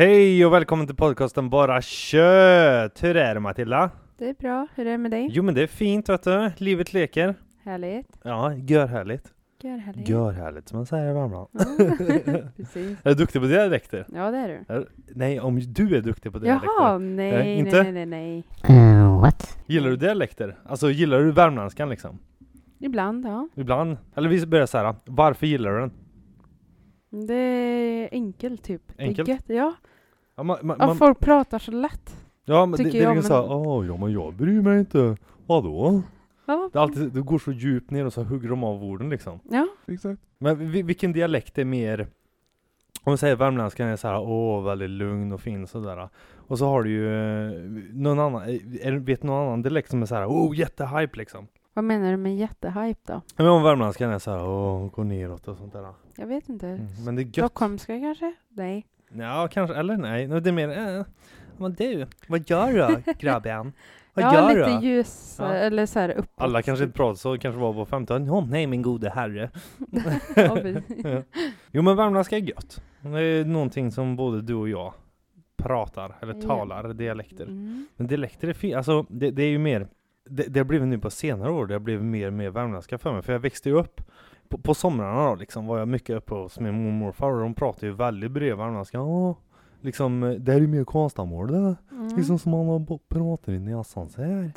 Hej 0.00 0.46
och 0.46 0.52
välkommen 0.52 0.86
till 0.86 0.96
podcasten 0.96 1.50
Bara 1.50 1.82
Kött! 1.82 3.02
Hur 3.02 3.16
är 3.16 3.34
det 3.34 3.40
Matilda? 3.40 3.90
Det 4.18 4.28
är 4.28 4.34
bra. 4.34 4.66
Hur 4.74 4.86
är 4.86 4.90
det 4.90 4.98
med 4.98 5.10
dig? 5.10 5.28
Jo 5.32 5.42
men 5.42 5.54
det 5.54 5.62
är 5.62 5.66
fint 5.66 6.08
vet 6.08 6.22
du, 6.22 6.50
livet 6.56 6.92
leker. 6.92 7.34
Härligt. 7.64 8.06
Ja, 8.22 8.54
görhärligt. 8.54 9.32
Görhärligt. 9.62 10.08
Görhärligt 10.08 10.68
som 10.68 10.76
man 10.78 10.86
säger 10.86 11.10
i 11.10 11.12
Värmland. 11.12 11.48
Ja, 11.52 11.64
precis. 12.56 12.98
Är 13.02 13.10
du 13.10 13.14
duktig 13.14 13.42
på 13.42 13.48
dialekter? 13.48 14.06
Ja, 14.14 14.30
det 14.30 14.38
är 14.38 14.48
du. 14.48 14.74
Är- 14.74 14.86
Nej, 15.14 15.40
om 15.40 15.60
du 15.60 15.96
är 15.96 16.00
duktig 16.00 16.32
på 16.32 16.38
dialekter. 16.38 16.68
Jaha, 16.78 16.98
nej, 16.98 17.32
nej, 17.32 17.58
inte? 17.58 17.82
nej, 17.82 18.06
nej, 18.06 18.06
nej. 18.06 19.34
Gillar 19.66 19.90
du 19.90 19.96
dialekter? 19.96 20.58
Alltså 20.64 20.90
gillar 20.90 21.18
du 21.18 21.32
värmländskan 21.32 21.88
liksom? 21.88 22.18
Ibland, 22.78 23.26
ja. 23.26 23.48
Ibland? 23.54 23.96
Eller 24.14 24.28
vi 24.28 24.46
börjar 24.46 24.66
så 24.66 24.78
här. 24.78 24.94
varför 25.04 25.46
gillar 25.46 25.70
du 25.72 25.80
den? 25.80 25.92
Det 27.26 27.34
är 27.34 28.08
enkelt 28.12 28.62
typ. 28.62 28.82
Enkelt? 28.98 29.26
Det 29.26 29.32
är 29.32 29.34
gött. 29.34 29.44
Ja. 29.46 29.74
Ja, 30.40 30.44
man, 30.44 30.58
man, 30.62 30.76
ja, 30.80 30.86
man, 30.86 30.96
folk 30.96 31.20
pratar 31.20 31.58
så 31.58 31.70
lätt. 31.72 32.16
ja 32.44 32.66
men 32.66 32.76
det, 32.76 32.90
det 32.90 32.98
är 32.98 33.02
jag, 33.02 33.14
liksom 33.16 33.28
såhär, 33.28 33.48
men- 33.48 33.66
åh 33.66 33.86
ja 33.86 33.96
men 33.96 34.12
jag 34.12 34.34
bryr 34.34 34.60
mig 34.62 34.78
inte. 34.78 35.16
Vadå? 35.46 36.02
Ja. 36.46 36.70
Det, 36.72 36.78
är 36.78 36.82
alltid, 36.82 37.12
det 37.12 37.20
går 37.20 37.38
så 37.38 37.52
djupt 37.52 37.90
ner 37.90 38.06
och 38.06 38.12
så 38.12 38.22
hugger 38.22 38.48
de 38.48 38.64
av 38.64 38.84
orden 38.84 39.10
liksom. 39.10 39.40
Ja. 39.50 39.66
Exakt. 39.86 40.20
Men 40.38 40.70
vi- 40.70 40.82
vilken 40.82 41.12
dialekt 41.12 41.58
är 41.58 41.64
mer 41.64 42.06
om 43.04 43.12
vi 43.12 43.16
säger 43.16 43.36
värmländskan 43.36 43.88
är 43.88 43.96
så 43.96 44.08
här, 44.08 44.20
åh 44.20 44.64
väldigt 44.64 44.90
lugn 44.90 45.32
och 45.32 45.40
fin 45.40 45.66
sådär. 45.66 46.08
Och 46.36 46.58
så 46.58 46.66
har 46.66 46.82
du 46.82 46.90
ju 46.90 47.08
eh, 47.08 47.52
någon 47.92 48.18
annan, 48.18 48.42
eh, 48.82 48.92
vet 48.94 49.22
någon 49.22 49.46
annan 49.46 49.62
dialekt 49.62 49.90
som 49.90 50.02
är 50.02 50.06
så 50.06 50.14
här, 50.14 50.26
åh 50.26 50.56
jättehype 50.58 51.18
liksom. 51.18 51.46
Vad 51.74 51.84
menar 51.84 52.10
du 52.10 52.16
med 52.16 52.36
jättehype 52.36 53.00
då? 53.06 53.12
Ja, 53.12 53.20
Men 53.36 53.48
om 53.48 53.62
värmländskan 53.62 54.10
är 54.10 54.18
så 54.18 54.30
här, 54.30 54.46
åh 54.48 54.90
gå 54.90 55.02
neråt 55.04 55.48
och 55.48 55.56
sånt 55.56 55.72
där. 55.72 55.86
Jag 56.16 56.26
vet 56.26 56.48
inte. 56.48 56.66
Mm. 56.68 56.86
Men 57.04 57.16
det 57.16 57.22
är 57.22 57.24
gött. 57.24 57.34
Stockholmska 57.34 57.98
kanske? 58.00 58.34
Nej. 58.48 58.86
Ja 59.12 59.48
kanske, 59.52 59.76
eller 59.76 59.96
nej. 59.96 60.26
Det 60.26 60.50
är 60.50 60.52
mer, 60.52 60.68
eh, 60.68 61.04
men 61.56 61.72
du, 61.74 62.06
vad 62.26 62.50
gör 62.50 62.72
du 62.72 63.12
grabben? 63.18 63.72
Vad 64.14 64.24
ja, 64.24 64.34
gör 64.34 64.48
lite 64.54 64.78
du? 64.80 64.86
ljus 64.86 65.36
Ja. 65.38 65.52
eller 65.52 65.86
så 65.86 65.98
här 65.98 66.08
uppåt. 66.08 66.30
Alla 66.36 66.62
kanske 66.62 66.84
inte 66.84 66.96
pratar 66.96 67.14
så, 67.14 67.38
kanske 67.38 67.60
var 67.60 67.72
på 67.72 67.86
15. 67.86 68.30
Åh 68.30 68.46
nej 68.48 68.66
min 68.66 68.82
gode 68.82 69.10
herre. 69.10 69.50
ja. 71.04 71.22
Jo 71.72 71.82
men 71.82 71.96
värmländska 71.96 72.36
är 72.36 72.40
gött. 72.40 72.82
Det 73.00 73.20
är 73.20 73.44
någonting 73.44 73.90
som 73.92 74.16
både 74.16 74.42
du 74.42 74.54
och 74.54 74.68
jag 74.68 74.92
pratar, 75.56 76.16
eller 76.20 76.42
talar, 76.42 76.94
dialekter. 76.94 77.44
Mm. 77.44 77.86
Men 77.96 78.06
dialekter 78.06 78.48
är 78.48 78.52
fint, 78.52 78.76
alltså 78.76 79.06
det, 79.08 79.30
det 79.30 79.42
är 79.42 79.48
ju 79.48 79.58
mer 79.58 79.88
det, 80.30 80.42
det 80.42 80.60
har 80.60 80.64
blivit 80.64 80.88
nu 80.88 80.98
på 80.98 81.10
senare 81.10 81.50
år, 81.50 81.66
det 81.66 81.74
har 81.74 81.80
blivit 81.80 82.04
mer 82.04 82.26
och 82.26 82.32
mer 82.32 82.50
värmländska 82.50 82.98
för 82.98 83.12
mig. 83.12 83.22
För 83.22 83.32
jag 83.32 83.40
växte 83.40 83.68
ju 83.68 83.74
upp 83.74 84.00
på, 84.50 84.58
på 84.58 84.74
somrarna 84.74 85.28
då 85.28 85.34
liksom, 85.34 85.66
var 85.66 85.78
jag 85.78 85.88
mycket 85.88 86.16
uppe 86.16 86.34
hos 86.34 86.60
min 86.60 86.74
mormor 86.74 86.88
och 86.88 86.94
morfar 86.94 87.30
och 87.32 87.40
de 87.40 87.54
pratade 87.54 87.86
ju 87.86 87.92
väldigt 87.92 88.30
bred 88.30 88.56
värmländska. 88.56 89.00
Åh, 89.00 89.36
liksom, 89.80 90.36
det 90.38 90.52
här 90.52 90.58
är 90.58 90.62
ju 90.62 90.68
mer 90.68 90.84
konstamål 90.84 91.52
det. 91.52 91.76
Mm. 91.92 92.16
Liksom 92.16 92.38
som 92.38 92.52
man 92.52 92.66
har 92.66 92.98
pratat 93.08 93.48
i 93.48 93.58
näsan 93.58 94.08
så 94.08 94.22
här. 94.22 94.52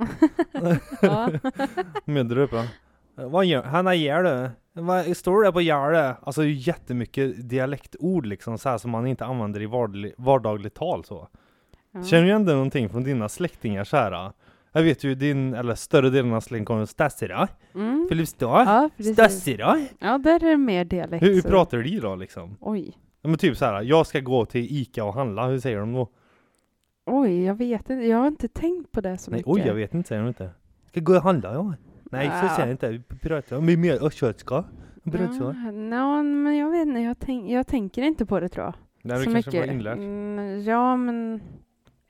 ja. 1.02 1.30
Med 2.05 2.25
där 2.25 2.38
uppe. 2.38 2.67
Vad 3.16 3.45
gör, 3.45 3.63
Hanna 3.63 3.95
gör 3.95 4.23
du? 4.23 4.50
Vad 4.81 5.17
står 5.17 5.44
det 5.44 5.52
på 5.52 5.61
gärdet? 5.61 6.17
Alltså 6.23 6.44
jättemycket 6.44 7.50
dialektord 7.50 8.25
liksom 8.25 8.57
så 8.57 8.69
här 8.69 8.78
som 8.78 8.91
man 8.91 9.07
inte 9.07 9.25
använder 9.25 9.61
i 9.61 9.66
vardaglig, 9.66 10.13
vardagligt 10.17 10.75
tal 10.75 11.05
så. 11.05 11.28
Ja. 11.91 12.03
Känner 12.03 12.23
du 12.23 12.30
igen 12.30 12.45
det 12.45 12.53
någonting 12.53 12.89
från 12.89 13.03
dina 13.03 13.30
släktingar 13.30 13.83
så 13.83 13.97
här? 13.97 14.31
Jag 14.75 14.83
vet 14.83 15.03
ju 15.03 15.16
din, 15.16 15.53
eller 15.53 15.75
större 15.75 16.09
delen 16.09 16.33
av 16.33 16.41
släkten 16.41 16.66
kommer 16.66 16.85
Stassira, 16.85 17.47
Mm. 17.75 18.06
Filipstad, 18.09 18.45
Ja, 18.66 18.89
precis. 18.97 19.13
Stassira. 19.13 19.78
Ja, 20.00 20.17
där 20.17 20.35
är 20.44 20.50
det 20.50 20.57
mer 20.57 20.85
dialekt. 20.85 21.23
Hur, 21.25 21.34
hur 21.34 21.41
så- 21.41 21.50
pratar 21.50 21.78
de 21.78 22.00
då 22.00 22.16
liksom? 22.16 22.57
Oj. 22.59 22.97
Ja, 23.22 23.29
men 23.29 23.38
typ 23.38 23.57
så 23.57 23.66
här, 23.66 23.81
jag 23.81 24.07
ska 24.07 24.19
gå 24.19 24.45
till 24.45 24.67
Ica 24.69 25.03
och 25.06 25.13
handla, 25.13 25.47
hur 25.47 25.59
säger 25.59 25.78
de 25.79 25.94
då? 25.94 26.09
Oj, 27.06 27.44
jag 27.44 27.56
vet 27.56 27.89
inte. 27.89 28.06
Jag 28.06 28.17
har 28.17 28.28
inte 28.28 28.47
tänkt 28.47 28.91
på 28.91 29.01
det 29.01 29.17
så 29.17 29.31
Nej, 29.31 29.38
mycket. 29.38 29.51
oj 29.53 29.62
jag 29.66 29.73
vet 29.75 29.94
inte, 29.94 30.07
säger 30.07 30.22
de 30.22 30.28
inte. 30.28 30.50
Ska 30.88 31.00
gå 31.00 31.16
och 31.16 31.22
handla 31.23 31.53
ja. 31.53 31.73
Nej, 32.03 32.28
så 32.28 32.33
Ja. 32.45 32.50
säger 32.56 32.67
de 32.67 32.72
inte. 32.72 32.89
Vi 32.89 33.00
pratar 33.19 33.56
om 33.57 33.66
mer 33.66 34.06
östgötska. 34.06 34.63
Ja, 35.03 35.72
nå, 35.72 36.23
men 36.23 36.57
jag 36.57 36.69
vet 36.72 36.88
inte. 36.88 37.00
Jag, 37.00 37.19
tänk, 37.19 37.51
jag 37.51 37.67
tänker 37.67 38.01
inte 38.01 38.25
på 38.25 38.39
det 38.39 38.50
tror 38.50 38.66
jag. 38.66 38.73
Nej, 39.01 39.17
du 39.17 39.23
så 39.23 39.31
kanske 39.31 39.50
mycket. 39.51 39.67
var 39.67 39.73
inlärt. 39.73 39.97
Mm, 39.97 40.63
ja, 40.63 40.95
men 40.97 41.41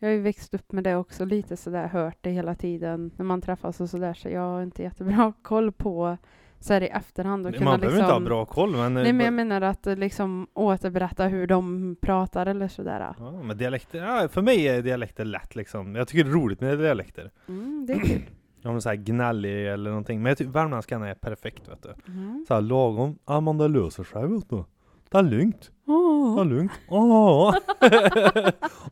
jag 0.03 0.09
har 0.09 0.15
ju 0.15 0.21
växt 0.21 0.53
upp 0.53 0.71
med 0.71 0.83
det 0.83 0.95
också. 0.95 1.25
Lite 1.25 1.57
sådär, 1.57 1.87
hört 1.87 2.17
det 2.21 2.29
hela 2.29 2.55
tiden 2.55 3.11
när 3.17 3.25
man 3.25 3.41
träffas 3.41 3.81
och 3.81 3.89
sådär. 3.89 4.13
Så 4.13 4.29
jag 4.29 4.41
har 4.41 4.61
inte 4.63 4.83
jättebra 4.83 5.33
koll 5.41 5.71
på 5.71 6.17
så 6.59 6.73
här 6.73 6.81
i 6.81 6.87
efterhand. 6.87 7.45
Och 7.45 7.51
Man 7.51 7.59
kunna 7.59 7.77
behöver 7.77 7.85
liksom, 7.85 8.03
inte 8.03 8.13
ha 8.13 8.19
bra 8.19 8.45
koll 8.45 8.71
men... 8.71 8.93
Nej, 8.93 9.13
men 9.13 9.25
jag 9.25 9.33
menar 9.33 9.61
att 9.61 9.87
eh, 9.87 9.95
liksom 9.95 10.47
återberätta 10.53 11.27
hur 11.27 11.47
de 11.47 11.95
pratar 12.01 12.45
eller 12.45 12.67
sådär. 12.67 13.13
Ja, 13.19 13.31
men 13.43 13.57
dialekter, 13.57 13.99
ja, 13.99 14.27
för 14.27 14.41
mig 14.41 14.67
är 14.67 14.81
dialekter 14.81 15.25
lätt 15.25 15.55
liksom. 15.55 15.95
Jag 15.95 16.07
tycker 16.07 16.23
det 16.23 16.29
är 16.29 16.33
roligt 16.33 16.61
med 16.61 16.79
dialekter. 16.79 17.31
Mm, 17.47 17.85
det 17.87 17.93
är 17.93 17.99
kul. 17.99 18.21
Om 18.63 18.81
så 18.81 18.89
här 18.89 18.95
gnällig 18.95 19.67
eller 19.67 19.89
någonting. 19.89 20.21
Men 20.21 20.29
jag 20.29 20.37
tycker 20.37 20.51
värmländskan 20.51 21.03
är 21.03 21.15
perfekt 21.15 21.67
vet 21.67 21.83
du. 21.83 22.11
Mm. 22.11 22.45
Så 22.47 22.53
här 22.53 22.61
lagom, 22.61 23.19
ja 23.25 23.39
men 23.39 23.57
det 23.57 23.67
löser 23.67 24.03
sig 24.03 24.27
vet 24.27 24.49
du. 24.49 24.63
Det 25.13 25.19
är 25.19 25.23
lugnt, 25.23 25.71
det 25.85 25.91
Åh. 25.91 26.39
är 26.41 26.45
lugnt. 26.45 26.71
Åh, 26.89 27.55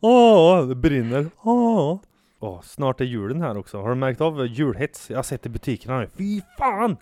Åh, 0.00 0.66
det 0.68 0.74
brinner. 0.74 1.26
Åh. 1.42 2.00
Åh, 2.40 2.60
snart 2.62 3.00
är 3.00 3.04
julen 3.04 3.40
här 3.40 3.58
också. 3.58 3.80
Har 3.82 3.88
du 3.88 3.94
märkt 3.94 4.20
av 4.20 4.46
julhets? 4.46 5.10
Jag 5.10 5.18
har 5.18 5.22
sett 5.22 5.46
i 5.46 5.48
butikerna 5.48 5.98
nu. 5.98 6.08
Fy 6.18 6.40
fan! 6.58 6.96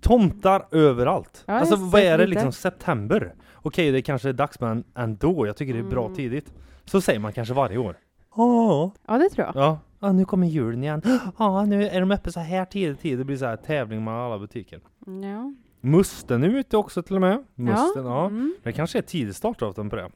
Tomtar 0.00 0.66
överallt. 0.70 1.42
Ja, 1.46 1.54
alltså 1.54 1.76
vad 1.76 2.02
är 2.02 2.18
det 2.18 2.26
liksom? 2.26 2.52
September? 2.52 3.34
Okej, 3.54 3.90
det 3.92 4.02
kanske 4.02 4.28
är 4.28 4.32
dags 4.32 4.60
men 4.60 4.84
ändå. 4.96 5.46
Jag 5.46 5.56
tycker 5.56 5.72
det 5.74 5.78
är 5.78 5.82
bra 5.84 6.04
Mm. 6.04 6.16
tidigt. 6.16 6.52
Så 6.84 7.00
säger 7.00 7.18
man 7.20 7.32
kanske 7.32 7.54
varje 7.54 7.78
år. 7.78 7.96
Åh, 8.34 8.92
Ja, 9.08 9.18
det 9.18 9.28
tror 9.28 9.46
jag. 9.46 9.56
Ja, 9.64 9.78
ja 10.00 10.12
nu 10.12 10.24
kommer 10.24 10.46
julen 10.46 10.82
igen. 10.82 11.02
Ja, 11.38 11.64
nu 11.64 11.88
är 11.88 12.00
de 12.00 12.10
uppe 12.10 12.32
så 12.32 12.40
här 12.40 12.64
tidigt. 12.64 13.00
tidigt. 13.00 13.18
Det 13.18 13.24
blir 13.24 13.36
så 13.36 13.44
här 13.46 13.56
tävling 13.56 14.04
mellan 14.04 14.20
alla 14.20 14.38
butiker. 14.38 14.80
Ja. 15.22 15.54
Musten 15.84 16.42
är 16.42 16.48
ute 16.48 16.76
också 16.76 17.02
till 17.02 17.14
och 17.14 17.20
med. 17.20 17.44
Musten, 17.54 18.06
ja. 18.06 18.26
Mm. 18.26 18.54
Det 18.62 18.72
kanske 18.72 18.98
är 18.98 19.02
tidig 19.02 19.34
startdatum 19.34 19.90
på 19.90 19.96
det. 19.96 20.10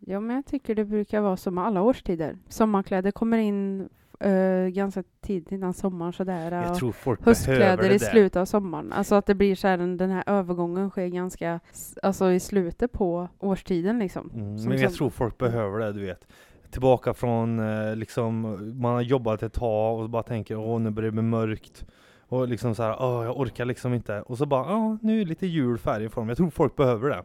Ja, 0.00 0.20
men 0.20 0.36
jag 0.36 0.46
tycker 0.46 0.74
det 0.74 0.84
brukar 0.84 1.20
vara 1.20 1.36
som 1.36 1.58
alla 1.58 1.82
årstider. 1.82 2.38
Sommarkläder 2.48 3.10
kommer 3.10 3.38
in 3.38 3.88
eh, 4.20 4.66
ganska 4.68 5.02
tidigt 5.20 5.52
innan 5.52 5.74
sommaren 5.74 6.12
sådär. 6.12 6.52
Jag 6.52 6.70
och 6.70 6.78
tror 6.78 6.92
folk 6.92 7.24
höstkläder 7.24 7.90
i 7.90 7.98
slutet 7.98 8.36
av 8.36 8.44
sommaren. 8.44 8.92
Alltså 8.92 9.14
att 9.14 9.26
det 9.26 9.34
blir 9.34 9.54
så 9.54 9.68
här, 9.68 9.78
den 9.78 10.10
här 10.10 10.24
övergången 10.26 10.90
sker 10.90 11.06
ganska, 11.06 11.60
alltså 12.02 12.30
i 12.30 12.40
slutet 12.40 12.92
på 12.92 13.28
årstiden 13.38 13.98
liksom. 13.98 14.30
Mm, 14.34 14.54
men 14.54 14.78
jag 14.78 14.90
som- 14.90 14.98
tror 14.98 15.10
folk 15.10 15.38
behöver 15.38 15.78
det, 15.78 15.92
du 15.92 16.00
vet. 16.06 16.26
Tillbaka 16.70 17.14
från 17.14 17.58
eh, 17.58 17.96
liksom, 17.96 18.40
man 18.80 18.94
har 18.94 19.00
jobbat 19.00 19.42
ett 19.42 19.52
tag 19.52 20.00
och 20.00 20.10
bara 20.10 20.22
tänker 20.22 20.56
åh 20.56 20.80
nu 20.80 20.90
börjar 20.90 21.10
det 21.10 21.12
bli 21.12 21.22
mörkt. 21.22 21.86
Och 22.28 22.48
liksom 22.48 22.74
så 22.74 22.82
här, 22.82 22.96
åh 23.00 23.24
jag 23.24 23.40
orkar 23.40 23.64
liksom 23.64 23.94
inte. 23.94 24.20
Och 24.22 24.38
så 24.38 24.46
bara, 24.46 24.70
ja 24.70 24.98
nu 25.02 25.20
är 25.20 25.24
lite 25.24 25.46
julfärg 25.46 26.04
i 26.04 26.08
form. 26.08 26.28
Jag 26.28 26.36
tror 26.36 26.50
folk 26.50 26.76
behöver 26.76 27.08
det. 27.10 27.22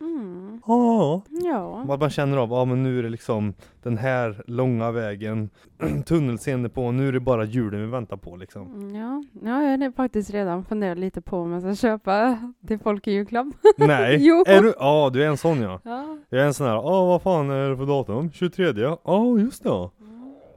Mm. 0.00 0.60
Ja. 0.66 1.22
Ja. 1.30 1.84
Att 1.94 2.00
man 2.00 2.10
känner 2.10 2.36
av, 2.36 2.50
ja 2.50 2.64
men 2.64 2.82
nu 2.82 2.98
är 2.98 3.02
det 3.02 3.08
liksom 3.08 3.54
den 3.82 3.98
här 3.98 4.42
långa 4.46 4.90
vägen, 4.90 5.50
tunnelseende 6.06 6.68
på, 6.68 6.90
nu 6.92 7.08
är 7.08 7.12
det 7.12 7.20
bara 7.20 7.44
julen 7.44 7.80
vi 7.80 7.86
väntar 7.86 8.16
på 8.16 8.36
liksom. 8.36 8.66
Mm, 8.66 8.94
Ja, 8.94 9.22
ja, 9.42 9.62
jag 9.62 9.78
har 9.78 9.92
faktiskt 9.92 10.30
redan 10.30 10.64
funderat 10.64 10.98
lite 10.98 11.20
på 11.20 11.36
om 11.38 11.52
jag 11.52 11.62
ska 11.62 11.74
köpa 11.74 12.38
till 12.66 12.78
folk 12.78 13.06
i 13.06 13.12
julklapp. 13.12 13.46
Nej, 13.76 14.16
Jo. 14.26 14.44
är 14.46 14.62
du? 14.62 14.74
Ja, 14.78 15.10
du 15.12 15.22
är 15.24 15.28
en 15.28 15.36
sån 15.36 15.60
ja. 15.62 15.80
Ja. 15.84 16.18
Jag 16.28 16.40
är 16.42 16.46
en 16.46 16.54
sån 16.54 16.66
här, 16.66 16.74
ja 16.74 17.04
vad 17.06 17.22
fan 17.22 17.50
är 17.50 17.70
det 17.70 17.76
för 17.76 17.86
datum? 17.86 18.30
23? 18.32 18.64
Ja, 19.04 19.38
just 19.38 19.62
det. 19.62 19.68
ja. 19.68 19.90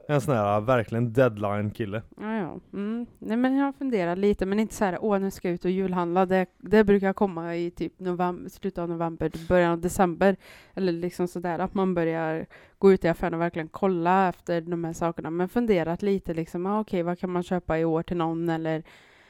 En 0.07 0.21
sån 0.21 0.35
här 0.35 0.61
verkligen 0.61 1.13
deadline 1.13 1.71
kille. 1.71 2.01
Ja, 2.17 2.37
ja. 2.37 2.59
Mm. 2.73 3.05
Nej, 3.19 3.37
men 3.37 3.57
jag 3.57 3.75
funderar 3.75 4.15
lite, 4.15 4.45
men 4.45 4.59
inte 4.59 4.73
så 4.75 4.85
här, 4.85 4.97
åh 5.01 5.19
nu 5.19 5.31
ska 5.31 5.47
jag 5.47 5.55
ut 5.55 5.65
och 5.65 5.71
julhandla. 5.71 6.25
Det, 6.25 6.45
det 6.57 6.83
brukar 6.83 7.13
komma 7.13 7.55
i 7.55 7.71
typ 7.71 7.99
november, 7.99 8.49
slutet 8.49 8.77
av 8.77 8.89
november, 8.89 9.31
början 9.47 9.71
av 9.71 9.81
december. 9.81 10.35
Eller 10.73 10.91
liksom 10.91 11.27
sådär, 11.27 11.59
att 11.59 11.73
man 11.73 11.93
börjar 11.93 12.45
gå 12.77 12.93
ut 12.93 13.05
i 13.05 13.07
affären 13.07 13.33
och 13.33 13.41
verkligen 13.41 13.67
kolla 13.67 14.29
efter 14.29 14.61
de 14.61 14.83
här 14.83 14.93
sakerna. 14.93 15.29
Men 15.29 15.49
funderat 15.49 16.01
lite 16.01 16.33
liksom, 16.33 16.65
ah, 16.65 16.79
okej, 16.79 17.03
vad 17.03 17.19
kan 17.19 17.31
man 17.31 17.43
köpa 17.43 17.79
i 17.79 17.85
år 17.85 18.03
till 18.03 18.17
någon? 18.17 18.49
Eller 18.49 18.83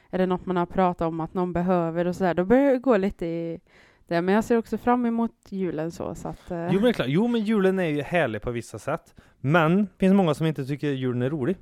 är 0.10 0.18
det 0.18 0.26
något 0.26 0.46
man 0.46 0.58
har 0.58 0.66
pratat 0.66 1.08
om 1.08 1.20
att 1.20 1.34
någon 1.34 1.54
behöver 1.54 2.08
och 2.08 2.16
sådär. 2.16 2.34
Då 2.34 2.46
börjar 2.46 2.72
det 2.72 2.80
gå 2.80 2.98
lite 2.98 3.26
i 3.26 3.60
det. 4.08 4.22
Men 4.22 4.36
jag 4.36 4.44
ser 4.44 4.58
också 4.58 4.78
fram 4.78 5.06
emot 5.06 5.32
julen 5.50 5.92
så, 5.92 6.16
så 6.16 6.28
att... 6.28 6.52
eh, 6.52 6.68
Jo 6.72 6.80
men, 6.82 6.94
klart. 6.94 7.08
jo 7.10 7.28
men 7.28 7.42
julen 7.42 7.80
är 7.80 7.84
ju 7.88 8.02
härlig 8.02 8.42
på 8.42 8.52
vissa 8.52 8.80
sätt. 8.80 9.16
Men 9.42 9.76
det 9.78 9.88
finns 10.00 10.14
många 10.14 10.34
som 10.34 10.46
inte 10.46 10.66
tycker 10.66 10.88
julen 10.92 11.22
är 11.22 11.30
rolig. 11.30 11.58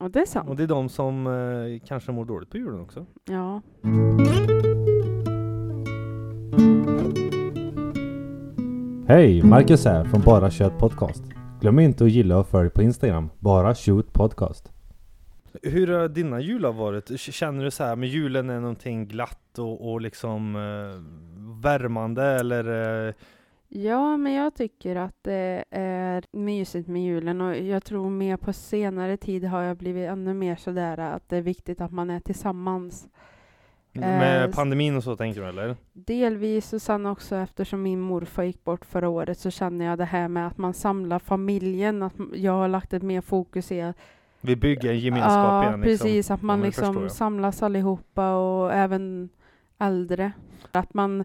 och 0.00 0.10
det 0.10 0.20
är 0.20 0.26
sant. 0.26 0.48
Och 0.48 0.56
det 0.56 0.62
är 0.62 0.66
de 0.66 0.88
som 0.88 1.26
eh, 1.26 1.86
kanske 1.88 2.12
mår 2.12 2.24
dåligt 2.24 2.50
på 2.50 2.56
julen 2.58 2.80
också. 2.80 3.06
Ja. 3.24 3.62
Hej! 9.08 9.42
Marcus 9.42 9.84
här 9.84 10.04
från 10.04 10.20
Bara 10.20 10.50
Kött 10.50 10.78
Podcast. 10.78 11.22
Glöm 11.60 11.78
inte 11.78 12.04
att 12.04 12.10
gilla 12.10 12.38
och 12.38 12.46
följ 12.48 12.70
på 12.70 12.82
Instagram, 12.82 13.30
Bara 13.38 13.74
Shoot 13.74 14.12
Podcast. 14.12 14.72
Hur 15.62 15.86
har 15.86 16.08
dina 16.08 16.40
jular 16.40 16.72
varit? 16.72 17.20
Känner 17.20 17.64
du 17.64 17.70
så 17.70 17.84
här 17.84 17.96
med 17.96 18.08
julen 18.08 18.50
är 18.50 18.60
någonting 18.60 19.06
glatt 19.06 19.58
och, 19.58 19.92
och 19.92 20.00
liksom 20.00 20.56
eh, 20.56 21.62
värmande 21.62 22.24
eller? 22.24 23.08
Eh, 23.08 23.14
Ja, 23.70 24.16
men 24.16 24.32
jag 24.32 24.54
tycker 24.54 24.96
att 24.96 25.16
det 25.22 25.64
är 25.70 26.24
mysigt 26.32 26.88
med 26.88 27.02
julen 27.04 27.40
och 27.40 27.56
jag 27.56 27.84
tror 27.84 28.10
mer 28.10 28.36
på 28.36 28.52
senare 28.52 29.16
tid 29.16 29.44
har 29.44 29.62
jag 29.62 29.76
blivit 29.76 30.08
ännu 30.08 30.34
mer 30.34 30.56
sådär 30.56 30.98
att 30.98 31.28
det 31.28 31.36
är 31.36 31.42
viktigt 31.42 31.80
att 31.80 31.92
man 31.92 32.10
är 32.10 32.20
tillsammans. 32.20 33.08
Med 33.92 34.44
Eh, 34.44 34.50
pandemin 34.50 34.96
och 34.96 35.04
så 35.04 35.16
tänker 35.16 35.40
du 35.40 35.48
eller? 35.48 35.76
Delvis 35.92 36.72
och 36.72 36.82
sen 36.82 37.06
också 37.06 37.36
eftersom 37.36 37.82
min 37.82 38.00
morfar 38.00 38.42
gick 38.42 38.64
bort 38.64 38.84
förra 38.84 39.08
året 39.08 39.38
så 39.38 39.50
känner 39.50 39.84
jag 39.84 39.98
det 39.98 40.04
här 40.04 40.28
med 40.28 40.46
att 40.46 40.58
man 40.58 40.74
samlar 40.74 41.18
familjen, 41.18 42.02
att 42.02 42.14
jag 42.34 42.52
har 42.52 42.68
lagt 42.68 42.92
ett 42.92 43.02
mer 43.02 43.20
fokus 43.20 43.72
i 43.72 43.92
Vi 44.40 44.56
bygger 44.56 44.90
en 44.90 44.98
gemenskap 44.98 45.32
ja, 45.34 45.62
igen 45.62 45.80
liksom. 45.80 46.04
precis, 46.04 46.30
att 46.30 46.42
man 46.42 46.58
Ja, 46.58 46.66
förstår 46.66 46.86
liksom 46.86 47.10
samlas 47.10 47.62
allihopa 47.62 48.34
och 48.34 48.72
även 48.72 49.28
äldre. 49.78 50.32
Att 50.72 50.94
man, 50.94 51.24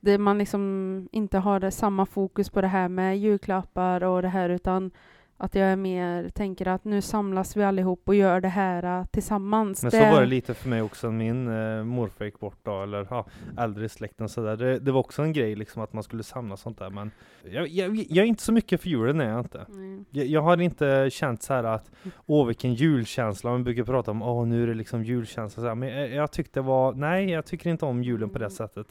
det, 0.00 0.18
man 0.18 0.38
liksom 0.38 1.08
inte 1.12 1.38
har 1.38 1.70
samma 1.70 2.06
fokus 2.06 2.50
på 2.50 2.60
det 2.60 2.68
här 2.68 2.88
med 2.88 3.18
julklappar 3.18 4.04
och 4.04 4.22
det 4.22 4.28
här 4.28 4.48
utan 4.48 4.90
att 5.38 5.54
jag 5.54 5.66
är 5.68 5.76
mer 5.76 6.28
tänker 6.28 6.68
att 6.68 6.84
nu 6.84 7.00
samlas 7.02 7.56
vi 7.56 7.64
allihop 7.64 8.02
och 8.04 8.14
gör 8.14 8.40
det 8.40 8.48
här 8.48 9.00
äh, 9.00 9.06
tillsammans. 9.06 9.82
Men 9.82 9.90
så 9.90 9.98
var 9.98 10.20
det 10.20 10.26
lite 10.26 10.54
för 10.54 10.68
mig 10.68 10.82
också, 10.82 11.10
min 11.10 11.48
eh, 11.48 11.84
morfar 11.84 12.24
gick 12.24 12.40
bort 12.40 12.58
då, 12.62 12.82
eller 12.82 13.06
ja, 13.10 13.26
äldre 13.58 13.84
i 13.84 13.88
släkten 13.88 14.28
sådär. 14.28 14.56
Det, 14.56 14.78
det 14.78 14.92
var 14.92 15.00
också 15.00 15.22
en 15.22 15.32
grej 15.32 15.54
liksom 15.56 15.82
att 15.82 15.92
man 15.92 16.02
skulle 16.02 16.22
samla 16.22 16.56
sånt 16.56 16.78
där, 16.78 16.90
men 16.90 17.10
jag, 17.50 17.68
jag, 17.68 17.96
jag 17.96 18.22
är 18.22 18.28
inte 18.28 18.42
så 18.42 18.52
mycket 18.52 18.80
för 18.80 18.88
julen 18.88 19.20
är 19.20 19.30
jag 19.30 19.40
inte. 19.40 19.66
Mm. 19.68 20.04
Jag, 20.10 20.26
jag 20.26 20.42
har 20.42 20.60
inte 20.60 21.08
känt 21.12 21.42
så 21.42 21.54
här 21.54 21.64
att, 21.64 21.90
åh 22.26 22.46
vilken 22.46 22.74
julkänsla, 22.74 23.50
man 23.50 23.64
brukar 23.64 23.84
prata 23.84 24.10
om, 24.10 24.22
åh 24.22 24.46
nu 24.46 24.62
är 24.62 24.66
det 24.66 24.74
liksom 24.74 25.04
julkänsla 25.04 25.60
så 25.60 25.66
här. 25.68 25.74
men 25.74 25.88
jag, 25.88 26.10
jag 26.10 26.32
tyckte 26.32 26.60
det 26.60 26.64
var, 26.64 26.92
nej 26.92 27.30
jag 27.30 27.46
tycker 27.46 27.70
inte 27.70 27.84
om 27.84 28.02
julen 28.02 28.30
på 28.30 28.38
det 28.38 28.44
Mm. 28.44 28.56
sättet. 28.56 28.86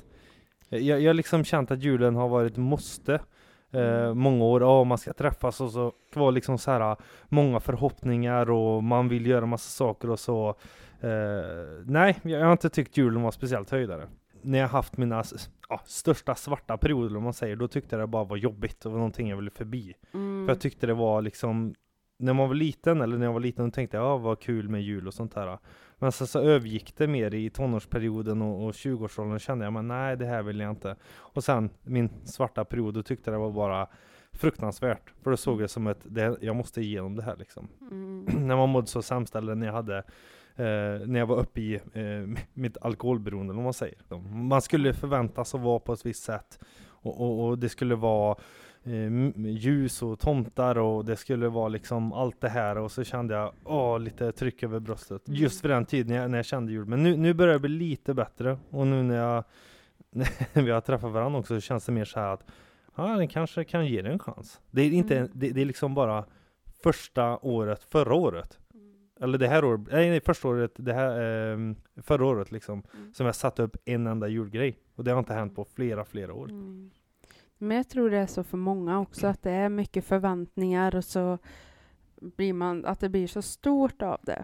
Jag, 0.69 1.01
jag 1.01 1.09
har 1.09 1.13
liksom 1.13 1.43
känt 1.43 1.71
att 1.71 1.83
julen 1.83 2.15
har 2.15 2.29
varit 2.29 2.57
måste. 2.57 3.19
Eh, 3.75 4.03
Mm. 4.05 4.17
många 4.17 4.45
år, 4.45 4.61
ja 4.61 4.83
man 4.83 4.97
ska 4.97 5.13
träffas 5.13 5.61
och 5.61 5.71
så 5.71 5.91
var 6.13 6.31
liksom 6.31 6.57
så 6.57 6.71
här 6.71 6.95
många 7.27 7.59
förhoppningar 7.59 8.49
och 8.51 8.83
man 8.83 9.09
vill 9.09 9.25
göra 9.25 9.45
massa 9.45 9.69
saker 9.69 10.09
och 10.09 10.19
så. 10.19 10.49
Eh, 11.01 11.83
nej, 11.85 12.17
jag 12.23 12.45
har 12.45 12.51
inte 12.51 12.69
tyckt 12.69 12.97
julen 12.97 13.21
var 13.21 13.31
speciellt 13.31 13.69
höjdare. 13.69 14.07
När 14.41 14.59
jag 14.59 14.67
haft 14.67 14.97
mina 14.97 15.23
ja, 15.69 15.81
största 15.85 16.35
svarta 16.35 16.77
perioder 16.77 17.17
om 17.17 17.23
man 17.23 17.33
säger, 17.33 17.55
då 17.55 17.67
tyckte 17.67 17.95
jag 17.95 18.03
det 18.03 18.07
bara 18.07 18.23
var 18.23 18.37
jobbigt 18.37 18.85
och 18.85 18.91
var 18.91 18.97
någonting 18.99 19.29
jag 19.29 19.37
ville 19.37 19.51
förbi. 19.51 19.93
Mm. 20.13 20.45
För 20.45 20.53
jag 20.53 20.61
tyckte 20.61 20.87
det 20.87 20.93
var 20.93 21.21
liksom 21.21 21.75
när 22.19 22.33
man 22.33 22.47
var 22.47 22.55
liten, 22.55 23.01
eller 23.01 23.17
när 23.17 23.25
jag 23.25 23.33
var 23.33 23.39
liten, 23.39 23.65
då 23.65 23.71
tänkte 23.71 23.97
jag 23.97 24.05
ja 24.05 24.17
vad 24.17 24.39
kul 24.39 24.69
med 24.69 24.81
jul 24.81 25.07
och 25.07 25.13
sånt 25.13 25.33
här. 25.35 25.57
Men 25.99 26.11
sen 26.11 26.27
så 26.27 26.39
övergick 26.39 26.97
det 26.97 27.07
mer 27.07 27.33
i 27.33 27.49
tonårsperioden 27.49 28.41
och, 28.41 28.65
och 28.65 28.71
20-årsåldern 28.71 29.39
kände 29.39 29.65
jag 29.65 29.73
men 29.73 29.87
nej 29.87 30.17
det 30.17 30.25
här 30.25 30.43
vill 30.43 30.59
jag 30.59 30.69
inte. 30.69 30.95
Och 31.13 31.43
sen 31.43 31.69
min 31.83 32.09
svarta 32.25 32.65
period, 32.65 32.93
då 32.93 33.03
tyckte 33.03 33.31
jag 33.31 33.39
det 33.39 33.43
var 33.43 33.51
bara 33.51 33.87
fruktansvärt. 34.31 35.13
För 35.23 35.31
då 35.31 35.37
såg 35.37 35.53
jag 35.53 35.63
det 35.63 35.67
som 35.67 35.87
ett, 35.87 35.99
det, 36.03 36.37
jag 36.41 36.55
måste 36.55 36.81
igenom 36.81 37.15
det 37.15 37.23
här 37.23 37.35
liksom. 37.35 37.67
Mm. 37.81 38.25
när 38.47 38.55
man 38.55 38.69
mådde 38.69 38.87
så 38.87 39.01
sämst 39.01 39.35
eller 39.35 39.55
när 39.55 39.65
jag 39.65 39.73
hade 39.73 39.97
eh, 40.55 41.07
när 41.07 41.19
jag 41.19 41.25
var 41.25 41.37
uppe 41.37 41.61
i 41.61 41.75
eh, 41.75 42.43
mitt 42.53 42.77
alkoholberoende 42.81 43.53
om 43.53 43.63
man 43.63 43.73
säger. 43.73 43.97
Man 44.33 44.61
skulle 44.61 44.93
förväntas 44.93 45.55
att 45.55 45.61
vara 45.61 45.79
på 45.79 45.93
ett 45.93 46.05
visst 46.05 46.23
sätt 46.23 46.59
och, 47.05 47.21
och, 47.21 47.47
och 47.47 47.59
det 47.59 47.69
skulle 47.69 47.95
vara 47.95 48.35
eh, 48.85 49.41
ljus 49.51 50.01
och 50.01 50.19
tomtar 50.19 50.77
och 50.77 51.05
det 51.05 51.15
skulle 51.15 51.47
vara 51.47 51.67
liksom 51.67 52.13
allt 52.13 52.41
det 52.41 52.49
här 52.49 52.77
och 52.77 52.91
så 52.91 53.03
kände 53.03 53.33
jag 53.33 53.53
åh, 53.63 53.99
lite 53.99 54.31
tryck 54.31 54.63
över 54.63 54.79
bröstet. 54.79 55.27
Mm. 55.27 55.39
Just 55.41 55.61
för 55.61 55.69
den 55.69 55.85
tiden 55.85 56.13
när 56.13 56.21
jag, 56.21 56.31
när 56.31 56.37
jag 56.37 56.45
kände 56.45 56.71
jul. 56.71 56.85
Men 56.85 57.03
nu, 57.03 57.17
nu 57.17 57.33
börjar 57.33 57.53
det 57.53 57.59
bli 57.59 57.69
lite 57.69 58.13
bättre 58.13 58.57
och 58.69 58.87
nu 58.87 59.03
när 59.03 59.15
jag 59.15 59.43
när 60.53 60.61
vi 60.61 60.71
har 60.71 60.81
träffat 60.81 61.11
varandra 61.11 61.39
också 61.39 61.55
så 61.55 61.61
känns 61.61 61.85
det 61.85 61.91
mer 61.91 62.05
så 62.05 62.19
här 62.19 62.33
att 62.33 62.45
ja, 62.95 63.07
den 63.17 63.27
kanske 63.27 63.63
kan 63.63 63.85
ge 63.87 64.01
det 64.01 64.09
en 64.09 64.19
chans. 64.19 64.61
Det 64.71 64.81
är 64.81 64.91
inte, 64.91 65.17
Mm. 65.17 65.29
det, 65.33 65.49
det 65.49 65.61
är 65.61 65.65
liksom 65.65 65.93
bara 65.93 66.25
första 66.83 67.37
året 67.37 67.83
förra 67.83 68.13
året. 68.13 68.59
Eller 69.19 69.37
det 69.37 69.47
här 69.47 69.65
året, 69.65 69.81
nej, 69.91 70.09
nej 70.09 70.21
första 70.21 70.47
året, 70.47 70.71
det 70.75 70.93
här, 70.93 71.21
ehm, 71.53 71.75
förra 72.03 72.25
året 72.25 72.51
liksom. 72.51 72.83
Mm. 72.97 73.13
Som 73.13 73.25
jag 73.25 73.35
satte 73.35 73.63
upp 73.63 73.77
en 73.85 74.07
enda 74.07 74.27
julgrej. 74.27 74.79
Och 74.95 75.03
det 75.03 75.11
har 75.11 75.19
inte 75.19 75.33
hänt 75.33 75.55
på 75.55 75.65
flera, 75.65 76.05
flera 76.05 76.33
år. 76.33 76.49
Men 77.57 77.77
jag 77.77 77.89
tror 77.89 78.09
det 78.09 78.17
är 78.17 78.27
så 78.27 78.43
för 78.43 78.57
många 78.57 78.99
också, 78.99 79.27
att 79.27 79.43
det 79.43 79.51
är 79.51 79.69
mycket 79.69 80.05
förväntningar 80.05 80.95
och 80.95 81.03
så 81.03 81.37
blir 82.21 82.53
man, 82.53 82.85
att 82.85 82.99
det 82.99 83.09
blir 83.09 83.27
så 83.27 83.41
stort 83.41 84.01
av 84.01 84.19
det. 84.23 84.43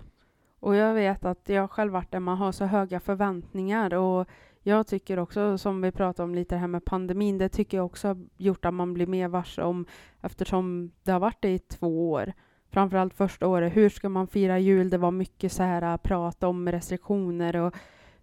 Och 0.59 0.75
jag 0.75 0.93
vet 0.93 1.25
att 1.25 1.49
jag 1.49 1.71
själv 1.71 1.93
varit 1.93 2.11
där 2.11 2.19
man 2.19 2.37
har 2.37 2.51
så 2.51 2.65
höga 2.65 2.99
förväntningar 2.99 3.93
och 3.93 4.27
jag 4.63 4.87
tycker 4.87 5.19
också, 5.19 5.57
som 5.57 5.81
vi 5.81 5.91
pratade 5.91 6.23
om 6.23 6.35
lite 6.35 6.55
det 6.55 6.59
här 6.59 6.67
med 6.67 6.85
pandemin, 6.85 7.37
det 7.37 7.49
tycker 7.49 7.77
jag 7.77 7.85
också 7.85 8.07
har 8.07 8.17
gjort 8.37 8.65
att 8.65 8.73
man 8.73 8.93
blir 8.93 9.07
mer 9.07 9.27
varse 9.27 9.61
om 9.61 9.85
eftersom 10.21 10.91
det 11.03 11.11
har 11.11 11.19
varit 11.19 11.41
det 11.41 11.49
i 11.49 11.59
två 11.59 12.11
år. 12.11 12.33
Framförallt 12.69 13.13
första 13.13 13.47
året, 13.47 13.75
hur 13.75 13.89
ska 13.89 14.09
man 14.09 14.27
fira 14.27 14.59
jul? 14.59 14.89
Det 14.89 14.97
var 14.97 15.11
mycket 15.11 15.51
så 15.51 15.63
här 15.63 15.81
äh, 15.81 15.97
prat 15.97 16.43
om 16.43 16.71
restriktioner 16.71 17.55
och 17.55 17.75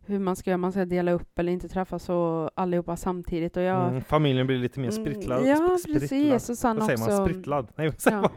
hur 0.08 0.18
man 0.18 0.36
ska 0.36 0.50
göra, 0.50 0.58
man 0.58 0.72
ska 0.72 0.84
dela 0.84 1.12
upp 1.12 1.38
eller 1.38 1.52
inte 1.52 1.68
träffas 1.68 2.02
så 2.04 2.50
allihopa 2.54 2.96
samtidigt. 2.96 3.56
Och 3.56 3.62
jag, 3.62 3.88
Mm, 3.88 4.02
familjen 4.02 4.46
blir 4.46 4.58
lite 4.58 4.80
mer 4.80 4.90
Mm, 4.90 5.04
splittrad. 5.04 5.46
Ja, 5.46 5.78
precis. 5.86 6.50
Och 6.50 6.58
sen 6.58 6.76
Vad 6.76 6.86
säger 6.86 6.98
också... 7.02 7.10
man? 7.16 7.28
Sprittlad? 7.28 7.68
Nej, 7.76 7.88
vad 7.88 8.00
säger 8.00 8.16
Ja, 8.16 8.20
man? 8.22 8.30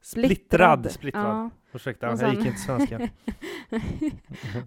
splittrad. 0.00 0.90
Splittrad. 0.90 1.24
Ja. 1.26 1.50
Ursäkta, 1.72 2.10
Och 2.12 2.18
jag 2.22 2.30
gick 2.30 2.38
sen- 2.38 2.46
inte 2.48 2.60
svenska. 2.60 3.08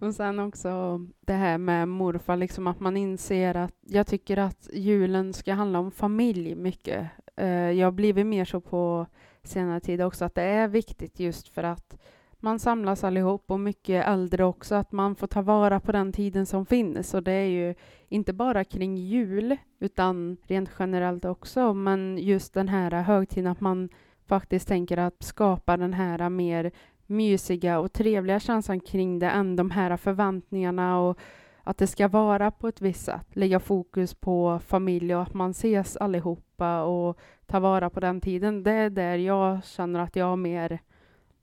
och 0.06 0.14
sen 0.16 0.40
också 0.40 1.00
det 1.26 1.34
här 1.34 1.58
med 1.58 1.88
morfar, 1.88 2.38
liksom 2.38 2.68
att 2.68 2.80
man 2.80 2.98
inser 2.98 3.56
att 3.56 3.74
jag 3.88 4.08
tycker 4.08 4.38
att 4.38 4.70
julen 4.74 5.34
ska 5.34 5.54
handla 5.54 5.80
om 5.80 5.92
familj 5.92 6.56
mycket. 6.56 7.08
Eh, 7.38 7.48
jag 7.48 7.88
har 7.88 7.92
blivit 7.92 8.26
mer 8.26 8.46
så 8.46 8.62
på 8.62 9.06
senare 9.44 9.80
tid 9.80 10.02
också, 10.02 10.26
att 10.26 10.36
det 10.36 10.42
är 10.44 10.68
viktigt 10.68 11.20
just 11.20 11.48
för 11.48 11.64
att 11.64 11.98
man 12.40 12.60
samlas 12.60 13.04
allihop 13.04 13.52
och 13.52 13.60
mycket 13.60 14.08
äldre 14.08 14.44
också, 14.44 14.76
att 14.76 14.92
man 14.92 15.16
får 15.16 15.28
ta 15.28 15.42
vara 15.42 15.80
på 15.80 15.92
den 15.92 16.14
tiden 16.14 16.46
som 16.46 16.66
finns. 16.66 17.14
Och 17.14 17.24
det 17.24 17.32
är 17.32 17.46
ju 17.46 17.76
inte 18.08 18.34
bara 18.34 18.64
kring 18.64 18.98
jul, 18.98 19.58
utan 19.80 20.38
rent 20.48 20.70
generellt 20.80 21.26
också. 21.26 21.74
Men 21.74 22.18
just 22.18 22.54
den 22.54 22.68
här 22.68 22.92
högtiden, 22.92 23.52
att 23.52 23.62
man 23.62 23.90
faktiskt 24.28 24.68
tänker 24.68 24.98
att 24.98 25.24
skapa 25.24 25.78
den 25.78 25.94
här 25.94 26.30
mer 26.30 26.72
mysiga 27.06 27.80
och 27.80 27.94
trevliga 27.94 28.40
känslan 28.40 28.80
kring 28.80 29.20
det 29.20 29.30
än 29.30 29.56
de 29.56 29.72
här 29.72 29.98
förväntningarna 29.98 31.00
och 31.00 31.20
att 31.64 31.78
det 31.78 31.88
ska 31.88 32.08
vara 32.08 32.52
på 32.52 32.68
ett 32.68 32.82
visst 32.82 33.06
sätt. 33.06 33.28
Lägga 33.36 33.60
fokus 33.60 34.14
på 34.14 34.60
familj 34.66 35.16
och 35.16 35.22
att 35.22 35.34
man 35.34 35.52
ses 35.52 35.98
allihopa 35.98 36.84
och 36.84 37.20
ta 37.46 37.60
vara 37.60 37.90
på 37.90 38.00
den 38.00 38.22
tiden. 38.22 38.64
Det 38.64 38.72
är 38.72 38.90
där 38.90 39.16
jag 39.16 39.66
känner 39.66 40.00
att 40.00 40.16
jag 40.16 40.26
har 40.26 40.36
mer 40.36 40.80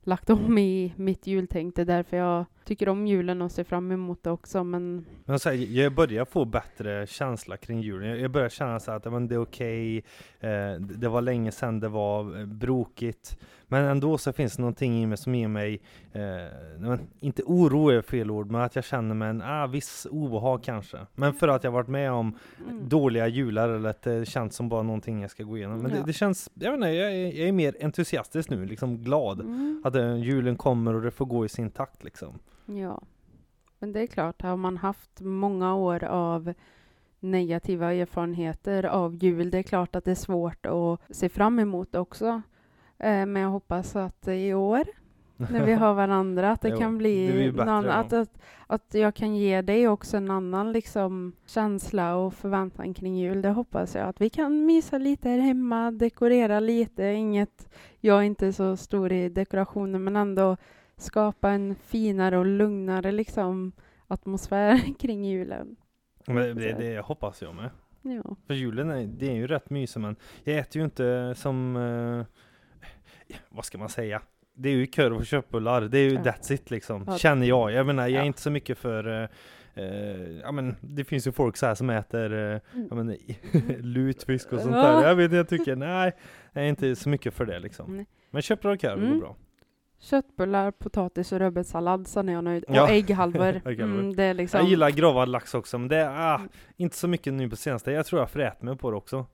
lagt 0.07 0.29
om 0.29 0.57
i 0.57 0.93
mitt 0.95 1.27
jultänk. 1.27 1.75
Det 1.75 1.81
är 1.81 1.85
därför 1.85 2.17
jag 2.17 2.45
tycker 2.67 2.89
om 2.89 3.07
julen 3.07 3.41
och 3.41 3.51
ser 3.51 3.63
fram 3.63 3.91
emot 3.91 4.23
det 4.23 4.31
också. 4.31 4.63
Men 4.63 5.05
Men 5.25 5.39
så 5.39 5.49
här, 5.49 5.55
jag 5.77 5.93
börjar 5.93 6.25
få 6.25 6.45
bättre 6.45 7.07
känsla 7.07 7.57
kring 7.57 7.81
julen. 7.81 8.19
Jag- 8.19 8.31
börjar 8.31 8.49
känna 8.49 8.79
så 8.79 8.91
här 8.91 8.97
att 8.97 9.11
men 9.13 9.27
det 9.27 9.35
är 9.35 9.41
okej. 9.41 9.97
Eh, 9.97 10.49
det- 10.49 10.79
det 10.97 11.09
var 11.09 11.21
länge 11.21 11.51
sedan 11.51 11.79
det 11.79 11.87
var 11.89 12.39
eh, 12.39 12.45
brokigt. 12.45 13.37
Men 13.69 13.85
ändå 13.85 14.17
så 14.17 14.33
finns 14.33 14.55
det 14.55 14.61
någonting 14.61 15.03
i 15.03 15.05
mig 15.05 15.17
som 15.17 15.35
ger 15.35 15.47
mig, 15.47 15.81
eh, 16.13 16.95
inte 17.19 17.43
oro 17.45 17.89
är 17.89 18.01
fel 18.01 18.31
ord, 18.31 18.51
men 18.51 18.61
att 18.61 18.75
jag 18.75 18.83
känner 18.85 19.15
mig 19.15 19.29
en 19.29 19.41
ah, 19.41 19.67
viss 19.67 20.07
obehag 20.11 20.63
kanske. 20.63 20.97
Men 21.15 21.33
för 21.33 21.47
att 21.47 21.63
jag 21.63 21.71
varit 21.71 21.87
med 21.87 22.11
om 22.11 22.37
mm. 22.69 22.89
dåliga 22.89 23.27
jular 23.27 23.69
eller 23.69 23.89
att 23.89 24.01
det 24.01 24.25
känns 24.27 24.55
som 24.55 24.69
bara 24.69 24.83
någonting 24.83 25.21
jag 25.21 25.31
ska 25.31 25.43
gå 25.43 25.57
igenom. 25.57 25.81
Men 25.81 25.91
det, 25.91 25.97
Ja. 25.97 26.03
det 26.05 26.13
känns, 26.13 26.49
jag 26.53 26.71
vet 26.71 26.77
inte, 26.77 26.87
jag 26.89 27.11
är, 27.11 27.25
jag 27.39 27.47
är 27.47 27.51
mer 27.51 27.75
entusiastisk 27.81 28.49
nu, 28.49 28.65
liksom 28.65 28.97
glad. 28.97 29.41
Mm. 29.41 29.81
Att 29.85 29.95
eh, 29.95 30.15
julen 30.17 30.55
kommer 30.55 30.93
och 30.95 31.01
det 31.01 31.11
får 31.11 31.25
gå 31.25 31.45
i 31.45 31.49
sin 31.49 31.69
takt 31.71 32.03
liksom. 32.03 32.39
Ja, 32.67 33.01
men 33.79 33.91
det 33.91 33.99
är 33.99 34.07
klart, 34.07 34.41
har 34.41 34.57
man 34.57 34.77
haft 34.77 35.21
många 35.21 35.75
år 35.75 36.03
av 36.03 36.53
negativa 37.19 37.93
erfarenheter 37.93 38.83
av 38.85 39.15
jul, 39.15 39.51
det 39.51 39.57
är 39.57 39.63
klart 39.63 39.95
att 39.95 40.05
det 40.05 40.11
är 40.11 40.15
svårt 40.15 40.65
att 40.65 41.15
se 41.15 41.29
fram 41.29 41.59
emot 41.59 41.95
också. 41.95 42.41
Eh, 42.97 43.25
Men 43.25 43.35
jag 43.35 43.49
hoppas 43.49 43.95
att 43.95 44.27
i 44.27 44.53
år, 44.53 44.83
när 45.37 45.65
vi 45.65 45.73
har 45.73 45.93
varandra, 45.93 46.51
att 46.51 46.61
det 46.61 46.69
Jo, 46.71 46.77
kan 46.77 46.91
det 46.91 46.97
bli 46.97 47.51
bättre 47.51 47.65
någon, 47.65 47.89
att, 47.89 48.13
att, 48.13 48.39
att 48.67 48.93
jag 48.93 49.15
kan 49.15 49.35
ge 49.35 49.61
dig 49.61 49.87
också 49.87 50.17
en 50.17 50.31
annan 50.31 50.71
liksom, 50.71 51.33
känsla 51.45 52.15
och 52.15 52.33
förväntan 52.33 52.93
kring 52.93 53.17
jul. 53.17 53.41
Det 53.41 53.49
hoppas 53.49 53.95
jag. 53.95 54.07
Att 54.07 54.21
vi 54.21 54.29
kan 54.29 54.65
mysa 54.65 54.97
lite 54.97 55.29
här 55.29 55.39
hemma, 55.39 55.91
dekorera 55.91 56.59
lite. 56.59 57.03
Inget, 57.03 57.69
jag 57.99 58.17
är 58.17 58.23
inte 58.23 58.53
så 58.53 58.77
stor 58.77 59.11
i 59.11 59.29
dekorationer, 59.29 59.99
men 59.99 60.15
ändå 60.15 60.57
skapa 60.97 61.49
en 61.49 61.75
finare 61.75 62.37
och 62.37 62.45
lugnare 62.45 63.11
liksom, 63.11 63.71
atmosfär 64.07 64.79
kring 64.99 65.25
julen. 65.25 65.75
Men 66.27 66.55
det, 66.57 66.73
det, 66.73 66.99
hoppas 66.99 67.41
jag 67.41 67.55
med. 67.55 67.69
Ja. 68.01 68.35
För 68.47 68.53
julen 68.53 68.89
är, 68.89 69.05
det 69.05 69.27
är 69.29 69.35
ju 69.35 69.47
rätt 69.47 69.69
mysig 69.69 69.99
men 70.01 70.15
jag 70.43 70.57
äter 70.57 70.79
ju 70.79 70.83
inte 70.85 71.33
som, 71.37 71.75
eh, 71.75 72.25
vad 73.49 73.65
ska 73.65 73.77
man 73.77 73.89
säga? 73.89 74.21
Det 74.53 74.69
är 74.69 74.73
ju 74.73 74.87
korv 74.87 75.15
och 75.17 75.25
köttbullar, 75.25 75.81
det 75.81 75.97
är 75.99 76.09
ju 76.09 76.13
Ja. 76.13 76.21
that's 76.21 76.53
it 76.53 76.71
liksom, 76.71 77.03
Ja. 77.07 77.17
känner 77.17 77.47
jag. 77.47 77.71
Jag 77.71 77.85
menar, 77.85 78.07
jag 78.07 78.21
är 78.21 78.25
inte 78.27 78.41
så 78.41 78.51
mycket 78.51 78.77
för 78.77 79.23
eh, 79.23 79.29
Eh, 79.79 80.31
ja 80.43 80.51
men 80.51 80.75
det 80.81 81.03
finns 81.03 81.27
ju 81.27 81.31
folk 81.31 81.57
så 81.57 81.65
här 81.65 81.75
som 81.75 81.89
äter 81.89 82.33
eh, 82.33 82.59
ja, 82.89 82.95
men, 82.95 82.99
Mm. 82.99 83.15
lutfisk 83.79 84.53
och 84.53 84.59
sånt 84.59 84.73
där. 84.73 85.07
Jag 85.07 85.15
vet 85.15 85.31
jag 85.31 85.49
tycker 85.49 85.75
nej, 85.75 86.11
jag 86.53 86.63
är 86.63 86.67
inte 86.69 86.95
så 86.95 87.09
mycket 87.09 87.33
för 87.33 87.45
det 87.45 87.59
liksom. 87.59 87.95
Nej. 87.97 88.05
Men 88.31 88.41
köttbröd 88.41 88.73
och 88.75 88.81
korv 88.81 88.99
går 88.99 89.05
Mm. 89.07 89.19
bra. 89.19 89.35
Köttbullar, 89.99 90.71
potatis 90.71 91.31
och 91.31 91.39
rödbetssallad, 91.39 92.07
sen 92.07 92.29
är 92.29 92.33
jag 92.33 92.43
nöjd. 92.43 92.65
Ja. 92.67 92.83
Och 92.83 92.89
ägghalvor. 92.91 93.61
Mm, 93.65 94.15
det 94.15 94.23
är 94.23 94.33
liksom... 94.33 94.59
Jag 94.59 94.69
gillar 94.69 94.89
gravad 94.89 95.29
lax 95.29 95.53
också 95.53 95.77
men 95.77 95.87
det 95.87 95.97
är 95.97 96.33
ah, 96.33 96.41
inte 96.77 96.97
så 96.97 97.07
mycket 97.07 97.33
nu 97.33 97.49
på 97.49 97.55
senaste. 97.55 97.91
Jag 97.91 98.05
tror 98.05 98.21
jag 98.21 98.29
förät 98.29 98.61
mig 98.61 98.77
på 98.77 98.91
det 98.91 98.97
också. 98.97 99.25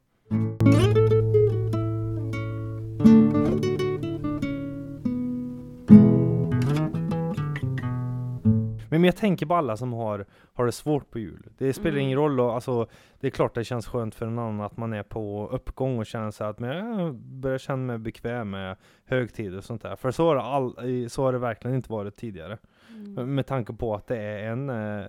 Men 9.03 9.07
jag 9.07 9.15
tänker 9.15 9.45
på 9.45 9.55
alla 9.55 9.77
som 9.77 9.93
har, 9.93 10.25
har 10.53 10.65
det 10.65 10.71
svårt 10.71 11.11
på 11.11 11.19
jul. 11.19 11.49
Det 11.57 11.73
spelar 11.73 11.89
Mm. 11.89 12.01
ingen 12.01 12.17
roll, 12.17 12.39
och, 12.39 12.53
alltså, 12.55 12.87
det 13.19 13.27
är 13.27 13.31
klart 13.31 13.55
det 13.55 13.63
känns 13.63 13.87
skönt 13.87 14.15
för 14.15 14.25
en 14.25 14.39
annan 14.39 14.61
att 14.61 14.77
man 14.77 14.93
är 14.93 15.03
på 15.03 15.47
uppgång 15.51 15.97
och 15.99 16.05
känner 16.05 16.31
sig 16.31 16.47
att 16.47 16.59
men 16.59 16.99
jag 16.99 17.15
börjar 17.15 17.57
känna 17.57 17.77
mig 17.83 17.97
bekväm 17.97 18.49
med 18.49 18.77
högtider 19.05 19.57
och 19.57 19.63
sånt 19.63 19.81
där. 19.81 19.95
För 19.95 20.11
så 20.11 20.25
har 20.27 20.35
det, 20.35 20.41
all, 20.41 21.09
så 21.09 21.23
har 21.23 21.33
det 21.33 21.39
verkligen 21.39 21.75
inte 21.75 21.91
varit 21.91 22.15
tidigare. 22.15 22.57
Mm. 22.89 23.35
Med 23.35 23.45
tanke 23.47 23.73
på 23.73 23.95
att 23.95 24.07
det 24.07 24.17
är 24.17 24.49
en 24.51 24.69
eh, 24.69 25.05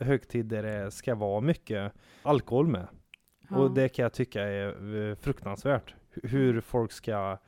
högtid 0.00 0.46
där 0.46 0.62
det 0.62 0.90
ska 0.90 1.14
vara 1.14 1.40
mycket 1.40 1.92
alkohol 2.22 2.66
med. 2.66 2.86
Ja. 3.50 3.56
Och 3.56 3.70
det 3.74 3.88
kan 3.88 4.02
jag 4.02 4.12
tycka 4.12 4.42
är 4.42 5.08
eh, 5.10 5.14
fruktansvärt. 5.14 5.94
Hu- 6.14 6.28
Hur 6.28 6.60
folk 6.60 6.92
ska 6.92 7.38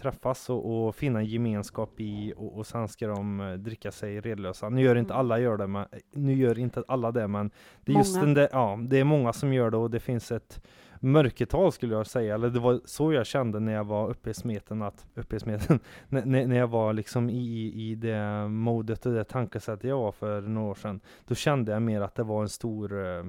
träffas 0.00 0.50
och, 0.50 0.86
och 0.86 0.94
finna 0.94 1.18
en 1.18 1.24
gemenskap 1.24 2.00
i 2.00 2.34
och, 2.36 2.58
och 2.58 2.66
sen 2.66 2.88
ska 2.88 3.06
de 3.06 3.40
eh, 3.40 3.52
dricka 3.52 3.92
sig 3.92 4.20
redlösa. 4.20 4.68
Nu 4.68 4.82
gör 4.82 4.96
inte 4.96 5.14
Mm. 5.14 5.20
alla 5.20 5.38
gör 5.38 5.56
det, 5.56 5.66
men, 5.66 5.86
nu 6.12 6.34
gör 6.34 6.58
inte 6.58 6.84
alla 6.88 7.12
det, 7.12 7.28
men 7.28 7.50
det 7.84 7.92
är 7.92 7.96
just 7.96 8.20
den 8.20 8.34
där, 8.34 8.48
ja, 8.52 8.78
det 8.82 8.98
är 8.98 9.04
många 9.04 9.32
som 9.32 9.52
gör 9.52 9.70
det 9.70 9.76
och 9.76 9.90
det 9.90 10.00
finns 10.00 10.32
ett 10.32 10.60
mörkertal 11.00 11.72
skulle 11.72 11.94
jag 11.94 12.06
säga, 12.06 12.34
eller 12.34 12.50
det 12.50 12.60
var 12.60 12.80
så 12.84 13.12
jag 13.12 13.26
kände 13.26 13.60
när 13.60 13.72
jag 13.72 13.84
var 13.84 14.10
uppe 14.10 14.30
i 14.30 14.34
smeten, 14.34 14.82
att, 14.82 15.06
uppe 15.14 15.36
i 15.36 15.40
smeten, 15.40 15.80
när, 16.08 16.46
när 16.46 16.56
jag 16.56 16.68
var 16.68 16.92
liksom 16.92 17.30
i, 17.30 17.72
i 17.74 17.94
det 17.94 18.48
modet 18.48 19.06
och 19.06 19.12
det 19.12 19.24
tankesättet 19.24 19.84
jag 19.84 19.98
var 19.98 20.12
för 20.12 20.40
några 20.40 20.70
år 20.70 20.74
sedan, 20.74 21.00
då 21.26 21.34
kände 21.34 21.72
jag 21.72 21.82
mer 21.82 22.00
att 22.00 22.14
det 22.14 22.22
var 22.22 22.42
en 22.42 22.48
stor 22.48 23.06
eh, 23.06 23.06
eh, 23.06 23.24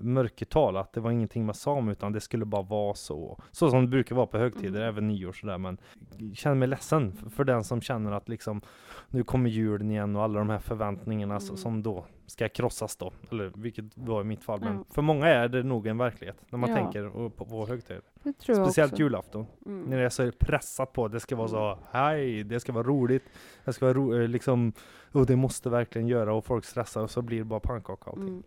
mörkertal, 0.00 0.76
att 0.76 0.92
det 0.92 1.00
var 1.00 1.10
ingenting 1.10 1.46
man 1.46 1.54
sa 1.54 1.72
om 1.72 1.88
utan 1.88 2.12
det 2.12 2.20
skulle 2.20 2.44
bara 2.44 2.62
vara 2.62 2.94
så. 2.94 3.40
Så 3.52 3.70
som 3.70 3.80
det 3.82 3.88
brukar 3.88 4.16
vara 4.16 4.26
på 4.26 4.38
högtider, 4.38 4.80
Mm. 4.80 4.88
även 4.88 5.08
nyår 5.08 5.32
sådär. 5.32 5.58
Men 5.58 5.78
jag 6.18 6.36
känner 6.36 6.56
mig 6.56 6.68
ledsen 6.68 7.12
för, 7.12 7.30
för 7.30 7.44
den 7.44 7.64
som 7.64 7.80
känner 7.80 8.12
att 8.12 8.28
liksom 8.28 8.60
nu 9.08 9.22
kommer 9.24 9.50
julen 9.50 9.90
igen 9.90 10.16
och 10.16 10.22
alla 10.22 10.38
de 10.38 10.50
här 10.50 10.58
förväntningarna 10.58 11.40
så- 11.40 11.46
Mm. 11.52 11.56
som 11.56 11.82
då 11.82 12.04
ska 12.26 12.48
krossas 12.48 12.96
då. 12.96 13.12
Eller 13.30 13.52
vilket 13.56 13.84
var 13.94 14.20
i 14.20 14.24
mitt 14.24 14.44
fall. 14.44 14.60
Men 14.60 14.76
Ja. 14.76 14.84
för 14.90 15.02
många 15.02 15.26
är 15.26 15.48
det 15.48 15.62
nog 15.62 15.86
en 15.86 15.98
verklighet 15.98 16.36
när 16.50 16.58
man 16.58 16.70
Ja. 16.70 16.76
tänker 16.76 17.08
på, 17.30 17.44
på, 17.44 17.66
högtider. 17.66 18.02
Speciellt 18.38 18.92
också. 18.92 19.02
julafton. 19.02 19.46
Mm. 19.66 19.82
När 19.90 19.96
det 19.98 20.04
är 20.04 20.08
så 20.08 20.30
pressat 20.38 20.92
på, 20.92 21.08
det 21.08 21.20
ska 21.20 21.36
vara 21.36 21.48
så 21.48 21.78
hej, 21.90 22.44
det 22.44 22.60
ska 22.60 22.72
vara 22.72 22.86
roligt, 22.86 23.24
det 23.64 23.72
ska 23.72 23.84
vara 23.86 23.94
ro, 23.94 24.14
eh, 24.14 24.28
liksom, 24.28 24.72
och 25.12 25.26
det 25.26 25.36
måste 25.36 25.70
verkligen 25.70 26.08
göra 26.08 26.34
och 26.34 26.44
folk 26.44 26.64
stressar 26.64 27.02
och 27.02 27.10
så 27.10 27.22
blir 27.22 27.38
det 27.38 27.44
bara 27.44 27.60
pannkaka 27.60 28.10
och 28.10 28.18
allting. 28.18 28.42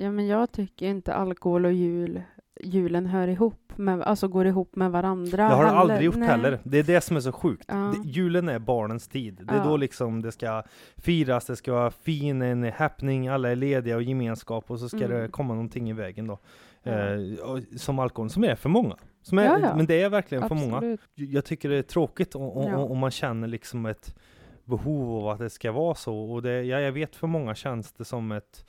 Mm. 0.00 0.04
Ja, 0.04 0.10
men 0.16 0.26
jag 0.26 0.52
tycker 0.52 0.86
inte 0.86 1.14
alkohol 1.14 1.64
och 1.66 1.72
jul, 1.72 2.22
julen 2.60 3.06
hör 3.06 3.28
ihop 3.28 3.72
med, 3.76 4.02
alltså 4.02 4.28
går 4.28 4.46
ihop 4.46 4.76
med 4.76 4.90
varandra. 4.90 5.48
Det 5.48 5.54
har 5.54 5.64
det 5.64 5.70
aldrig 5.70 6.00
gjort 6.02 6.16
Nej. 6.16 6.28
heller. 6.28 6.58
Det 6.64 6.78
är 6.78 6.82
det 6.82 7.00
som 7.00 7.16
är 7.16 7.20
så 7.20 7.32
sjukt. 7.32 7.64
Ja. 7.68 7.74
Det, 7.74 8.08
julen 8.08 8.48
är 8.48 8.58
barnens 8.58 9.08
tid. 9.08 9.40
Det 9.44 9.54
är 9.54 9.58
Ja. 9.58 9.64
då 9.64 9.76
liksom 9.76 10.22
det 10.22 10.32
ska 10.32 10.62
firas, 10.96 11.46
det 11.46 11.56
ska 11.56 11.72
vara 11.72 11.90
fin, 11.90 12.42
en 12.42 12.72
happening, 12.72 13.28
alla 13.28 13.50
är 13.50 13.56
lediga 13.56 13.96
och 13.96 14.02
gemenskap 14.02 14.70
och 14.70 14.78
så 14.78 14.88
ska 14.88 15.04
Mm. 15.04 15.20
det 15.22 15.28
komma 15.28 15.54
någonting 15.54 15.90
i 15.90 15.92
vägen 15.92 16.26
då. 16.26 16.38
Ja. 16.82 16.92
Eh, 16.92 17.18
som 17.76 17.98
alkohol, 17.98 18.30
som 18.30 18.44
är 18.44 18.54
för 18.54 18.68
många. 18.68 18.96
Som 19.22 19.38
är, 19.38 19.44
Ja. 19.60 19.76
Men 19.76 19.86
det 19.86 20.02
är 20.02 20.08
verkligen 20.10 20.48
för 20.48 20.54
många. 20.54 20.74
Absolut. 20.76 21.00
Jag 21.14 21.44
tycker 21.44 21.68
det 21.68 21.76
är 21.76 21.82
tråkigt 21.82 22.34
om 22.34 22.98
man 22.98 23.10
känner 23.10 23.48
liksom 23.48 23.86
ett 23.86 24.16
behov 24.64 25.16
av 25.24 25.28
att 25.28 25.38
det 25.38 25.50
ska 25.50 25.72
vara 25.72 25.94
så. 25.94 26.16
Och 26.32 26.42
det, 26.42 26.62
ja, 26.62 26.80
jag 26.80 26.92
vet 26.92 27.16
för 27.16 27.26
många 27.26 27.54
känns 27.54 27.92
det 27.92 28.04
som 28.04 28.32
ett, 28.32 28.64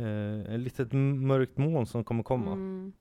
eh, 0.00 0.54
ett 0.54 0.60
litet 0.60 0.92
mörkt 0.92 1.58
moln 1.58 1.86
som 1.86 2.04
kommer 2.04 2.22
komma. 2.22 2.52
Mm. 2.52 2.92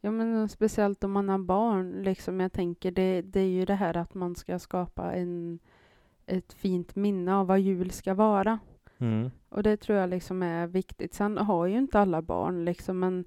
Ja, 0.00 0.10
men 0.10 0.48
speciellt 0.48 1.04
om 1.04 1.12
man 1.12 1.28
har 1.28 1.38
barn, 1.38 2.02
liksom. 2.02 2.40
Jag 2.40 2.52
tänker 2.52 2.90
det, 2.90 3.22
det 3.22 3.40
är 3.40 3.48
ju 3.48 3.64
det 3.64 3.74
här 3.74 3.96
att 3.96 4.14
man 4.14 4.34
ska 4.34 4.58
skapa 4.58 5.12
en, 5.12 5.58
ett 6.26 6.52
fint 6.52 6.96
minne 6.96 7.34
av 7.34 7.46
vad 7.46 7.60
jul 7.60 7.90
ska 7.90 8.14
vara. 8.14 8.58
Mm. 8.98 9.30
Och 9.48 9.62
det 9.62 9.76
tror 9.76 9.98
jag 9.98 10.10
liksom 10.10 10.42
är 10.42 10.66
viktigt. 10.66 11.14
Sen 11.14 11.38
har 11.38 11.66
ju 11.66 11.78
inte 11.78 11.98
alla 12.00 12.22
barn 12.22 12.64
liksom, 12.64 12.98
men 12.98 13.24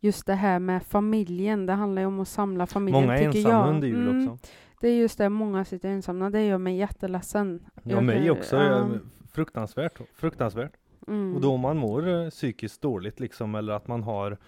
just 0.00 0.26
det 0.26 0.34
här 0.34 0.58
med 0.58 0.82
familjen, 0.82 1.66
det 1.66 1.72
handlar 1.72 2.02
ju 2.02 2.06
om 2.08 2.20
att 2.20 2.28
samla 2.28 2.66
familjen, 2.66 3.02
Många 3.02 3.18
är 3.18 3.26
ensamma 3.26 3.48
jag. 3.54 3.68
under 3.68 3.88
jul 3.88 4.08
Mm, 4.08 4.32
också. 4.32 4.48
Det 4.80 4.88
är 4.88 4.96
just 4.96 5.18
det, 5.18 5.28
många 5.28 5.64
sitter 5.64 5.88
ensamma. 5.88 6.30
Det 6.30 6.46
gör 6.46 6.58
mig 6.58 6.76
jätteledsen. 6.76 7.64
Ja, 7.82 8.00
mig 8.00 8.30
också. 8.30 8.56
Jag, 8.56 8.98
fruktansvärt. 9.32 10.00
Fruktansvärt. 10.14 10.72
Mm. 11.08 11.34
Och 11.34 11.40
då 11.40 11.56
man 11.56 11.76
mår 11.76 12.08
eh, 12.08 12.30
psykiskt 12.30 12.82
dåligt 12.82 13.20
liksom, 13.20 13.54
eller 13.54 13.72
att 13.72 13.88
man 13.88 14.02
har 14.02 14.38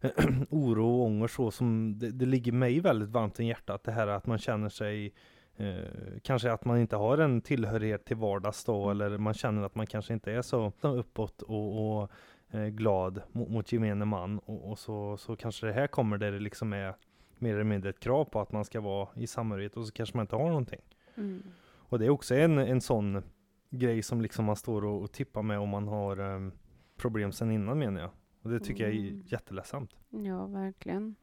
oro 0.50 0.86
och 0.86 1.06
ångest 1.06 1.34
så 1.34 1.50
som 1.50 1.98
det, 1.98 2.10
det 2.10 2.26
ligger 2.26 2.52
mig 2.52 2.80
väldigt 2.80 3.08
varmt 3.08 3.38
om 3.38 3.44
hjärtat. 3.44 3.84
Det 3.84 3.92
här 3.92 4.06
att 4.06 4.26
man 4.26 4.38
känner 4.38 4.68
sig 4.68 5.14
eh, 5.56 5.84
kanske 6.22 6.52
att 6.52 6.64
man 6.64 6.78
inte 6.78 6.96
har 6.96 7.18
en 7.18 7.40
tillhörighet 7.40 8.04
till 8.04 8.16
vardags 8.16 8.64
då, 8.64 8.90
eller 8.90 9.18
man 9.18 9.34
känner 9.34 9.62
att 9.62 9.74
man 9.74 9.86
kanske 9.86 10.12
inte 10.12 10.32
är 10.32 10.42
så 10.42 10.72
uppåt 10.82 11.42
och, 11.42 12.00
och 12.00 12.10
eh, 12.50 12.66
glad 12.66 13.22
mot, 13.32 13.48
mot 13.48 13.72
gemene 13.72 14.04
man. 14.04 14.38
Och, 14.38 14.70
och 14.70 14.78
så, 14.78 15.16
så 15.16 15.36
kanske 15.36 15.66
det 15.66 15.72
här 15.72 15.86
kommer 15.86 16.18
där 16.18 16.32
det 16.32 16.38
liksom 16.38 16.72
är 16.72 16.94
mer 17.38 17.54
eller 17.54 17.64
mindre 17.64 17.90
ett 17.90 18.00
krav 18.00 18.24
på 18.24 18.40
att 18.40 18.52
man 18.52 18.64
ska 18.64 18.80
vara 18.80 19.08
i 19.14 19.26
samhörighet 19.26 19.76
och 19.76 19.86
så 19.86 19.92
kanske 19.92 20.16
man 20.16 20.24
inte 20.24 20.36
har 20.36 20.48
någonting. 20.48 20.80
Mm. 21.16 21.42
Och 21.88 21.98
det 21.98 22.06
är 22.06 22.10
också 22.10 22.34
en, 22.34 22.58
en 22.58 22.80
sån 22.80 23.22
grej 23.70 24.02
som 24.02 24.20
liksom 24.20 24.44
man 24.44 24.56
står 24.56 24.84
och, 24.84 25.02
och 25.02 25.12
tippar 25.12 25.42
med 25.42 25.58
om 25.58 25.68
man 25.68 25.88
har 25.88 26.16
em, 26.16 26.52
problem 26.96 27.32
sen 27.32 27.50
innan 27.50 27.78
menar 27.78 28.00
jag. 28.00 28.10
Och 28.42 28.50
det 28.50 28.60
tycker 28.60 28.84
jag 28.84 28.92
är 28.94 28.98
Mm. 29.08 29.22
jätteledsamt. 29.26 29.90
Ja, 30.10 30.46
verkligen. 30.46 31.14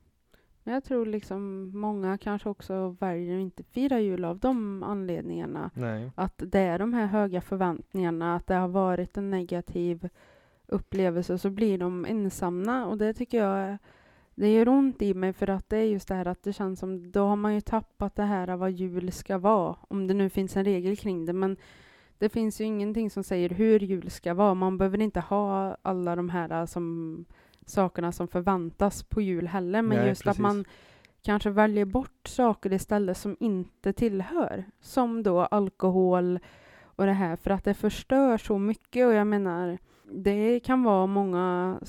Men 0.63 0.73
jag 0.73 0.83
tror 0.83 1.05
liksom 1.05 1.71
många 1.79 2.17
kanske 2.17 2.49
också 2.49 2.89
väljer 2.99 3.35
att 3.35 3.41
inte 3.41 3.63
fira 3.63 3.99
jul 3.99 4.25
av 4.25 4.39
de 4.39 4.83
anledningarna. 4.83 5.71
Nej. 5.73 6.11
Att 6.15 6.33
det 6.45 6.59
är 6.59 6.79
de 6.79 6.93
här 6.93 7.05
höga 7.05 7.41
förväntningarna, 7.41 8.35
att 8.35 8.47
det 8.47 8.55
har 8.55 8.67
varit 8.67 9.17
en 9.17 9.29
negativ 9.29 10.09
upplevelse, 10.67 11.37
så 11.37 11.49
blir 11.49 11.77
de 11.77 12.05
ensamma. 12.05 12.85
Och 12.85 12.97
det 12.97 13.13
tycker 13.13 13.37
jag 13.37 13.57
är- 13.57 13.77
det 14.35 14.53
gör 14.53 14.67
ont 14.67 15.01
i 15.01 15.13
mig 15.13 15.33
för 15.33 15.49
att 15.49 15.69
det 15.69 15.77
är 15.77 15.83
just 15.83 16.07
det 16.07 16.15
här 16.15 16.25
att 16.27 16.43
det 16.43 16.53
känns 16.53 16.79
som 16.79 17.11
då 17.11 17.25
har 17.27 17.35
man 17.35 17.53
ju 17.53 17.61
tappat 17.61 18.15
det 18.15 18.23
här 18.23 18.49
av 18.49 18.59
vad 18.59 18.71
jul 18.71 19.11
ska 19.11 19.37
vara. 19.37 19.75
Om 19.87 20.07
det 20.07 20.13
nu 20.13 20.29
finns 20.29 20.57
en 20.57 20.65
regel 20.65 20.97
kring 20.97 21.25
det. 21.25 21.33
Men 21.33 21.57
det 22.17 22.29
finns 22.29 22.61
ju 22.61 22.65
ingenting 22.65 23.09
som 23.09 23.23
säger 23.23 23.49
hur 23.49 23.79
jul 23.79 24.09
ska 24.09 24.33
vara. 24.33 24.53
Man 24.53 24.77
behöver 24.77 25.01
inte 25.01 25.19
ha 25.19 25.77
alla 25.81 26.15
de 26.15 26.29
här 26.29 26.59
äh, 26.59 26.65
som, 26.65 27.25
sakerna 27.65 28.11
som 28.11 28.27
förväntas 28.27 29.03
på 29.03 29.21
jul 29.21 29.47
heller. 29.47 29.81
Men 29.81 29.97
Nej, 29.97 30.07
just 30.07 30.21
att 30.21 30.25
precis. 30.25 30.39
man 30.41 30.65
kanske 31.21 31.49
väljer 31.49 31.85
bort 31.85 32.27
saker 32.27 32.73
istället 32.73 33.17
som 33.17 33.37
inte 33.39 33.93
tillhör. 33.93 34.65
Som 34.81 35.23
då 35.23 35.39
alkohol 35.41 36.39
och 36.83 37.05
det 37.05 37.13
här. 37.13 37.35
För 37.35 37.51
att 37.51 37.63
det 37.63 37.73
förstör 37.73 38.37
så 38.37 38.57
mycket. 38.57 39.07
Och 39.07 39.13
jag 39.13 39.27
menar, 39.27 39.77
det 40.11 40.59
kan 40.59 40.83
vara 40.83 41.05
många 41.05 41.79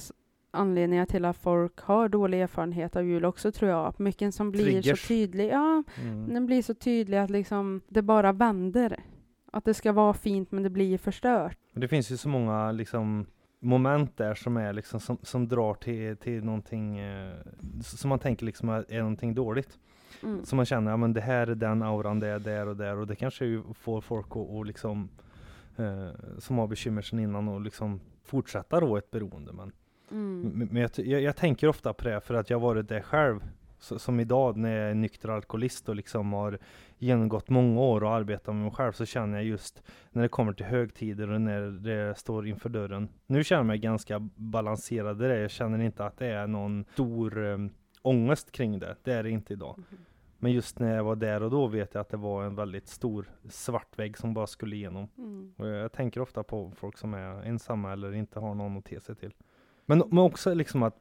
anledningar 0.50 1.06
till 1.06 1.24
att 1.24 1.36
folk 1.36 1.80
har 1.80 2.08
dålig 2.08 2.40
erfarenhet 2.40 2.96
av 2.96 3.04
jul 3.04 3.24
också 3.24 3.52
tror 3.52 3.70
jag. 3.70 4.00
Mycket 4.00 4.34
som 4.34 4.50
blir 4.52 4.64
Triggers. 4.64 5.00
så 5.02 5.08
tydlig. 5.08 5.50
Ja, 5.52 5.82
Mm. 6.02 6.34
den 6.34 6.46
blir 6.46 6.62
så 6.62 6.74
tydlig 6.74 7.18
att 7.18 7.30
liksom 7.30 7.80
det 7.88 8.02
bara 8.02 8.32
vänder. 8.32 9.00
Att 9.52 9.64
det 9.64 9.74
ska 9.74 9.92
vara 9.92 10.14
fint 10.14 10.52
men 10.52 10.62
det 10.62 10.70
blir 10.70 10.98
förstört. 10.98 11.58
Det 11.72 11.88
finns 11.88 12.10
ju 12.10 12.16
så 12.16 12.28
många 12.28 12.72
liksom 12.72 13.26
moment 13.58 14.16
där 14.16 14.34
som 14.34 14.56
är 14.56 14.72
liksom 14.72 15.00
som, 15.00 15.18
som 15.22 15.48
drar 15.48 15.74
till, 15.74 16.16
till 16.16 16.44
någonting 16.44 16.98
eh, 16.98 17.34
som 17.82 18.08
man 18.08 18.18
tänker 18.18 18.46
liksom 18.46 18.68
är, 18.68 18.84
är 18.88 18.98
någonting 18.98 19.34
dåligt. 19.34 19.78
Mm. 20.22 20.44
Så 20.44 20.56
man 20.56 20.66
känner, 20.66 20.90
ja 20.90 20.96
men 20.96 21.12
det 21.12 21.20
här 21.20 21.46
är 21.46 21.54
den 21.54 21.82
auran, 21.82 22.20
det 22.20 22.28
är 22.28 22.38
där 22.38 22.68
och 22.68 22.76
där 22.76 22.96
och 22.96 23.06
det 23.06 23.16
kanske 23.16 23.46
ju 23.46 23.62
får 23.74 24.00
folk 24.00 24.26
att 24.30 24.36
och 24.36 24.66
liksom 24.66 25.08
eh, 25.76 26.10
som 26.38 26.58
har 26.58 26.66
bekymmer 26.66 27.02
sedan 27.02 27.18
innan 27.18 27.48
och 27.48 27.60
liksom 27.60 28.00
fortsätta 28.24 28.80
då 28.80 28.96
ett 28.96 29.10
beroende. 29.10 29.52
Men 29.52 29.72
Mm. 30.10 30.68
Men 30.70 30.82
jag, 30.82 30.90
jag, 30.96 31.20
jag 31.20 31.36
tänker 31.36 31.68
ofta 31.68 31.92
på 31.92 32.04
det 32.04 32.20
för 32.20 32.34
att 32.34 32.50
jag 32.50 32.60
varit 32.60 32.88
det 32.88 33.02
själv. 33.02 33.40
Så, 33.78 33.98
som 33.98 34.20
idag 34.20 34.56
när 34.56 34.76
jag 34.76 34.90
är 34.90 34.94
nykter 34.94 35.28
alkoholist 35.28 35.88
och 35.88 35.96
liksom 35.96 36.32
har 36.32 36.58
genomgått 36.98 37.48
många 37.48 37.80
år 37.80 38.04
och 38.04 38.10
arbetat 38.10 38.54
med 38.54 38.62
mig 38.64 38.72
själv 38.72 38.92
så 38.92 39.04
känner 39.06 39.36
jag 39.36 39.44
just 39.44 39.82
när 40.10 40.22
det 40.22 40.28
kommer 40.28 40.52
till 40.52 40.66
högtider 40.66 41.30
och 41.30 41.40
när 41.40 41.60
det 41.60 42.18
står 42.18 42.46
inför 42.46 42.68
dörren. 42.68 43.08
Nu 43.26 43.44
känner 43.44 43.58
jag 43.58 43.66
mig 43.66 43.78
ganska 43.78 44.28
balanserad 44.34 45.22
i 45.22 45.28
det. 45.28 45.40
Jag 45.40 45.50
känner 45.50 45.78
inte 45.78 46.04
att 46.04 46.18
det 46.18 46.26
är 46.26 46.46
någon 46.46 46.84
stor 46.92 47.38
um, 47.38 47.70
ångest 48.02 48.52
kring 48.52 48.78
det. 48.78 48.96
Det 49.02 49.12
är 49.12 49.22
det 49.22 49.30
inte 49.30 49.52
idag. 49.52 49.78
Mhm. 49.78 49.98
Men 50.38 50.52
just 50.52 50.78
när 50.78 50.96
jag 50.96 51.04
var 51.04 51.16
där 51.16 51.42
och 51.42 51.50
då 51.50 51.66
vet 51.66 51.94
jag 51.94 52.00
att 52.00 52.08
det 52.08 52.16
var 52.16 52.44
en 52.44 52.54
väldigt 52.54 52.88
stor 52.88 53.30
svart 53.48 53.98
vägg 53.98 54.18
som 54.18 54.34
bara 54.34 54.46
skulle 54.46 54.76
igenom. 54.76 55.08
Mm. 55.18 55.52
Och 55.56 55.66
jag 55.66 55.92
tänker 55.92 56.20
ofta 56.20 56.42
på 56.42 56.72
folk 56.76 56.98
som 56.98 57.14
är 57.14 57.42
ensamma 57.42 57.92
eller 57.92 58.14
inte 58.14 58.40
har 58.40 58.54
någon 58.54 58.76
att 58.76 58.84
te 58.84 59.00
sig 59.00 59.14
till. 59.14 59.34
Men, 59.86 60.02
men 60.08 60.18
också 60.18 60.54
liksom 60.54 60.82
att 60.82 60.96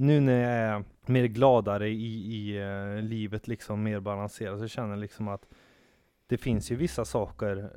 nu 0.00 0.20
när 0.20 0.40
jag 0.40 0.50
är 0.78 0.84
mer 1.06 1.24
gladare 1.26 1.88
i, 1.88 2.16
i 2.34 2.56
eh, 2.62 3.02
livet, 3.02 3.48
liksom 3.48 3.82
mer 3.82 4.00
balanserad, 4.00 4.58
så 4.58 4.68
känner 4.68 4.90
jag 4.90 4.98
liksom 4.98 5.28
att 5.28 5.48
det 6.26 6.38
finns 6.38 6.70
ju 6.72 6.76
vissa 6.76 7.04
saker 7.04 7.70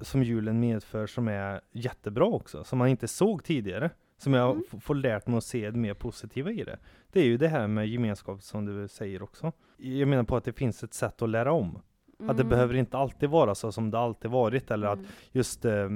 som 0.00 0.22
julen 0.22 0.60
medför 0.60 1.06
som 1.06 1.28
är 1.28 1.60
jättebra 1.72 2.24
också, 2.26 2.64
som 2.64 2.78
man 2.78 2.88
inte 2.88 3.08
såg 3.08 3.44
tidigare. 3.44 3.90
Som 4.18 4.34
jag 4.34 4.50
Mm. 4.50 4.80
får 4.80 4.94
lärt 4.94 5.26
mig 5.26 5.36
att 5.38 5.44
se 5.44 5.70
det 5.70 5.78
mer 5.78 5.94
positiva 5.94 6.50
i 6.50 6.64
det. 6.64 6.78
Det 7.12 7.20
är 7.20 7.24
ju 7.24 7.36
det 7.36 7.48
här 7.48 7.66
med 7.66 7.88
gemenskap 7.88 8.42
som 8.42 8.64
du 8.64 8.88
säger 8.88 9.22
också. 9.22 9.52
Jag 9.76 10.08
menar 10.08 10.24
på 10.24 10.36
att 10.36 10.44
det 10.44 10.52
finns 10.52 10.82
ett 10.84 10.94
sätt 10.94 11.22
att 11.22 11.28
lära 11.28 11.52
om. 11.52 11.76
Att 12.18 12.36
det 12.36 12.42
Mm. 12.42 12.48
behöver 12.48 12.74
inte 12.74 12.96
alltid 12.98 13.28
vara 13.30 13.54
så 13.54 13.72
som 13.72 13.90
det 13.90 13.98
alltid 13.98 14.30
varit, 14.30 14.70
eller 14.70 14.86
att 14.86 14.98
Mm. 14.98 15.10
just 15.32 15.64
eh, 15.64 15.88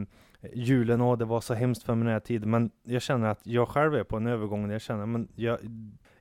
julen, 0.55 1.01
och 1.01 1.19
det 1.19 1.25
var 1.25 1.41
så 1.41 1.55
hemskt 1.55 1.83
för 1.83 1.95
mig 1.95 2.05
den 2.05 2.13
här 2.13 2.21
tiden, 2.21 2.51
men 2.51 2.71
jag 2.85 3.03
känner 3.03 3.29
att 3.29 3.47
jag 3.47 3.69
själv 3.69 3.95
är 3.95 4.05
på 4.05 4.17
en 4.17 4.27
övergång 4.27 4.67
där 4.67 4.73
jag 4.75 4.83
känner, 4.83 5.07
men 5.07 5.29
jag, 5.35 5.59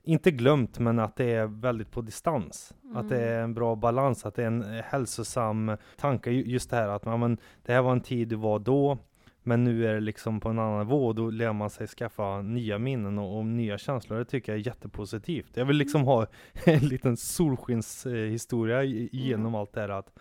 inte 0.02 0.30
glömt, 0.30 0.78
men 0.78 0.98
att 0.98 1.16
det 1.16 1.32
är 1.32 1.46
väldigt 1.46 1.90
på 1.90 2.00
distans. 2.00 2.74
Att 2.94 3.08
det 3.08 3.16
Mm. 3.22 3.38
är 3.38 3.42
en 3.44 3.54
bra 3.54 3.74
balans, 3.76 4.26
att 4.26 4.34
det 4.34 4.42
är 4.42 4.46
en 4.46 4.62
hälsosam 4.84 5.76
tanke, 5.96 6.30
Ju- 6.30 6.44
just 6.46 6.70
det 6.70 6.76
här 6.76 6.88
att 6.88 7.04
man, 7.04 7.20
men, 7.20 7.38
det 7.62 7.72
här 7.72 7.82
var 7.82 7.92
en 7.92 8.00
tid 8.00 8.28
du 8.28 8.36
var 8.36 8.58
då, 8.58 8.98
men 9.42 9.64
nu 9.64 9.86
är 9.86 9.94
det 9.94 10.00
liksom 10.00 10.40
på 10.40 10.48
en 10.48 10.58
annan 10.58 10.78
nivå, 10.78 11.06
och 11.06 11.14
då 11.14 11.30
lär 11.30 11.52
man 11.52 11.70
sig 11.70 11.86
skaffa 11.86 12.42
nya 12.42 12.78
minnen 12.78 13.18
och, 13.18 13.38
och 13.38 13.46
nya 13.46 13.78
känslor. 13.78 14.18
Det 14.18 14.24
tycker 14.24 14.52
jag 14.52 14.60
är 14.60 14.66
jättepositivt. 14.66 15.56
Jag 15.56 15.64
vill 15.64 15.76
liksom 15.76 16.02
ha 16.04 16.26
en 16.64 16.78
liten 16.88 17.16
solskenshistoria 17.16 18.84
i- 18.84 19.08
igenom 19.12 19.54
allt 19.54 19.72
det 19.72 19.80
här, 19.80 19.88
att 19.88 20.12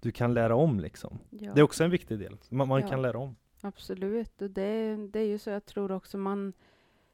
du 0.00 0.12
kan 0.12 0.34
lära 0.34 0.54
om 0.56 0.80
liksom. 0.80 1.18
Ja. 1.30 1.52
Det 1.54 1.60
är 1.60 1.64
också 1.64 1.84
en 1.84 1.90
viktig 1.90 2.18
del. 2.18 2.36
Man, 2.50 2.68
man 2.68 2.80
Ja. 2.80 2.88
kan 2.88 3.02
lära 3.02 3.18
om. 3.18 3.36
Absolut, 3.60 4.42
och 4.42 4.50
det, 4.50 4.96
det 4.96 5.20
är 5.20 5.26
ju 5.26 5.38
så 5.38 5.50
jag 5.50 5.66
tror 5.66 5.92
också 5.92 6.18
man 6.18 6.52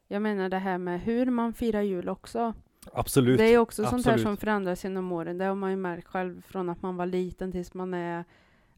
Jag 0.08 0.22
menar 0.22 0.48
det 0.48 0.58
här 0.58 0.78
med 0.78 1.00
hur 1.00 1.26
man 1.26 1.54
firar 1.54 1.82
jul 1.82 2.08
också. 2.08 2.54
Absolut. 2.92 3.38
Det 3.38 3.44
är 3.44 3.58
också 3.58 3.84
sånt 3.84 4.06
här 4.06 4.18
som 4.18 4.36
förändras 4.36 4.84
genom 4.84 5.12
åren. 5.12 5.38
Det 5.38 5.44
har 5.44 5.54
man 5.54 5.70
ju 5.70 5.76
märkt 5.76 6.06
själv 6.06 6.42
från 6.42 6.68
att 6.68 6.82
man 6.82 6.96
var 6.96 7.06
liten 7.06 7.52
tills 7.52 7.74
man 7.74 7.94
är 7.94 8.24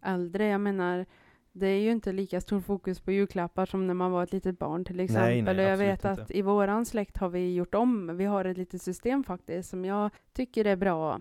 äldre. 0.02 0.46
Jag 0.46 0.60
menar, 0.60 1.06
det 1.52 1.66
är 1.66 1.80
ju 1.80 1.90
inte 1.90 2.12
lika 2.12 2.40
stor 2.40 2.60
fokus 2.60 3.00
på 3.00 3.12
julklappar 3.12 3.66
som 3.66 3.86
när 3.86 3.94
man 3.94 4.12
var 4.12 4.22
ett 4.22 4.32
litet 4.32 4.58
barn 4.58 4.84
till 4.84 5.00
exempel. 5.00 5.56
nej, 5.56 5.64
och 5.64 5.70
jag 5.70 5.76
vet 5.76 6.04
att 6.04 6.18
inte. 6.18 6.38
i 6.38 6.42
våran 6.42 6.84
släkt 6.84 7.16
har 7.16 7.28
vi 7.28 7.54
gjort 7.54 7.74
om. 7.74 8.16
Vi 8.16 8.24
har 8.24 8.44
ett 8.44 8.58
litet 8.58 8.82
system 8.82 9.24
faktiskt 9.24 9.70
som 9.70 9.84
jag 9.84 10.10
tycker 10.32 10.64
är 10.64 10.76
bra. 10.76 11.20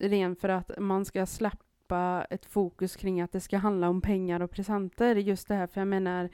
Rent 0.00 0.40
för 0.40 0.48
att 0.48 0.70
man 0.78 1.04
ska 1.04 1.26
släppa 1.26 1.65
ett 2.30 2.46
fokus 2.46 2.96
kring 2.96 3.20
att 3.20 3.32
det 3.32 3.40
ska 3.40 3.58
handla 3.58 3.88
om 3.88 4.00
pengar 4.00 4.42
och 4.42 4.50
presenter. 4.50 5.16
Just 5.16 5.48
det 5.48 5.54
här, 5.54 5.66
för 5.66 5.80
jag 5.80 5.88
menar 5.88 6.28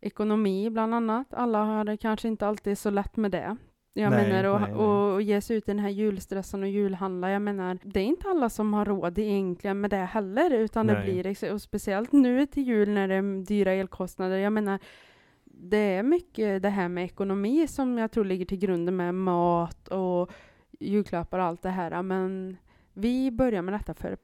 ekonomi 0.00 0.70
bland 0.70 0.94
annat. 0.94 1.34
Alla 1.34 1.64
har 1.64 1.84
det 1.84 1.96
kanske 1.96 2.28
inte 2.28 2.46
alltid 2.46 2.78
så 2.78 2.90
lätt 2.90 3.16
med 3.16 3.30
det. 3.30 3.56
Jag 3.92 4.10
Nej, 4.10 4.28
menar, 4.28 4.44
och, 4.44 4.60
nej, 4.60 4.70
nej. 4.70 4.78
och, 4.80 5.14
och 5.14 5.22
ge 5.22 5.40
sig 5.40 5.56
ut 5.56 5.68
i 5.68 5.70
den 5.70 5.78
här 5.78 5.88
julstressen 5.88 6.62
och 6.62 6.68
julhandla. 6.68 7.30
Jag 7.30 7.42
menar, 7.42 7.78
det 7.82 8.00
är 8.00 8.04
inte 8.04 8.28
alla 8.28 8.48
som 8.48 8.74
har 8.74 8.84
råd 8.84 9.18
egentligen 9.18 9.80
med 9.80 9.90
det 9.90 9.96
heller, 9.96 10.50
utan 10.50 10.86
det 10.86 10.92
Nej. 10.92 11.04
blir, 11.04 11.26
ex- 11.26 11.42
och 11.42 11.62
speciellt 11.62 12.12
nu 12.12 12.46
till 12.46 12.62
jul 12.62 12.88
när 12.88 13.08
det 13.08 13.14
är 13.14 13.44
dyra 13.44 13.72
elkostnader. 13.72 14.38
Jag 14.38 14.52
menar, 14.52 14.78
det 15.44 15.76
är 15.76 16.02
mycket 16.02 16.62
det 16.62 16.68
här 16.68 16.88
med 16.88 17.04
ekonomi 17.04 17.66
som 17.68 17.98
jag 17.98 18.10
tror 18.10 18.24
ligger 18.24 18.46
till 18.46 18.58
grunden 18.58 18.96
med 18.96 19.14
mat 19.14 19.88
och 19.88 20.32
julklappar 20.80 21.38
och 21.38 21.44
allt 21.44 21.62
det 21.62 21.70
här. 21.70 22.02
Men 22.02 22.56
vi 22.92 23.30
började 23.30 23.62
med 23.62 23.74
detta 23.74 23.94
för 23.94 24.16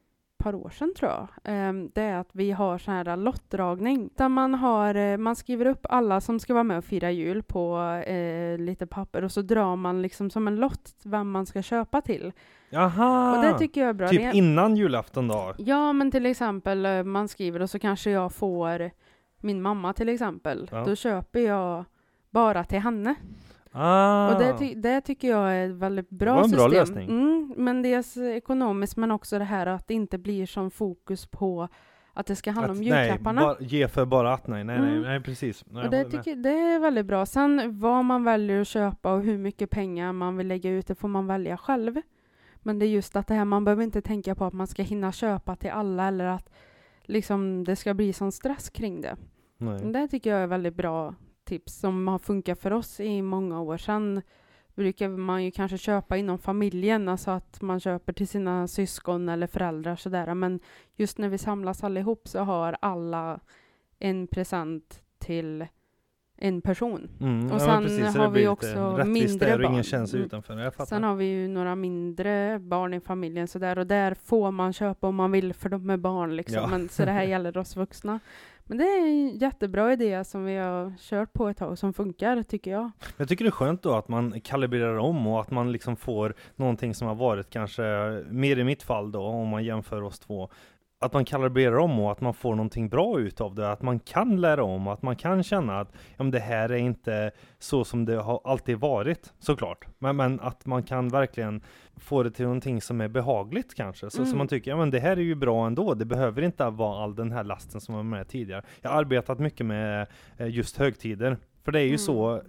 par 0.43 0.55
år 0.55 0.69
sedan 0.69 0.93
tror 0.97 1.11
jag. 1.11 1.27
Ehm, 1.43 1.89
Det 1.95 2.01
är 2.01 2.17
att 2.17 2.29
vi 2.33 2.51
har 2.51 2.77
sån 2.77 2.93
här 2.93 3.17
lottdragning. 3.17 4.09
Där 4.15 4.29
man, 4.29 4.53
har, 4.53 4.95
eh, 4.95 5.17
man 5.17 5.35
skriver 5.35 5.65
upp 5.65 5.85
alla 5.89 6.21
som 6.21 6.39
ska 6.39 6.53
vara 6.53 6.63
med 6.63 6.77
och 6.77 6.85
fira 6.85 7.11
jul 7.11 7.43
på 7.43 7.77
eh, 8.07 8.57
lite 8.57 8.87
papper 8.87 9.23
och 9.23 9.31
så 9.31 9.41
drar 9.41 9.75
man 9.75 10.01
liksom 10.01 10.29
som 10.29 10.47
en 10.47 10.55
lott 10.55 10.95
vem 11.03 11.31
man 11.31 11.45
ska 11.45 11.61
köpa 11.61 12.01
till. 12.01 12.31
Jaha! 12.69 13.37
Och 13.37 13.43
det 13.43 13.57
tycker 13.59 13.81
jag 13.81 13.89
är 13.89 13.93
bra. 13.93 14.07
typ 14.07 14.21
Det- 14.31 14.37
innan 14.37 14.75
julafton 14.75 15.27
då? 15.27 15.53
Ja, 15.57 15.93
men 15.93 16.11
till 16.11 16.25
exempel 16.25 16.85
eh, 16.85 17.03
man 17.03 17.27
skriver 17.27 17.61
och 17.61 17.69
så 17.69 17.79
kanske 17.79 18.11
jag 18.11 18.31
får 18.33 18.91
min 19.41 19.61
mamma 19.61 19.93
till 19.93 20.09
exempel. 20.09 20.69
Ja. 20.71 20.83
Då 20.85 20.95
köper 20.95 21.39
jag 21.39 21.85
bara 22.29 22.63
till 22.63 22.79
henne. 22.79 23.15
Ah! 23.73 24.33
Och 24.33 24.39
det, 24.41 24.57
ty- 24.57 24.75
det 24.75 25.01
tycker 25.01 25.27
jag 25.29 25.55
är 25.55 25.69
ett 25.69 25.75
väldigt 25.75 26.09
bra 26.09 26.33
Det 26.33 26.37
var 26.37 26.43
en 26.43 26.51
bra 26.51 26.69
system. 26.69 26.79
lösning. 26.97 27.09
Mm, 27.09 27.53
men 27.57 27.81
dels 27.81 28.17
ekonomiskt 28.17 28.97
men 28.97 29.11
också 29.11 29.39
det 29.39 29.45
här 29.45 29.67
att 29.67 29.87
det 29.87 29.93
inte 29.93 30.17
blir 30.17 30.45
som 30.45 30.71
fokus 30.71 31.25
på 31.25 31.67
att 32.13 32.25
det 32.25 32.35
ska 32.35 32.51
handla 32.51 32.71
Att- 32.71 32.77
om 32.77 32.83
julklapparna. 32.83 33.41
Nej, 33.41 33.55
bara, 33.59 33.65
ge 33.67 33.87
för 33.87 34.05
bara 34.05 34.33
att, 34.33 34.47
nej, 34.47 34.63
nej, 34.63 34.79
nej, 34.81 34.89
Mm. 34.89 35.01
nej 35.01 35.21
precis. 35.21 35.63
Nej, 35.67 35.85
och 35.85 35.91
det, 35.91 36.03
tycker, 36.03 36.35
det 36.35 36.49
är 36.49 36.79
väldigt 36.79 37.05
bra. 37.05 37.25
Sen 37.25 37.79
vad 37.79 38.05
man 38.05 38.23
väljer 38.23 38.61
att 38.61 38.67
köpa 38.67 39.13
och 39.13 39.23
hur 39.23 39.37
mycket 39.37 39.69
pengar 39.69 40.13
man 40.13 40.37
vill 40.37 40.47
lägga 40.47 40.69
ut, 40.69 40.87
det 40.87 40.95
får 40.95 41.07
man 41.07 41.27
välja 41.27 41.57
själv. 41.57 42.01
Men 42.65 42.79
det 42.79 42.85
är 42.85 42.89
just 42.89 43.15
att 43.15 43.27
det 43.27 43.33
här, 43.33 43.45
man 43.45 43.65
behöver 43.65 43.83
inte 43.83 44.01
tänka 44.01 44.35
på 44.35 44.45
att 44.45 44.53
man 44.53 44.67
ska 44.67 44.83
hinna 44.83 45.11
köpa 45.11 45.55
till 45.55 45.69
alla 45.71 46.07
eller 46.07 46.25
att 46.25 46.49
liksom 47.03 47.63
det 47.63 47.75
ska 47.75 47.93
bli 47.93 48.13
sån 48.13 48.31
stress 48.31 48.69
kring 48.69 49.01
det. 49.01 49.15
nej. 49.57 49.79
Det 49.93 50.07
tycker 50.07 50.29
jag 50.29 50.39
är 50.39 50.47
väldigt 50.47 50.75
bra 50.75 51.15
tips 51.53 51.79
som 51.79 52.07
har 52.07 52.19
funkat 52.19 52.59
för 52.59 52.73
oss 52.73 52.99
i 52.99 53.21
många 53.21 53.61
år. 53.61 53.77
Sen 53.77 54.21
brukar 54.75 55.09
man 55.09 55.43
ju 55.43 55.51
kanske 55.51 55.77
köpa 55.77 56.17
inom 56.17 56.39
familjen, 56.39 57.09
alltså 57.09 57.31
att 57.31 57.61
man 57.61 57.79
köper 57.79 58.13
till 58.13 58.27
sina 58.27 58.67
syskon 58.67 59.29
eller 59.29 59.47
föräldrar 59.47 59.95
sådär. 59.95 60.33
Men 60.33 60.59
just 60.95 61.17
när 61.17 61.29
vi 61.29 61.37
samlas 61.37 61.83
allihop 61.83 62.27
så 62.27 62.39
har 62.39 62.77
alla 62.81 63.39
en 63.99 64.27
present 64.27 65.01
till 65.19 65.67
en 66.37 66.61
person. 66.61 67.09
Mm, 67.21 67.45
Och 67.45 67.55
ja, 67.55 67.59
sen 67.59 67.67
men 67.69 67.83
precis, 67.83 68.15
har 68.15 68.29
vi 68.29 68.47
också 68.47 69.03
mindre 69.05 69.49
ingen 69.55 69.61
barn. 69.73 69.83
känner 69.83 70.05
sig 70.05 70.17
Mm. 70.17 70.25
utanför. 70.25 70.57
Jag 70.59 70.73
fattar. 70.73 70.85
Sen 70.85 71.03
har 71.03 71.15
vi 71.15 71.25
ju 71.25 71.47
några 71.47 71.75
mindre 71.75 72.59
barn 72.59 72.93
i 72.93 72.99
familjen 72.99 73.47
sådär 73.47 73.77
och 73.79 73.87
där 73.87 74.13
får 74.13 74.51
man 74.51 74.73
köpa 74.73 75.07
om 75.07 75.15
man 75.15 75.31
vill 75.31 75.53
för 75.53 75.69
de 75.69 75.89
är 75.89 75.97
barn 75.97 76.35
liksom. 76.35 76.55
Ja. 76.61 76.67
Men, 76.67 76.89
så 76.89 77.05
det 77.05 77.11
här 77.11 77.23
gäller 77.33 77.57
oss 77.57 77.75
vuxna. 77.75 78.19
Men 78.65 78.77
det 78.77 78.83
är 78.83 79.05
en 79.05 79.37
jättebra 79.37 79.93
idé 79.93 80.23
som 80.23 80.45
vi 80.45 80.55
har 80.55 80.93
kört 80.99 81.33
på 81.33 81.47
ett 81.47 81.57
tag 81.57 81.77
som 81.77 81.93
funkar 81.93 82.43
tycker 82.43 82.71
jag. 82.71 82.91
Jag 83.17 83.27
tycker 83.29 83.45
det 83.45 83.49
är 83.49 83.51
skönt 83.51 83.81
då 83.81 83.93
att 83.93 84.07
man 84.07 84.41
kalibrerar 84.41 84.97
om 84.97 85.27
och 85.27 85.41
att 85.41 85.51
man 85.51 85.71
liksom 85.71 85.95
får 85.95 86.33
någonting 86.55 86.95
som 86.95 87.07
har 87.07 87.15
varit 87.15 87.49
kanske, 87.49 87.83
mer 88.29 88.59
i 88.59 88.63
mitt 88.63 88.83
fall 88.83 89.11
då, 89.11 89.21
om 89.21 89.47
man 89.47 89.63
jämför 89.63 90.01
oss 90.01 90.19
två, 90.19 90.49
att 91.05 91.13
man 91.13 91.25
kalibrerar 91.25 91.77
om 91.77 91.99
och 91.99 92.11
att 92.11 92.21
man 92.21 92.33
får 92.33 92.55
någonting 92.55 92.89
bra 92.89 93.19
utav 93.19 93.55
det, 93.55 93.71
att 93.71 93.81
man 93.81 93.99
kan 93.99 94.41
lära 94.41 94.63
om, 94.63 94.87
att 94.87 95.01
man 95.01 95.15
kan 95.15 95.43
känna 95.43 95.79
att 95.79 95.91
ja, 96.17 96.23
det 96.23 96.39
här 96.39 96.69
är 96.69 96.77
inte 96.77 97.31
så 97.59 97.83
som 97.85 98.05
det 98.05 98.15
har 98.15 98.41
alltid 98.43 98.77
varit, 98.79 99.33
såklart. 99.39 99.87
Men, 99.99 100.15
men 100.15 100.39
att 100.39 100.65
man 100.65 100.83
kan 100.83 101.09
verkligen 101.09 101.61
få 101.97 102.23
det 102.23 102.31
till 102.31 102.45
någonting 102.45 102.81
som 102.81 103.01
är 103.01 103.07
behagligt 103.07 103.75
kanske, 103.75 104.09
så, 104.09 104.17
så 104.17 104.23
Mm. 104.23 104.37
man 104.37 104.47
tycker 104.47 104.71
ja 104.71 104.77
men 104.77 104.89
det 104.91 104.99
här 104.99 105.17
är 105.17 105.21
ju 105.21 105.35
bra 105.35 105.67
ändå, 105.67 105.93
det 105.93 106.05
behöver 106.05 106.41
inte 106.41 106.69
vara 106.69 107.03
all 107.03 107.15
den 107.15 107.31
här 107.31 107.43
lasten 107.43 107.81
som 107.81 107.95
var 107.95 108.03
med 108.03 108.27
tidigare. 108.27 108.63
Jag 108.81 108.89
har 108.89 108.97
arbetat 108.97 109.39
mycket 109.39 109.65
med 109.65 110.07
eh, 110.37 110.47
just 110.47 110.77
högtider, 110.77 111.37
för 111.63 111.71
det 111.71 111.79
är 111.79 111.83
ju 111.83 111.87
Mm. 111.87 111.97
så 111.97 112.41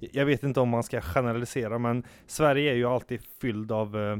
jag 0.00 0.26
vet 0.26 0.42
inte 0.42 0.60
om 0.60 0.68
man 0.68 0.82
ska 0.82 1.00
generalisera, 1.00 1.78
men 1.78 2.02
Sverige 2.26 2.70
är 2.72 2.74
ju 2.76 2.84
alltid 2.86 3.20
fylld 3.40 3.72
av 3.72 3.96
eh, 3.98 4.16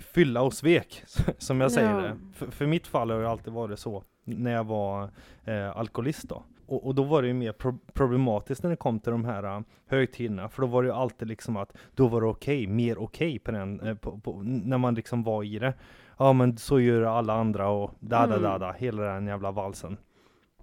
fylla 0.00 0.42
och 0.42 0.52
svek, 0.52 1.02
som 1.38 1.60
jag 1.60 1.72
säger 1.72 2.02
det. 2.02 2.16
För, 2.34 2.46
för 2.50 2.66
mitt 2.66 2.86
fall 2.86 3.10
har 3.10 3.20
det 3.20 3.28
alltid 3.30 3.52
varit 3.52 3.78
så, 3.78 4.04
när 4.24 4.52
jag 4.52 4.64
var 4.64 5.10
eh, 5.44 5.76
alkoholist 5.76 6.28
då. 6.28 6.42
Och, 6.66 6.86
och 6.86 6.94
då 6.94 7.02
var 7.02 7.22
det 7.22 7.28
ju 7.28 7.34
mer 7.34 7.52
pro 7.52 7.78
problematiskt 7.92 8.62
när 8.62 8.70
det 8.70 8.76
kom 8.76 9.00
till 9.00 9.12
de 9.12 9.24
här 9.24 9.56
uh, 9.56 9.62
högtiderna, 9.86 10.48
för 10.48 10.62
då 10.62 10.68
var 10.68 10.82
det 10.82 10.86
ju 10.86 10.94
alltid 10.94 11.28
liksom 11.28 11.56
att 11.56 11.76
då 11.94 12.08
var 12.08 12.20
det 12.20 12.26
okej, 12.26 12.66
mer 12.66 12.98
okej 12.98 13.38
på 13.38 13.50
den, 13.50 13.80
eh, 13.80 13.94
på, 13.94 14.18
på, 14.18 14.42
när 14.42 14.78
man 14.78 14.94
liksom 14.94 15.22
var 15.22 15.44
i 15.44 15.58
det. 15.58 15.74
Ja 16.18 16.32
men 16.32 16.56
så 16.56 16.80
gör 16.80 17.02
alla 17.02 17.34
andra 17.34 17.68
och 17.68 17.94
da 18.00 18.26
da 18.26 18.38
da 18.38 18.48
Mm. 18.48 18.60
da, 18.60 18.72
hela 18.72 19.02
den 19.02 19.26
jävla 19.26 19.50
valsen. 19.50 19.96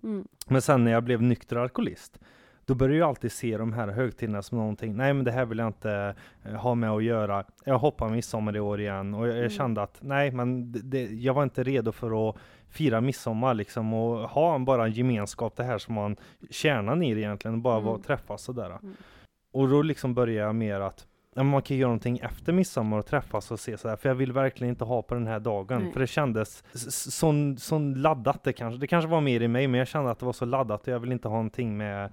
Mm. 0.03 0.27
Men 0.47 0.61
sen 0.61 0.83
när 0.83 0.91
jag 0.91 1.03
blev 1.03 1.21
nykter 1.21 1.55
alkoholist, 1.55 2.19
då 2.65 2.75
började 2.75 2.97
jag 2.99 3.09
alltid 3.09 3.31
se 3.31 3.57
de 3.57 3.73
här 3.73 3.87
högtiderna 3.87 4.41
som 4.41 4.57
någonting, 4.57 4.95
nej 4.97 5.13
men 5.13 5.25
det 5.25 5.31
här 5.31 5.45
vill 5.45 5.57
jag 5.57 5.67
inte 5.67 6.15
eh, 6.45 6.53
ha 6.53 6.75
med 6.75 6.89
att 6.91 7.03
göra. 7.03 7.43
Jag 7.65 7.77
hoppar 7.79 8.09
midsommar 8.09 8.55
i 8.55 8.59
år 8.59 8.79
igen 8.79 9.13
och 9.13 9.21
jag, 9.27 9.29
jag 9.33 9.37
Mm. 9.37 9.49
kände 9.49 9.81
att 9.81 9.97
nej 10.01 10.31
men 10.31 10.71
det, 10.71 10.79
det, 10.81 11.03
jag 11.03 11.33
var 11.33 11.43
inte 11.43 11.63
redo 11.63 11.91
för 11.91 12.29
att 12.29 12.35
fira 12.69 13.01
midsommar 13.01 13.53
liksom 13.53 13.93
och 13.93 14.29
ha 14.29 14.55
en 14.55 14.65
bara 14.65 14.85
en 14.85 14.91
gemenskap, 14.91 15.55
det 15.55 15.63
här 15.63 15.77
som 15.77 15.95
man 15.95 16.15
kärnan 16.49 17.03
i 17.03 17.13
det 17.13 17.19
egentligen, 17.21 17.61
bara 17.61 17.89
Mm. 17.89 18.01
träffas 18.01 18.41
sådär. 18.41 18.65
Mm. 18.65 18.95
Och 19.53 19.69
då 19.69 19.81
liksom 19.81 20.13
började 20.13 20.47
jag 20.47 20.55
mer 20.55 20.79
att 20.79 21.07
man 21.37 21.61
kan 21.61 21.77
göra 21.77 21.87
någonting 21.87 22.17
efter 22.19 22.53
midsommar 22.53 22.97
och 22.97 23.05
träffas 23.05 23.51
och 23.51 23.59
se 23.59 23.77
sådär, 23.77 23.95
för 23.95 24.09
jag 24.09 24.15
vill 24.15 24.31
verkligen 24.31 24.69
inte 24.69 24.83
ha 24.83 25.01
på 25.01 25.13
den 25.13 25.27
här 25.27 25.39
dagen, 25.39 25.81
Nej. 25.83 25.93
för 25.93 25.99
det 25.99 26.07
kändes 26.07 26.63
s- 26.73 26.87
s- 26.87 27.15
sån, 27.15 27.57
sån 27.57 27.93
laddat 28.01 28.43
det 28.43 28.53
kanske, 28.53 28.79
det 28.79 28.87
kanske 28.87 29.09
var 29.09 29.21
mer 29.21 29.41
i 29.41 29.47
mig, 29.47 29.67
men 29.67 29.77
jag 29.77 29.87
kände 29.87 30.11
att 30.11 30.19
det 30.19 30.25
var 30.25 30.33
så 30.33 30.45
laddat 30.45 30.81
och 30.81 30.87
jag 30.93 30.99
vill 30.99 31.11
inte 31.11 31.27
ha 31.27 31.35
någonting 31.35 31.77
med, 31.77 32.11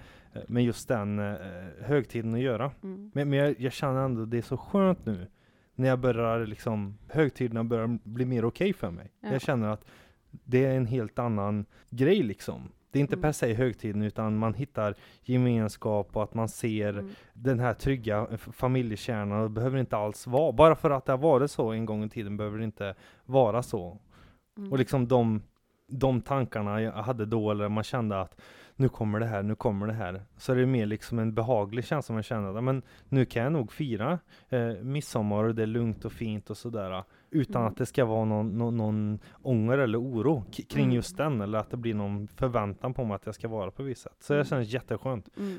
med 0.49 0.65
just 0.65 0.89
den 0.89 1.19
eh, 1.19 1.35
högtiden 1.81 2.35
att 2.35 2.41
göra. 2.41 2.71
Mm. 2.83 3.11
Men, 3.15 3.31
men 3.31 3.39
jag, 3.39 3.61
jag 3.61 3.73
känner 3.73 4.01
ändå, 4.05 4.25
det 4.25 4.39
är 4.39 4.43
så 4.43 4.57
skönt 4.57 5.07
nu, 5.07 5.27
när 5.75 5.89
jag 5.89 5.99
börjar 5.99 6.47
liksom, 6.47 6.99
högtiderna 7.09 7.65
börjar 7.65 7.99
bli 8.05 8.25
mer 8.25 8.45
okej 8.45 8.73
för 8.73 8.91
mig. 8.91 9.13
Ja. 9.21 9.33
Jag 9.33 9.41
känner 9.41 9.69
att 9.69 9.85
det 10.31 10.65
är 10.65 10.77
en 10.77 10.87
helt 10.87 11.19
annan 11.19 11.65
grej 11.91 12.23
liksom. 12.23 12.69
Det 12.91 12.99
är 12.99 13.01
inte 13.01 13.15
Mm. 13.15 13.23
per 13.23 13.33
se 13.33 13.55
högtiden 13.55 14.03
utan 14.03 14.37
man 14.39 14.55
hittar 14.55 14.95
gemenskap 15.23 16.17
och 16.17 16.23
att 16.23 16.35
man 16.35 16.49
ser 16.49 16.89
Mm. 16.99 17.11
den 17.33 17.61
här 17.61 17.75
trygga 17.75 18.27
f- 18.31 18.49
familjekärnan 18.53 19.43
det 19.43 19.49
behöver 19.49 19.79
inte 19.79 19.97
alls 19.97 20.27
vara, 20.27 20.53
bara 20.53 20.75
för 20.75 20.91
att 20.91 21.07
det 21.07 21.13
har 21.13 21.19
varit 21.19 21.51
så 21.51 21.71
en 21.73 21.87
gång 21.87 22.05
i 22.05 22.09
tiden 22.09 22.37
behöver 22.37 22.59
det 22.59 22.65
inte 22.65 22.95
vara 23.25 23.63
så. 23.63 23.99
Mm. 24.59 24.73
Och 24.73 24.79
liksom 24.79 25.09
de, 25.09 25.43
de 25.89 26.21
tankarna 26.21 26.83
jag 26.83 26.93
hade 26.93 27.27
då, 27.27 27.51
eller 27.51 27.69
man 27.69 27.85
kände 27.85 28.21
att 28.21 28.41
nu 28.77 28.89
kommer 28.89 29.21
det 29.21 29.27
här, 29.27 29.43
nu 29.43 29.55
kommer 29.55 29.87
det 29.87 29.93
här. 29.93 30.23
Så 30.37 30.53
är 30.53 30.57
det 30.57 30.67
mer 30.67 30.87
liksom 30.87 31.19
en 31.19 31.35
behaglig 31.35 31.85
känsla 31.85 32.13
man 32.13 32.23
känner, 32.23 32.61
men 32.61 32.83
nu 33.09 33.25
kan 33.25 33.43
jag 33.43 33.53
nog 33.53 33.73
fira 33.73 34.19
eh, 34.49 34.69
midsommar 34.83 35.45
och 35.45 35.55
det 35.55 35.63
är 35.63 35.67
lugnt 35.67 36.05
och 36.05 36.13
fint 36.13 36.51
och 36.51 36.57
sådär. 36.57 37.05
Utan 37.31 37.63
Mm. 37.63 37.73
att 37.73 37.77
det 37.79 37.87
ska 37.87 38.05
vara 38.05 38.25
någon, 38.25 38.59
någon, 38.59 38.77
någon 38.77 39.19
ånger 39.43 39.79
eller 39.79 40.01
oro 40.01 40.45
kring 40.69 40.85
Mm. 40.85 40.95
just 40.97 41.17
den, 41.17 41.41
eller 41.41 41.59
att 41.59 41.71
det 41.71 41.77
blir 41.77 41.95
någon 41.95 42.29
förväntan 42.29 42.95
på 42.95 43.05
mig 43.05 43.15
att 43.15 43.27
jag 43.27 43.35
ska 43.35 43.49
vara 43.49 43.71
på 43.71 43.83
visst 43.83 44.03
sätt. 44.03 44.17
Så 44.21 44.33
det 44.33 44.39
Mm. 44.39 44.47
känns 44.47 44.69
jätteskönt. 44.69 45.29
Mm. 45.39 45.59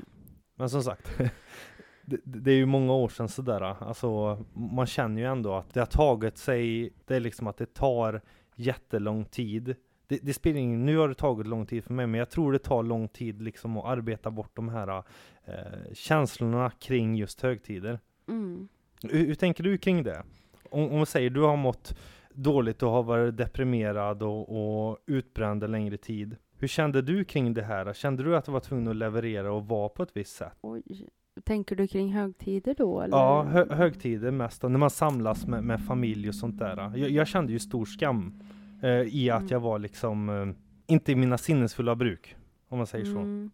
Men 0.56 0.70
som 0.70 0.82
sagt, 0.82 1.18
det, 2.06 2.20
det 2.24 2.50
är 2.50 2.56
ju 2.56 2.66
många 2.66 2.92
år 2.92 3.08
sedan 3.08 3.28
sådär. 3.28 3.60
Alltså, 3.62 4.38
man 4.54 4.86
känner 4.86 5.20
ju 5.22 5.26
ändå 5.28 5.54
att 5.54 5.74
det 5.74 5.80
har 5.80 5.86
tagit 5.86 6.38
sig, 6.38 6.90
det 7.06 7.16
är 7.16 7.20
liksom 7.20 7.46
att 7.46 7.56
det 7.56 7.74
tar 7.74 8.20
jättelång 8.56 9.24
tid. 9.24 9.74
Det, 10.06 10.18
det 10.22 10.34
spelar 10.34 10.58
ingen, 10.60 10.86
nu 10.86 10.96
har 10.96 11.08
det 11.08 11.14
tagit 11.14 11.46
lång 11.46 11.66
tid 11.66 11.84
för 11.84 11.92
mig, 11.92 12.06
men 12.06 12.18
jag 12.18 12.30
tror 12.30 12.52
det 12.52 12.58
tar 12.58 12.82
lång 12.82 13.08
tid 13.08 13.42
liksom 13.42 13.76
att 13.76 13.84
arbeta 13.84 14.30
bort 14.30 14.56
de 14.56 14.68
här 14.68 15.02
eh, 15.44 15.54
känslorna 15.92 16.70
kring 16.70 17.16
just 17.16 17.40
högtider. 17.40 18.00
Mm. 18.28 18.68
Hur, 19.02 19.26
hur 19.26 19.34
tänker 19.34 19.64
du 19.64 19.78
kring 19.78 20.02
det? 20.02 20.22
Om, 20.70 20.90
om 20.92 21.00
vi 21.00 21.06
säger 21.06 21.30
du 21.30 21.40
har 21.40 21.56
mått 21.56 21.98
dåligt 22.34 22.82
och 22.82 22.90
har 22.90 23.02
varit 23.02 23.36
deprimerad 23.36 24.22
och, 24.22 24.88
och 24.88 24.98
utbränd 25.06 25.64
en 25.64 25.70
längre 25.72 25.96
tid. 25.96 26.36
Hur 26.58 26.68
kände 26.68 27.02
du 27.02 27.24
kring 27.24 27.54
det 27.54 27.62
här? 27.62 27.92
Kände 27.92 28.22
du 28.22 28.36
att 28.36 28.44
du 28.44 28.52
var 28.52 28.60
tvungen 28.60 28.88
att 28.88 28.96
leverera 28.96 29.52
och 29.52 29.68
vara 29.68 29.88
på 29.88 30.02
ett 30.02 30.16
visst 30.16 30.36
sätt? 30.36 30.58
Oj. 30.60 31.08
Tänker 31.44 31.76
du 31.76 31.86
kring 31.86 32.12
högtider 32.12 32.74
då? 32.78 33.00
Eller? 33.00 33.16
Ja, 33.16 33.42
hö 33.42 33.74
högtider 33.74 34.30
mest, 34.30 34.62
när 34.62 34.68
man 34.68 34.90
samlas 34.90 35.46
med, 35.46 35.64
med 35.64 35.80
familj 35.86 36.28
och 36.28 36.34
sånt 36.34 36.58
där. 36.58 36.76
Jag, 36.96 37.10
jag 37.10 37.26
kände 37.26 37.52
ju 37.52 37.58
stor 37.58 37.84
skam 37.84 38.42
i 38.88 39.30
att 39.30 39.40
Mm. 39.40 39.48
jag 39.52 39.60
var 39.60 39.78
liksom 39.78 40.28
eh, 40.28 40.54
inte 40.94 41.12
i 41.12 41.14
mina 41.14 41.38
sinnesfulla 41.38 41.96
bruk, 41.96 42.36
om 42.68 42.78
man 42.78 42.86
säger 42.86 43.04
så. 43.04 43.18
Mm. 43.18 43.50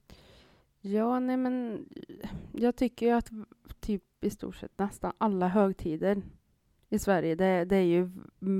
Ja, 0.81 1.21
nej 1.21 1.37
men 1.37 1.85
jag 2.53 2.77
tycker 2.77 3.07
ju 3.07 3.12
att 3.12 3.31
typ 3.81 4.03
i 4.21 4.31
stort 4.31 4.57
sett 4.57 4.79
nästan 4.79 5.12
alla 5.19 5.49
högtider 5.49 6.23
i 6.88 6.99
Sverige, 6.99 7.35
det, 7.35 7.64
det 7.64 7.77
är 7.77 7.83
ju 7.83 8.11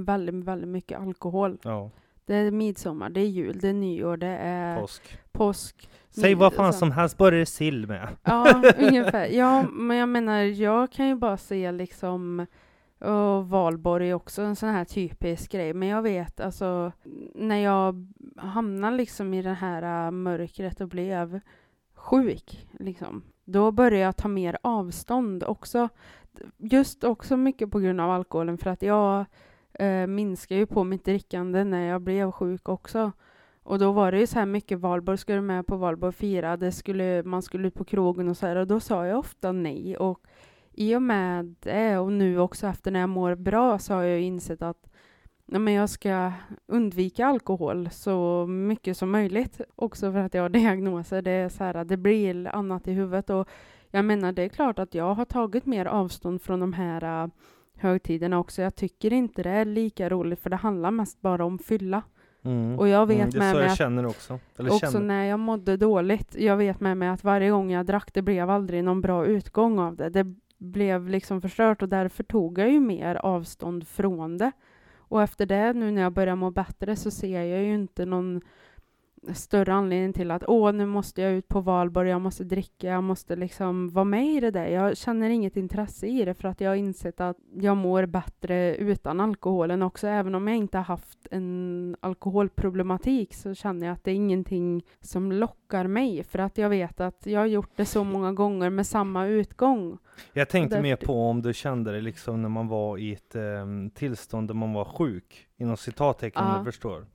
väldigt, 0.05 0.35
väldigt 0.45 0.69
mycket 0.69 1.01
alkohol. 1.01 1.59
Ja, 1.63 1.91
Det 2.25 2.35
är 2.35 2.51
midsommar, 2.51 3.11
det 3.11 3.21
är 3.21 3.27
jul, 3.27 3.59
det 3.61 3.69
är 3.69 3.73
nyår, 3.73 4.17
det 4.17 4.27
är 4.27 4.81
påsk. 4.81 5.19
påsk. 5.33 5.89
Säg 6.11 6.35
vad 6.35 6.53
fan 6.55 6.73
som 6.73 6.91
helst, 6.93 7.17
bara 7.17 7.31
det 7.31 7.37
är 7.37 7.45
sill 7.45 7.87
med. 7.87 8.09
Ja, 8.23 8.63
ungefär. 8.79 9.27
Ja, 9.27 9.63
men 9.71 9.97
jag 9.97 10.09
menar, 10.09 10.39
jag 10.43 10.93
kan 10.93 11.09
ju 11.09 11.15
bara 11.15 11.37
se 11.37 11.73
liksom 11.73 12.47
och 13.01 13.49
valborg 13.49 14.11
är 14.11 14.15
också 14.15 14.43
en 14.43 14.57
sån 14.57 14.69
här 14.69 14.85
typisk 14.85 15.53
grej. 15.53 15.75
Men 15.75 15.89
jag 15.89 16.03
vet 16.03 16.41
alltså 16.41 16.93
när 17.35 17.57
jag 17.57 18.13
hamnade 18.37 18.97
liksom 18.97 19.35
i 19.35 19.43
det 19.43 19.53
här 19.53 20.07
äh, 20.07 20.11
mörkret 20.11 20.81
och 20.81 20.89
blev 20.89 21.41
sjuk 21.95 22.69
liksom. 22.79 23.23
Då 23.45 23.71
började 23.71 23.99
jag 24.05 24.17
ta 24.17 24.29
mer 24.29 24.59
avstånd 24.63 25.45
också. 25.45 25.89
Just 26.57 27.05
också 27.05 27.37
mycket 27.37 27.71
på 27.71 27.79
grund 27.79 28.01
av 28.01 28.11
alkoholen 28.11 28.59
för 28.59 28.71
att 28.71 28.83
jag 28.83 29.25
äh, 29.73 29.87
eh, 29.87 30.07
minskade 30.07 30.61
ju 30.61 30.67
på 30.67 30.85
mitt 30.85 31.05
drickande 31.05 31.65
när 31.65 31.87
jag 31.87 32.03
blev 32.03 32.33
sjuk 32.33 32.69
också. 32.69 33.13
Och 33.63 33.79
då 33.79 33.93
var 33.93 34.13
det 34.13 34.19
ju 34.19 34.27
så 34.27 34.39
här 34.39 34.47
mycket 34.47 34.79
valborg, 34.79 35.19
skulle 35.19 35.39
du 35.39 35.43
med 35.43 35.67
på 35.67 35.77
valborg 35.77 36.09
och 36.09 36.15
fira? 36.15 36.57
Det 36.57 36.73
skulle, 36.73 37.23
man 37.23 37.43
skulle 37.43 37.69
ut 37.69 37.75
på 37.75 37.85
krogen 37.85 38.29
och 38.29 38.37
så 38.37 38.47
här 38.47 38.57
och 38.57 38.67
då 38.67 38.81
sa 38.81 39.07
jag 39.07 39.19
ofta 39.19 39.53
nej. 39.53 39.97
Och 39.97 40.21
i 40.73 40.95
och 40.97 41.03
med 41.03 41.55
det 41.61 41.99
och 41.99 42.13
nu 42.13 42.39
också 42.39 42.67
efter 42.67 42.91
när 42.91 43.01
jag 43.01 43.09
mår 43.09 43.35
bra 43.35 43.79
så 43.79 43.95
har 43.95 44.03
jag 44.03 44.21
insett 44.21 44.63
att 44.63 44.91
ja, 45.47 45.59
men 45.59 45.75
jag 45.75 45.89
ska 45.91 46.33
undvika 46.67 47.27
alkohol 47.27 47.89
så 47.93 48.47
mycket 48.47 48.97
som 48.97 49.11
möjligt. 49.11 49.61
Också 49.77 50.13
för 50.13 50.19
att 50.19 50.35
jag 50.35 50.43
har 50.43 50.49
diagnoser. 50.61 51.23
Det 51.23 51.31
är 51.31 51.49
så 51.49 51.65
här, 51.65 51.85
det 51.85 51.97
blir 51.97 52.47
annat 52.55 52.89
i 52.89 52.93
huvudet. 52.93 53.31
Och 53.31 53.49
jag 53.91 54.05
menar, 54.05 54.33
det 54.33 54.43
är 54.43 54.49
klart 54.49 54.79
att 54.79 54.95
jag 54.95 55.15
har 55.15 55.25
tagit 55.25 55.67
mer 55.67 55.87
avstånd 55.87 56.43
från 56.43 56.61
de 56.61 56.73
här 56.73 57.25
uh, 57.25 57.31
högtiderna 57.77 58.39
också. 58.39 58.63
Jag 58.63 58.75
tycker 58.75 59.13
inte 59.13 59.43
det 59.43 59.51
är 59.51 59.65
lika 59.65 60.09
roligt 60.09 60.41
för 60.41 60.51
det 60.51 60.57
handlar 60.57 60.91
mest 60.91 61.21
bara 61.21 61.45
om 61.45 61.59
fylla. 61.59 62.03
Mm. 62.43 62.79
Och 62.79 62.89
jag 62.89 63.07
vet 63.07 63.19
mm, 63.19 63.31
det 63.31 63.39
med 63.39 63.51
så 63.51 63.57
mig 63.57 63.65
jag 63.65 63.73
att- 63.73 63.79
känner 63.79 64.07
också. 64.07 64.39
Eller 64.59 64.71
Också 64.73 64.87
känner. 64.93 65.07
när 65.07 65.25
jag 65.25 65.39
mådde 65.41 65.77
dåligt. 65.77 66.37
Jag 66.39 66.57
vet 66.57 66.81
med 66.81 66.97
mig 66.97 67.09
att 67.09 67.25
varje 67.25 67.51
gång 67.51 67.71
jag 67.71 67.87
drack, 67.87 68.15
det 68.15 68.23
blev 68.23 68.51
aldrig 68.51 68.85
någon 68.85 69.01
bra 69.01 69.27
utgång 69.27 69.79
av 69.79 69.97
det. 69.97 70.09
Det 70.09 70.35
blev 70.61 71.09
liksom 71.09 71.41
förstört 71.41 71.83
och 71.83 71.89
därför 71.89 72.25
tog 72.25 72.59
jag 72.59 72.71
ju 72.71 72.81
mer 72.81 73.15
avstånd 73.15 73.89
från 73.89 74.39
det. 74.39 74.53
Och 74.97 75.23
efter 75.23 75.47
det, 75.47 75.73
nu 75.73 75.91
när 75.91 76.03
jag 76.03 76.13
börjar 76.13 76.37
må 76.37 76.51
bättre, 76.51 76.97
så 76.97 77.11
ser 77.11 77.43
jag 77.43 77.63
ju 77.63 77.75
inte 77.75 78.07
någon 78.07 78.41
större 79.35 79.73
anledning 79.73 80.13
till 80.13 80.31
att 80.31 80.45
åh, 80.49 80.73
nu 80.73 80.87
måste 80.87 81.23
jag 81.23 81.33
ut 81.33 81.49
på 81.49 81.61
valborg, 81.61 82.09
jag 82.11 82.21
måste 82.21 82.45
dricka, 82.45 82.87
jag 82.89 83.03
måste 83.05 83.37
liksom 83.37 83.89
vara 83.91 84.05
med 84.05 84.27
i 84.27 84.41
det 84.41 84.51
där. 84.51 84.67
Jag 84.67 84.97
känner 84.97 85.31
inget 85.31 85.57
intresse 85.57 86.07
i 86.07 86.25
det 86.25 86.35
för 86.35 86.49
att 86.49 86.61
jag 86.61 86.71
har 86.71 86.77
insett 86.77 87.21
att 87.21 87.37
jag 87.55 87.77
mår 87.77 88.07
bättre 88.07 88.77
utan 88.77 89.21
alkoholen 89.21 89.83
också. 89.83 90.07
Även 90.07 90.35
om 90.35 90.49
jag 90.49 90.57
inte 90.57 90.79
har 90.79 90.85
haft 90.85 91.19
en 91.31 91.97
alkoholproblematik 92.01 93.35
så 93.35 93.55
känner 93.55 93.87
jag 93.87 93.95
att 93.95 94.05
det 94.05 94.11
är 94.11 94.15
ingenting 94.15 94.85
som 95.01 95.33
lockar 95.33 95.87
mig 95.87 96.25
för 96.25 96.39
att 96.39 96.59
jag 96.59 96.69
vet 96.69 97.01
att 97.01 97.27
jag 97.27 97.41
har 97.41 97.47
gjort 97.47 97.71
det 97.77 97.85
så 97.85 98.05
många 98.05 98.33
gånger 98.33 98.71
med 98.71 98.87
samma 98.87 99.27
utgång. 99.27 99.99
Jag 100.33 100.49
tänkte 100.49 100.75
därför- 100.77 100.83
mer 100.83 100.97
på 100.97 101.29
om 101.29 101.43
du 101.43 101.55
kände 101.55 101.93
det 101.93 102.01
liksom 102.01 102.43
när 102.43 102.49
man 102.49 102.69
var 102.69 102.99
i 102.99 103.13
ett 103.13 103.35
ehm, 103.35 103.91
tillstånd 103.91 104.49
där 104.49 104.55
man 104.55 104.73
var 104.73 104.85
sjuk, 104.85 105.47
inom 105.57 105.77
citattecken 105.77 106.45
om 106.45 106.51
Ja. 106.53 106.59
du 106.59 106.65
förstår. 106.65 107.07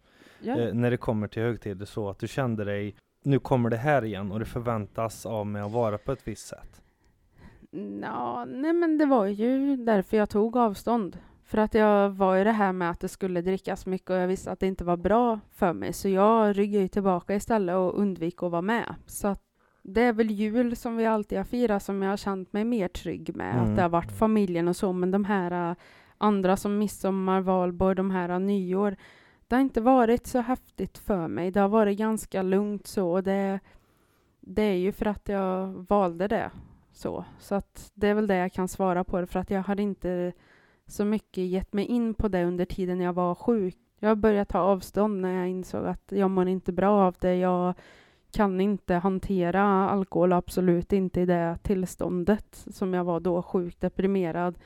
Ja. 0.45 0.59
Eh, 0.59 0.73
när 0.73 0.91
det 0.91 0.97
kommer 0.97 1.27
till 1.27 1.43
högtider 1.43 1.85
så 1.85 2.09
att 2.09 2.19
du 2.19 2.27
kände 2.27 2.63
dig, 2.63 2.95
nu 3.23 3.39
kommer 3.39 3.69
det 3.69 3.77
här 3.77 4.05
igen 4.05 4.31
och 4.31 4.39
det 4.39 4.45
förväntas 4.45 5.25
av 5.25 5.47
mig 5.47 5.61
att 5.61 5.71
vara 5.71 5.97
på 5.97 6.11
ett 6.11 6.27
visst 6.27 6.47
sätt. 6.47 6.81
Ja, 8.01 8.45
nej 8.45 8.73
men 8.73 8.97
det 8.97 9.05
var 9.05 9.25
ju 9.25 9.77
därför 9.77 10.17
jag 10.17 10.29
tog 10.29 10.57
avstånd. 10.57 11.17
För 11.45 11.57
att 11.57 11.73
jag 11.73 12.09
var 12.09 12.35
ju 12.35 12.43
det 12.43 12.51
här 12.51 12.71
med 12.71 12.89
att 12.89 12.99
det 12.99 13.07
skulle 13.07 13.41
drickas 13.41 13.85
mycket 13.85 14.09
och 14.09 14.15
jag 14.15 14.27
visste 14.27 14.51
att 14.51 14.59
det 14.59 14.67
inte 14.67 14.83
var 14.83 14.97
bra 14.97 15.39
för 15.51 15.73
mig. 15.73 15.93
Så 15.93 16.09
jag 16.09 16.57
ryggade 16.57 16.81
ju 16.81 16.87
tillbaka 16.87 17.35
istället 17.35 17.75
och 17.75 17.99
undvik 17.99 18.43
att 18.43 18.51
vara 18.51 18.61
med. 18.61 18.95
Så 19.05 19.27
att 19.27 19.41
det 19.83 20.01
är 20.01 20.13
väl 20.13 20.31
jul 20.31 20.75
som 20.75 20.97
vi 20.97 21.05
alltid 21.05 21.37
har 21.37 21.45
firat 21.45 21.83
som 21.83 22.01
jag 22.01 22.09
har 22.09 22.17
känt 22.17 22.53
mig 22.53 22.65
mer 22.65 22.87
trygg 22.87 23.35
med. 23.35 23.55
Mm. 23.55 23.63
Att 23.63 23.75
det 23.75 23.81
har 23.81 23.89
varit 23.89 24.11
familjen 24.11 24.67
och 24.67 24.75
så. 24.75 24.93
Men 24.93 25.11
de 25.11 25.25
här 25.25 25.69
äh, 25.69 25.75
andra 26.17 26.57
som 26.57 26.77
midsommar, 26.77 27.41
valborg, 27.41 27.95
de 27.95 28.11
här 28.11 28.29
äh, 28.29 28.39
nyår. 28.39 28.95
Det 29.47 29.55
har 29.55 29.61
inte 29.61 29.81
varit 29.81 30.27
så 30.27 30.39
häftigt 30.39 30.97
för 30.97 31.27
mig. 31.27 31.51
Det 31.51 31.59
har 31.59 31.69
varit 31.69 31.97
ganska 31.97 32.41
lugnt 32.41 32.87
så. 32.87 33.11
Och 33.11 33.23
det, 33.23 33.59
det 34.39 34.61
är 34.61 34.77
ju 34.77 34.91
för 34.91 35.05
att 35.05 35.29
jag 35.29 35.67
valde 35.67 36.27
det 36.27 36.51
så. 36.91 37.25
Så 37.39 37.55
att 37.55 37.91
det 37.93 38.07
är 38.07 38.13
väl 38.13 38.27
det 38.27 38.35
jag 38.35 38.53
kan 38.53 38.67
svara 38.67 39.03
på 39.03 39.21
det, 39.21 39.27
för 39.27 39.39
att 39.39 39.49
jag 39.49 39.61
hade 39.61 39.83
inte 39.83 40.33
så 40.87 41.05
mycket 41.05 41.43
gett 41.43 41.73
mig 41.73 41.85
in 41.85 42.13
på 42.13 42.27
det 42.27 42.45
under 42.45 42.65
tiden 42.65 43.01
jag 43.01 43.13
var 43.13 43.35
sjuk. 43.35 43.77
Jag 43.99 44.17
började 44.17 44.45
ta 44.45 44.59
avstånd 44.59 45.21
när 45.21 45.33
jag 45.33 45.49
insåg 45.49 45.85
att 45.85 46.11
jag 46.11 46.31
mår 46.31 46.47
inte 46.47 46.71
bra 46.71 47.07
av 47.07 47.15
det. 47.19 47.35
Jag 47.35 47.73
kan 48.31 48.61
inte 48.61 48.93
hantera 48.93 49.89
alkohol, 49.89 50.33
absolut 50.33 50.93
inte 50.93 51.21
i 51.21 51.25
det 51.25 51.57
tillståndet 51.63 52.65
som 52.67 52.93
jag 52.93 53.03
var 53.03 53.19
då, 53.19 53.41
sjuk, 53.41 53.79
deprimerad. 53.79 54.57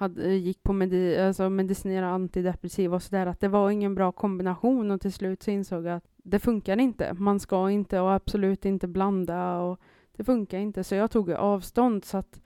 Hade, 0.00 0.24
eh, 0.24 0.34
gick 0.34 0.62
på 0.62 0.72
medi 0.72 1.18
alltså 1.18 1.50
medicinera 1.50 2.08
antidepressiva 2.08 2.96
och 2.96 3.02
sådär, 3.02 3.26
att 3.26 3.40
det 3.40 3.48
var 3.48 3.70
ingen 3.70 3.94
bra 3.94 4.12
kombination 4.12 4.90
och 4.90 5.00
till 5.00 5.12
slut 5.12 5.42
så 5.42 5.50
insåg 5.50 5.86
jag 5.86 5.96
att 5.96 6.08
det 6.16 6.38
funkar 6.38 6.80
inte. 6.80 7.14
Man 7.14 7.40
ska 7.40 7.70
inte 7.70 8.00
och 8.00 8.12
absolut 8.12 8.64
inte 8.64 8.88
blanda 8.88 9.58
och 9.58 9.80
det 10.16 10.24
funkar 10.24 10.58
inte. 10.58 10.84
Så 10.84 10.94
jag 10.94 11.10
tog 11.10 11.30
avstånd 11.30 12.04
så 12.04 12.16
att 12.18 12.40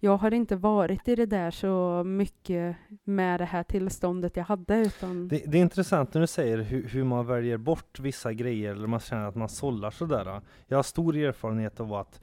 jag 0.00 0.16
har 0.16 0.34
inte 0.34 0.56
varit 0.56 1.08
i 1.08 1.14
det 1.14 1.26
där 1.26 1.50
så 1.50 2.02
mycket 2.04 2.76
med 3.04 3.40
det 3.40 3.44
här 3.44 3.62
tillståndet 3.62 4.36
jag 4.36 4.44
hade 4.44 4.78
utan 4.78 5.28
Det, 5.28 5.42
det 5.46 5.58
är 5.58 5.62
intressant 5.62 6.14
när 6.14 6.20
du 6.20 6.26
säger 6.26 6.58
hur, 6.58 6.88
hur 6.88 7.04
man 7.04 7.26
väljer 7.26 7.56
bort 7.56 8.00
vissa 8.00 8.32
grejer 8.32 8.72
eller 8.72 8.86
man 8.86 9.00
känner 9.00 9.24
att 9.28 9.34
man 9.36 9.48
sållar 9.48 9.90
sådär. 9.90 10.40
Jag 10.66 10.78
har 10.78 10.82
stor 10.82 11.16
erfarenhet 11.16 11.80
av 11.80 11.94
att 11.94 12.20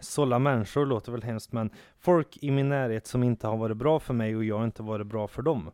sålla 0.00 0.38
människor 0.38 0.86
låter 0.86 1.12
väl 1.12 1.22
hemskt 1.22 1.52
men 1.52 1.70
folk 1.98 2.38
i 2.40 2.50
min 2.50 2.68
närhet 2.68 3.06
som 3.06 3.22
inte 3.22 3.46
har 3.46 3.56
varit 3.56 3.76
bra 3.76 4.00
för 4.00 4.14
mig 4.14 4.36
och 4.36 4.44
jag 4.44 4.64
inte 4.64 4.82
varit 4.82 5.06
bra 5.06 5.28
för 5.28 5.42
dem. 5.42 5.70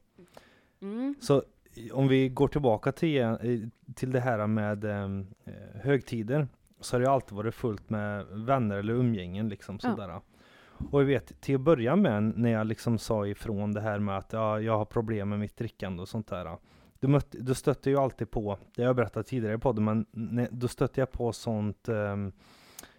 mm. 0.83 1.15
Så 1.21 1.43
om 1.93 2.09
vi 2.09 2.29
går 2.29 2.49
tillbaka 2.49 2.93
till, 2.93 3.21
eh, 3.23 3.37
till 3.95 4.13
det 4.13 4.21
här 4.21 4.47
med 4.47 4.85
eh, 4.85 5.09
högtider 5.83 6.49
så 6.81 6.97
har 6.97 7.01
det 7.01 7.11
alltid 7.11 7.37
varit 7.37 7.55
fullt 7.55 7.91
med 7.91 8.27
vänner 8.27 8.77
eller 8.77 8.93
umgängen 8.95 9.49
liksom 9.49 9.79
Ja. 9.83 9.91
sådär. 9.91 10.21
Och 10.91 11.01
jag 11.01 11.07
vet, 11.07 11.41
till 11.41 11.55
att 11.55 11.61
börja 11.61 11.97
med, 11.97 12.23
när 12.23 12.51
jag 12.51 12.67
liksom 12.67 12.99
sa 12.99 13.27
ifrån 13.27 13.73
det 13.73 13.81
här 13.81 13.99
med 13.99 14.19
att 14.19 14.33
ja, 14.33 14.61
jag 14.61 14.79
har 14.79 14.85
problem 14.85 15.29
med 15.29 15.39
mitt 15.39 15.57
drickande 15.57 16.03
och 16.03 16.09
sånt 16.09 16.27
där. 16.29 16.57
Då, 17.01 17.09
mötte, 17.09 17.39
då 17.39 17.55
stötte 17.55 17.91
jag 17.91 18.03
alltid 18.03 18.31
på, 18.31 18.59
det 18.75 18.83
har 18.83 18.87
jag 18.89 18.97
berättat 18.97 19.27
tidigare 19.27 19.55
i 19.55 19.59
podden, 19.59 19.85
men 19.85 20.07
ne, 20.11 20.49
då 20.51 20.69
stötte 20.69 21.01
jag 21.01 21.13
på 21.13 21.33
sånt 21.33 21.89
um, 21.89 22.33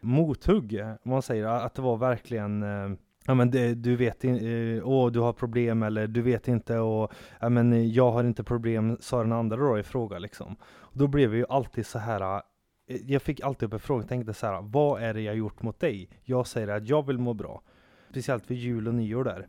mothugg, 0.02 0.82
om 1.04 1.12
man 1.12 1.22
säger, 1.22 1.46
att 1.46 1.76
det 1.76 1.82
var 1.82 1.98
verkligen 1.98 2.64
eh, 2.64 3.00
Ja 3.26 3.36
men 3.36 3.52
det, 3.52 3.76
du 3.76 3.96
vet 3.96 4.24
inte, 4.24 4.48
eh, 4.48 4.88
åh 4.88 5.12
du 5.12 5.20
har 5.20 5.34
problem 5.34 5.84
eller 5.84 6.08
du 6.08 6.22
vet 6.22 6.48
inte 6.48 6.78
och 6.80 7.14
ja 7.40 7.50
men 7.50 7.92
jag 7.92 8.12
har 8.12 8.24
inte 8.24 8.44
problem, 8.44 8.98
sa 9.00 9.24
den 9.24 9.32
andra 9.32 9.58
då 9.58 9.80
i 9.80 9.84
fråga 9.84 10.20
liksom. 10.20 10.56
Och 10.64 10.98
då 10.98 11.08
blev 11.08 11.30
vi 11.30 11.38
ju 11.38 11.46
alltid 11.50 11.86
så 11.86 12.00
här 12.00 12.42
eh, 12.88 12.96
jag 13.06 13.22
fick 13.22 13.42
alltid 13.42 13.68
upp 13.68 13.74
en 13.74 13.80
fråga, 13.80 14.04
tänkte 14.04 14.34
så 14.34 14.48
här, 14.48 14.62
vad 14.62 15.02
är 15.02 15.14
det 15.14 15.22
jag 15.22 15.36
gjort 15.36 15.62
mot 15.62 15.80
dig? 15.80 16.10
Jag 16.24 16.48
säger 16.48 16.68
att 16.68 16.88
jag 16.88 17.08
vill 17.08 17.18
må 17.18 17.34
bra. 17.34 17.62
Speciellt 18.10 18.52
vid 18.52 18.58
jul 18.58 18.88
och 18.88 18.96
nyår 18.96 19.24
där. 19.24 19.48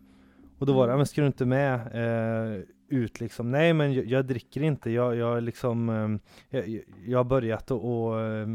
Och 0.61 0.67
då 0.67 0.73
var 0.73 0.87
det, 0.87 0.93
mm. 0.93 0.99
men 0.99 1.07
ska 1.07 1.21
du 1.21 1.27
inte 1.27 1.47
med 1.47 1.75
eh, 1.75 2.63
ut 2.89 3.21
liksom? 3.21 3.51
Nej 3.51 3.73
men 3.73 3.93
jag, 3.93 4.05
jag 4.07 4.27
dricker 4.27 4.63
inte, 4.63 4.91
jag, 4.91 5.17
jag 5.17 5.43
liksom, 5.43 5.89
eh, 5.89 6.59
jag, 6.61 6.83
jag 7.07 7.19
har 7.19 7.25
börjat 7.25 7.71
att 7.71 7.81
eh, 7.81 8.47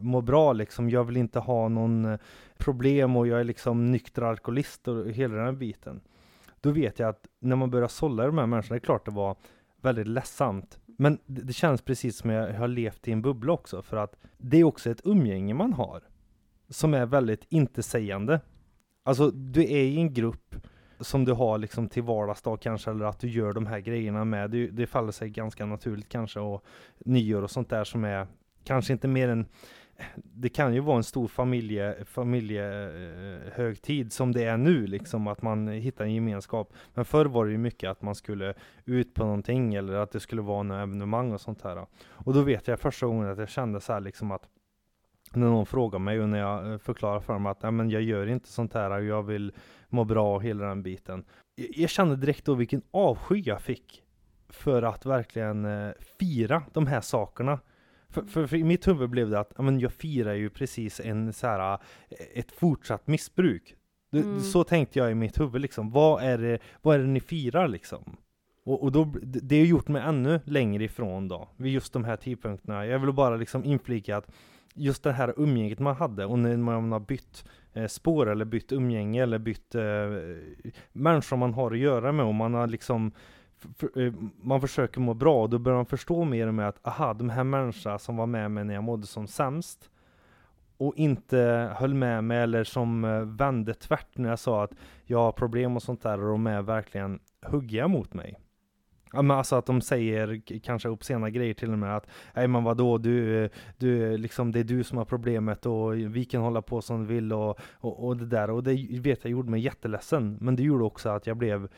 må 0.00 0.20
bra 0.20 0.52
liksom. 0.52 0.90
Jag 0.90 1.04
vill 1.04 1.16
inte 1.16 1.38
ha 1.38 1.68
någon 1.68 2.04
eh, 2.04 2.18
problem 2.58 3.16
och 3.16 3.26
jag 3.26 3.40
är 3.40 3.44
liksom 3.44 3.92
nykter 3.92 4.22
alkoholist 4.22 4.88
och 4.88 5.10
hela 5.10 5.34
den 5.34 5.44
här 5.44 5.52
biten. 5.52 6.00
Då 6.60 6.70
vet 6.70 6.98
jag 6.98 7.08
att 7.08 7.26
när 7.40 7.56
man 7.56 7.70
börjar 7.70 7.88
sålla 7.88 8.26
de 8.26 8.38
här 8.38 8.46
människorna, 8.46 8.74
det 8.74 8.78
är 8.78 8.86
klart 8.86 9.04
det 9.04 9.10
var 9.10 9.36
väldigt 9.80 10.08
ledsamt. 10.08 10.78
Men 10.86 11.18
det, 11.26 11.42
det 11.42 11.52
känns 11.52 11.82
precis 11.82 12.16
som 12.16 12.30
jag 12.30 12.54
har 12.54 12.68
levt 12.68 13.08
i 13.08 13.12
en 13.12 13.22
bubbla 13.22 13.52
också, 13.52 13.82
för 13.82 13.96
att 13.96 14.16
det 14.38 14.56
är 14.56 14.64
också 14.64 14.90
ett 14.90 15.00
umgänge 15.04 15.54
man 15.54 15.72
har. 15.72 16.02
Som 16.68 16.94
är 16.94 17.06
väldigt 17.06 17.46
intetsägande. 17.48 18.40
Alltså, 19.02 19.30
du 19.30 19.62
är 19.62 19.84
i 19.84 19.96
en 19.96 20.14
grupp 20.14 20.54
som 21.00 21.24
du 21.24 21.32
har 21.32 21.58
liksom 21.58 21.88
till 21.88 22.02
vardagsdag 22.02 22.60
kanske, 22.60 22.90
eller 22.90 23.04
att 23.04 23.18
du 23.18 23.28
gör 23.28 23.52
de 23.52 23.66
här 23.66 23.80
grejerna 23.80 24.24
med. 24.24 24.50
Det, 24.50 24.66
det 24.66 24.86
faller 24.86 25.12
sig 25.12 25.30
ganska 25.30 25.66
naturligt 25.66 26.08
kanske, 26.08 26.40
och 26.40 26.64
nyår 26.98 27.42
och 27.42 27.50
sånt 27.50 27.70
där 27.70 27.84
som 27.84 28.04
är 28.04 28.26
kanske 28.64 28.92
inte 28.92 29.08
mer 29.08 29.28
än 29.28 29.46
det 30.14 30.48
kan 30.48 30.74
ju 30.74 30.80
vara 30.80 30.96
en 30.96 31.04
stor 31.04 31.28
familje, 31.28 32.04
familjehögtid 32.04 34.06
eh, 34.06 34.10
som 34.10 34.32
det 34.32 34.44
är 34.44 34.56
nu, 34.56 34.86
liksom 34.86 35.26
att 35.26 35.42
man 35.42 35.68
hittar 35.68 36.04
en 36.04 36.14
gemenskap. 36.14 36.72
Men 36.94 37.04
förr 37.04 37.26
var 37.26 37.46
det 37.46 37.52
ju 37.52 37.58
mycket 37.58 37.90
att 37.90 38.02
man 38.02 38.14
skulle 38.14 38.54
ut 38.84 39.14
på 39.14 39.24
någonting 39.24 39.74
eller 39.74 39.94
att 39.94 40.10
det 40.10 40.20
skulle 40.20 40.42
vara 40.42 40.62
något 40.62 40.82
evenemang 40.82 41.32
och 41.32 41.40
sånt 41.40 41.62
här. 41.62 41.86
Och 42.08 42.34
då 42.34 42.42
vet 42.42 42.68
jag 42.68 42.80
första 42.80 43.06
gången 43.06 43.30
att 43.30 43.38
jag 43.38 43.48
kände 43.48 43.80
så 43.80 43.92
här 43.92 44.00
liksom 44.00 44.30
att 44.30 44.48
när 45.36 45.46
någon 45.46 45.66
frågar 45.66 45.98
mig 45.98 46.20
och 46.20 46.28
när 46.28 46.38
jag 46.38 46.72
eh, 46.72 46.78
förklarar 46.78 47.20
för 47.20 47.32
dem 47.32 47.46
att 47.46 47.62
Nej, 47.62 47.72
men 47.72 47.90
jag 47.90 48.02
gör 48.02 48.26
inte 48.26 48.48
sånt 48.48 48.74
här 48.74 48.90
och 48.90 49.04
jag 49.04 49.22
vill 49.22 49.52
må 49.88 50.04
bra 50.04 50.34
och 50.34 50.42
hela 50.42 50.66
den 50.66 50.82
biten. 50.82 51.24
Jag 51.56 51.90
kände 51.90 52.16
direkt 52.16 52.44
då 52.44 52.54
vilken 52.54 52.82
avsky 52.90 53.42
jag 53.44 53.60
fick 53.60 54.02
för 54.48 54.82
att 54.82 55.06
verkligen 55.06 55.64
eh, 55.64 55.92
fira 56.18 56.62
de 56.72 56.86
här 56.86 57.00
sakerna. 57.00 57.58
För, 58.08 58.22
för, 58.22 58.46
för, 58.46 58.56
i 58.56 58.64
mitt 58.64 58.88
huvud 58.88 59.10
blev 59.10 59.30
det 59.30 59.40
att 59.40 59.52
ja, 59.56 59.62
men 59.62 59.80
jag 59.80 59.92
firar 59.92 60.34
ju 60.34 60.50
precis 60.50 61.00
en 61.00 61.32
så 61.32 61.46
här, 61.46 61.72
eh, 61.72 61.78
ett 62.34 62.52
fortsatt 62.52 63.06
missbruk. 63.06 63.74
Mm. 64.12 64.40
Så 64.40 64.64
tänkte 64.64 64.98
jag 64.98 65.10
i 65.10 65.14
mitt 65.14 65.40
huvud 65.40 65.62
liksom. 65.62 65.90
Vad 65.90 66.22
är 66.22 66.38
det, 66.38 66.58
vad 66.82 66.94
är 66.94 66.98
det 66.98 67.06
ni 67.06 67.20
firar 67.20 67.68
liksom? 67.68 68.16
Och, 68.64 68.82
och 68.82 68.92
då, 68.92 69.12
det 69.22 69.58
har 69.58 69.66
gjort 69.66 69.88
mig 69.88 70.02
ännu 70.02 70.40
längre 70.44 70.84
ifrån 70.84 71.28
då, 71.28 71.48
vid 71.56 71.72
just 71.72 71.92
de 71.92 72.04
här 72.04 72.16
tidpunkterna. 72.16 72.86
Jag 72.86 72.98
vill 72.98 73.12
bara 73.12 73.36
liksom 73.36 73.64
inflika 73.64 74.16
att 74.16 74.30
just 74.76 75.02
det 75.02 75.12
här 75.12 75.34
umgänget 75.36 75.78
man 75.78 75.96
hade 75.96 76.24
och 76.24 76.38
när 76.38 76.56
man 76.56 76.92
har 76.92 77.00
bytt 77.00 77.44
eh, 77.72 77.86
spår 77.86 78.30
eller 78.30 78.44
bytt 78.44 78.72
umgänge 78.72 79.22
eller 79.22 79.38
bytt 79.38 79.74
eh, 79.74 79.82
människor 80.92 81.36
man 81.36 81.54
har 81.54 81.70
att 81.70 81.78
göra 81.78 82.12
med 82.12 82.26
och 82.26 82.34
man 82.34 82.54
har 82.54 82.66
liksom 82.66 83.12
eh, 83.96 84.12
man 84.40 84.60
försöker 84.60 85.00
må 85.00 85.14
bra 85.14 85.42
och 85.42 85.50
då 85.50 85.58
börjar 85.58 85.76
man 85.76 85.86
förstå 85.86 86.24
mer 86.24 86.46
och 86.46 86.54
mer 86.54 86.64
att 86.64 86.86
aha, 86.86 87.14
de 87.14 87.30
här 87.30 87.44
människorna 87.44 87.98
som 87.98 88.16
var 88.16 88.26
med 88.26 88.50
mig 88.50 88.64
när 88.64 88.74
jag 88.74 88.84
mådde 88.84 89.06
som 89.06 89.26
sämst 89.26 89.90
och 90.76 90.96
inte 90.96 91.70
höll 91.76 91.94
med 91.94 92.24
mig 92.24 92.38
eller 92.38 92.64
som 92.64 93.04
eh, 93.04 93.20
vände 93.20 93.74
tvärt 93.74 94.18
när 94.18 94.28
jag 94.28 94.38
sa 94.38 94.64
att 94.64 94.72
jag 95.04 95.18
har 95.18 95.32
problem 95.32 95.76
och 95.76 95.82
sånt 95.82 96.02
där 96.02 96.20
och 96.20 96.28
de 96.28 96.46
är 96.46 96.62
verkligen 96.62 97.18
huggiga 97.42 97.88
mot 97.88 98.14
mig. 98.14 98.36
Ja, 99.12 99.22
men 99.22 99.36
alltså 99.36 99.56
att 99.56 99.66
de 99.66 99.80
säger 99.80 100.40
kanske 100.60 100.88
obscena 100.88 101.30
grejer 101.30 101.54
till 101.54 101.72
och 101.72 101.78
med 101.78 101.96
att 101.96 102.06
Nej 102.34 102.48
men 102.48 102.64
vadå, 102.64 102.98
du, 102.98 103.48
du, 103.78 104.16
liksom, 104.16 104.52
det 104.52 104.60
är 104.60 104.64
du 104.64 104.84
som 104.84 104.98
har 104.98 105.04
problemet 105.04 105.66
och 105.66 105.94
vi 105.94 106.24
kan 106.24 106.42
hålla 106.42 106.62
på 106.62 106.82
som 106.82 107.06
vi 107.06 107.14
vill 107.14 107.32
och, 107.32 107.58
och, 107.72 108.06
och 108.06 108.16
det 108.16 108.26
där. 108.26 108.50
Och 108.50 108.62
det 108.62 109.00
vet 109.00 109.24
jag 109.24 109.30
gjorde 109.30 109.50
mig 109.50 109.60
jätteledsen. 109.60 110.38
Men 110.40 110.56
det 110.56 110.62
gjorde 110.62 110.84
också 110.84 111.08
att 111.08 111.26
jag 111.26 111.36
blev 111.36 111.68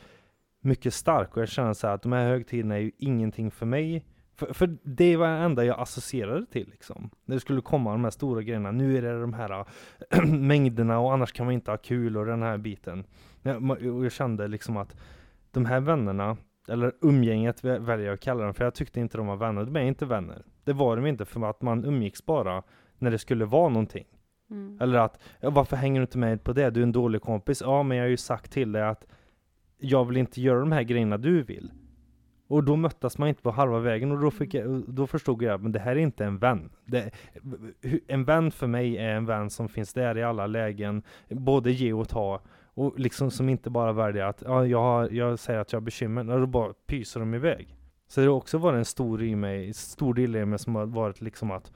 mycket 0.60 0.94
stark 0.94 1.36
och 1.36 1.42
jag 1.42 1.48
känner 1.48 1.72
så 1.72 1.86
att 1.86 2.02
de 2.02 2.12
här 2.12 2.28
högtiderna 2.28 2.74
är 2.74 2.80
ju 2.80 2.92
ingenting 2.98 3.50
för 3.50 3.66
mig. 3.66 4.04
För, 4.36 4.52
för 4.52 4.78
det 4.82 5.16
var 5.16 5.28
det 5.28 5.34
enda 5.34 5.64
jag 5.64 5.80
associerade 5.80 6.46
till 6.46 6.68
liksom. 6.70 7.10
När 7.24 7.36
det 7.36 7.40
skulle 7.40 7.60
komma 7.60 7.90
de 7.90 8.04
här 8.04 8.10
stora 8.10 8.42
grejerna. 8.42 8.70
Nu 8.70 8.98
är 8.98 9.02
det 9.02 9.20
de 9.20 9.32
här 9.32 9.64
mängderna 10.26 10.98
och 10.98 11.12
annars 11.12 11.32
kan 11.32 11.46
man 11.46 11.54
inte 11.54 11.70
ha 11.70 11.78
kul 11.78 12.16
och 12.16 12.26
den 12.26 12.42
här 12.42 12.58
biten. 12.58 13.04
Och 13.42 14.04
jag 14.04 14.12
kände 14.12 14.48
liksom 14.48 14.76
att 14.76 14.96
de 15.50 15.64
här 15.64 15.80
vännerna, 15.80 16.36
eller 16.68 16.92
umgänget 17.00 17.64
väljer 17.64 18.06
jag 18.06 18.14
att 18.14 18.20
kalla 18.20 18.44
dem, 18.44 18.54
för 18.54 18.64
jag 18.64 18.74
tyckte 18.74 19.00
inte 19.00 19.18
de 19.18 19.26
var 19.26 19.36
vänner. 19.36 19.64
De 19.64 19.76
är 19.76 19.80
inte 19.80 20.06
vänner. 20.06 20.42
Det 20.64 20.72
var 20.72 20.96
de 20.96 21.06
inte 21.06 21.24
för 21.24 21.50
att 21.50 21.62
man 21.62 21.84
umgicks 21.84 22.26
bara 22.26 22.62
när 22.98 23.10
det 23.10 23.18
skulle 23.18 23.44
vara 23.44 23.68
någonting. 23.68 24.06
Mm. 24.50 24.78
Eller 24.80 24.98
att, 24.98 25.18
ja, 25.40 25.50
varför 25.50 25.76
hänger 25.76 26.00
du 26.00 26.02
inte 26.02 26.18
med 26.18 26.44
på 26.44 26.52
det? 26.52 26.70
Du 26.70 26.80
är 26.80 26.82
en 26.82 26.92
dålig 26.92 27.22
kompis. 27.22 27.60
Ja, 27.60 27.82
men 27.82 27.96
jag 27.96 28.04
har 28.04 28.10
ju 28.10 28.16
sagt 28.16 28.52
till 28.52 28.72
dig 28.72 28.82
att 28.82 29.06
jag 29.78 30.04
vill 30.04 30.16
inte 30.16 30.40
göra 30.40 30.60
de 30.60 30.72
här 30.72 30.82
grejerna 30.82 31.18
du 31.18 31.42
vill. 31.42 31.70
Och 32.48 32.64
då 32.64 32.76
möttes 32.76 33.18
man 33.18 33.28
inte 33.28 33.42
på 33.42 33.50
halva 33.50 33.78
vägen 33.78 34.12
och 34.12 34.20
då, 34.20 34.30
fick 34.30 34.54
jag, 34.54 34.84
då 34.88 35.06
förstod 35.06 35.42
jag 35.42 35.66
att 35.66 35.72
det 35.72 35.78
här 35.78 35.92
är 35.92 36.00
inte 36.00 36.24
en 36.24 36.38
vän. 36.38 36.70
Det, 36.84 37.10
en 38.06 38.24
vän 38.24 38.50
för 38.50 38.66
mig 38.66 38.96
är 38.96 39.14
en 39.14 39.26
vän 39.26 39.50
som 39.50 39.68
finns 39.68 39.92
där 39.92 40.18
i 40.18 40.22
alla 40.22 40.46
lägen, 40.46 41.02
både 41.28 41.72
ge 41.72 41.92
och 41.92 42.08
ta. 42.08 42.40
Och 42.78 42.98
liksom 42.98 43.30
som 43.30 43.48
inte 43.48 43.70
bara 43.70 43.92
väljer 43.92 44.24
att, 44.24 44.42
ja, 44.46 44.66
jag, 44.66 45.12
jag 45.12 45.38
säger 45.38 45.60
att 45.60 45.72
jag 45.72 45.80
har 45.80 45.84
bekymmer, 45.84 46.30
och 46.30 46.40
då 46.40 46.46
bara 46.46 46.72
pyser 46.86 47.20
de 47.20 47.34
iväg. 47.34 47.76
Så 48.08 48.20
det 48.20 48.26
har 48.26 48.34
också 48.34 48.58
varit 48.58 48.76
en 48.76 48.84
stor 48.84 49.22
i 49.22 49.36
mig, 49.36 49.72
stor 49.72 50.14
del 50.14 50.36
i 50.36 50.44
mig 50.44 50.58
som 50.58 50.74
har 50.74 50.86
varit 50.86 51.20
liksom 51.20 51.50
att, 51.50 51.72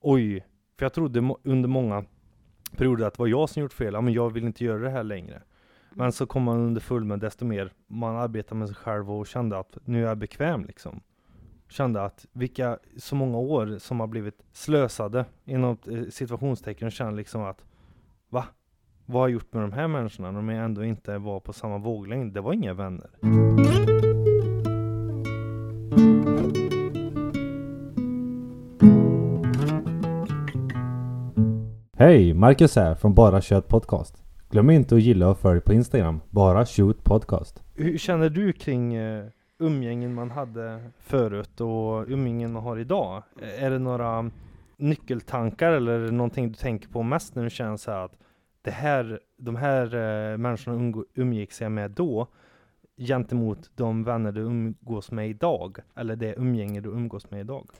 oj, 0.00 0.46
för 0.78 0.84
jag 0.84 0.92
trodde 0.92 1.34
under 1.42 1.68
många 1.68 2.04
perioder 2.76 3.06
att 3.06 3.14
det 3.14 3.18
var 3.18 3.26
jag 3.26 3.48
som 3.48 3.62
gjort 3.62 3.72
fel, 3.72 3.94
ja, 3.94 4.00
men 4.00 4.14
jag 4.14 4.32
vill 4.32 4.44
inte 4.44 4.64
göra 4.64 4.78
det 4.78 4.90
här 4.90 5.04
längre. 5.04 5.42
Men 5.90 6.12
så 6.12 6.26
kom 6.26 6.42
man 6.42 6.58
under 6.58 6.80
full 6.80 7.04
med 7.04 7.18
desto 7.18 7.44
mer 7.44 7.72
man 7.86 8.16
arbetar 8.16 8.56
med 8.56 8.68
sig 8.68 8.76
själv 8.76 9.12
och 9.12 9.26
kände 9.26 9.58
att 9.58 9.78
nu 9.84 10.04
är 10.04 10.08
jag 10.08 10.18
bekväm 10.18 10.64
liksom. 10.64 11.00
Kände 11.68 12.04
att 12.04 12.26
vilka, 12.32 12.78
så 12.96 13.14
många 13.14 13.38
år 13.38 13.78
som 13.78 14.00
har 14.00 14.06
blivit 14.06 14.42
slösade 14.52 15.24
inom 15.44 15.78
eh, 15.90 16.04
situationstecken 16.10 16.86
och 16.86 16.92
kände 16.92 17.16
liksom 17.16 17.42
att 17.42 17.64
va? 18.28 18.44
Vad 19.10 19.22
har 19.22 19.28
jag 19.28 19.32
gjort 19.32 19.52
med 19.52 19.62
de 19.62 19.72
här 19.72 19.88
människorna 19.88 20.30
när 20.30 20.38
de 20.38 20.48
ändå 20.48 20.84
inte 20.84 21.18
var 21.18 21.40
på 21.40 21.52
samma 21.52 21.78
våglängd? 21.78 22.32
Det 22.32 22.40
var 22.40 22.52
inga 22.52 22.74
vänner. 22.74 23.10
Hej! 31.96 32.34
Marcus 32.34 32.76
här 32.76 32.94
från 32.94 33.14
Bara 33.14 33.40
Kött 33.40 33.68
Podcast. 33.68 34.24
Glöm 34.50 34.70
inte 34.70 34.94
att 34.94 35.02
gilla 35.02 35.28
och 35.28 35.38
följ 35.38 35.60
på 35.60 35.72
Instagram, 35.72 36.20
bara 36.30 36.66
shoot 36.66 37.04
podcast. 37.04 37.62
Hur 37.74 37.98
känner 37.98 38.28
du 38.28 38.52
kring 38.52 38.98
uh, 38.98 39.24
umgängen 39.58 40.14
man 40.14 40.30
hade 40.30 40.90
förut 40.98 41.60
och 41.60 42.08
umgängen 42.08 42.52
man 42.52 42.62
har 42.62 42.78
idag? 42.78 43.22
Är 43.58 43.70
det 43.70 43.78
några 43.78 44.30
nyckeltankar 44.76 45.72
eller 45.72 46.10
någonting 46.12 46.48
du 46.48 46.54
tänker 46.54 46.88
på 46.88 47.02
mest 47.02 47.34
när 47.34 47.44
du 47.44 47.50
känner 47.50 47.76
så 47.76 47.90
att 47.90 48.12
det 48.62 48.70
här, 48.70 49.20
de 49.36 49.56
här 49.56 49.94
uh, 49.94 50.38
människorna 50.38 51.04
umgicks 51.14 51.60
jag 51.60 51.72
med 51.72 51.90
då 51.90 52.26
gentemot 52.96 53.70
de 53.74 54.04
vänner 54.04 54.32
du 54.32 54.40
umgås 54.40 55.10
med 55.10 55.28
idag? 55.30 55.78
Eller 55.94 56.16
det 56.16 56.34
umgänge 56.34 56.80
du 56.80 56.88
umgås 56.88 57.30
med 57.30 57.40
idag? 57.40 57.70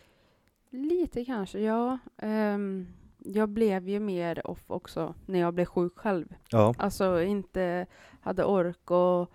Lite 0.70 1.24
kanske, 1.24 1.60
ja. 1.60 1.98
Um 2.22 2.86
jag 3.24 3.48
blev 3.48 3.88
ju 3.88 4.00
mer 4.00 4.50
off 4.50 4.64
också 4.66 5.14
när 5.26 5.38
jag 5.38 5.54
blev 5.54 5.64
sjuk 5.64 5.98
själv. 5.98 6.34
Ja. 6.50 6.74
Alltså 6.78 7.22
inte 7.22 7.86
hade 8.20 8.44
ork 8.44 8.90
och 8.90 9.30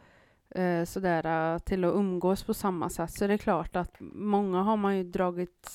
eh, 0.60 0.86
sådär 0.86 1.60
till 1.60 1.84
att 1.84 1.96
umgås 1.96 2.44
på 2.44 2.54
samma 2.54 2.90
sätt. 2.90 3.12
Så 3.12 3.28
det 3.28 3.34
är 3.34 3.38
klart 3.38 3.76
att 3.76 3.96
många 4.00 4.62
har 4.62 4.78
man 4.78 4.98
ju 4.98 5.04
dragit 5.04 5.70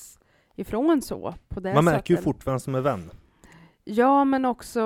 ifrån 0.54 1.02
så. 1.02 1.34
På 1.48 1.60
det 1.60 1.74
man 1.74 1.84
märker 1.84 1.98
sättet. 1.98 2.10
ju 2.10 2.16
fort 2.16 2.46
vem 2.46 2.60
som 2.60 2.74
är 2.74 2.80
vän. 2.80 3.10
Ja, 3.90 4.24
men 4.24 4.44
också, 4.44 4.80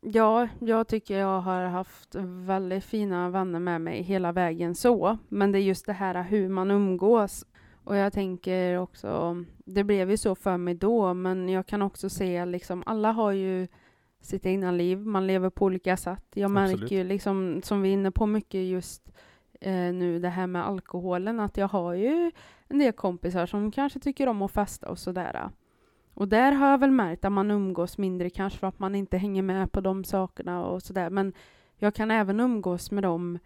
ja, 0.00 0.48
jag 0.58 0.88
tycker 0.88 1.18
jag 1.18 1.40
har 1.40 1.64
haft 1.64 2.14
väldigt 2.46 2.84
fina 2.84 3.30
vänner 3.30 3.60
med 3.60 3.80
mig 3.80 4.02
hela 4.02 4.32
vägen 4.32 4.74
så. 4.74 5.18
Men 5.28 5.52
det 5.52 5.58
är 5.58 5.62
just 5.62 5.86
det 5.86 5.92
här 5.92 6.22
hur 6.22 6.48
man 6.48 6.70
umgås 6.70 7.46
och 7.84 7.96
jag 7.96 8.12
tänker 8.12 8.78
också, 8.78 9.36
det 9.64 9.84
blev 9.84 10.10
ju 10.10 10.16
så 10.16 10.34
för 10.34 10.56
mig 10.56 10.74
då, 10.74 11.14
men 11.14 11.48
jag 11.48 11.66
kan 11.66 11.82
också 11.82 12.10
se 12.10 12.44
liksom, 12.44 12.82
alla 12.86 13.12
har 13.12 13.32
ju 13.32 13.68
sitt 14.20 14.46
egna 14.46 14.70
liv. 14.70 14.98
Man 14.98 15.26
lever 15.26 15.50
på 15.50 15.64
olika 15.64 15.96
sätt. 15.96 16.24
Jag 16.34 16.50
märker 16.50 16.72
Absolut. 16.72 16.90
ju 16.90 17.04
liksom, 17.04 17.60
som 17.64 17.82
vi 17.82 17.88
är 17.88 17.92
inne 17.92 18.10
på 18.10 18.26
mycket 18.26 18.60
just 18.64 19.12
eh, 19.60 19.72
nu, 19.72 20.18
det 20.18 20.28
här 20.28 20.46
med 20.46 20.66
alkoholen, 20.66 21.40
att 21.40 21.56
jag 21.56 21.68
har 21.68 21.94
ju 21.94 22.32
en 22.68 22.78
del 22.78 22.92
kompisar 22.92 23.46
som 23.46 23.70
kanske 23.70 24.00
tycker 24.00 24.28
om 24.28 24.42
att 24.42 24.52
festa 24.52 24.88
och 24.88 24.98
sådär. 24.98 25.50
Och 26.16 26.28
där 26.28 26.52
har 26.52 26.70
jag 26.70 26.78
väl 26.78 26.90
märkt 26.90 27.24
att 27.24 27.32
man 27.32 27.50
umgås 27.50 27.98
mindre 27.98 28.30
kanske 28.30 28.58
för 28.58 28.66
att 28.66 28.78
man 28.78 28.94
inte 28.94 29.16
hänger 29.16 29.42
med 29.42 29.72
på 29.72 29.80
de 29.80 30.04
sakerna 30.04 30.66
och 30.66 30.82
sådär. 30.82 31.10
Men 31.10 31.32
jag 31.78 31.94
kan 31.94 32.10
även 32.10 32.40
umgås 32.40 32.90
med 32.90 33.02
dem 33.02 33.38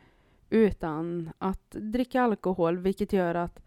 utan 0.51 1.31
att 1.39 1.71
dricka 1.71 2.23
alkohol, 2.23 2.79
vilket 2.79 3.13
gör 3.13 3.35
att 3.35 3.63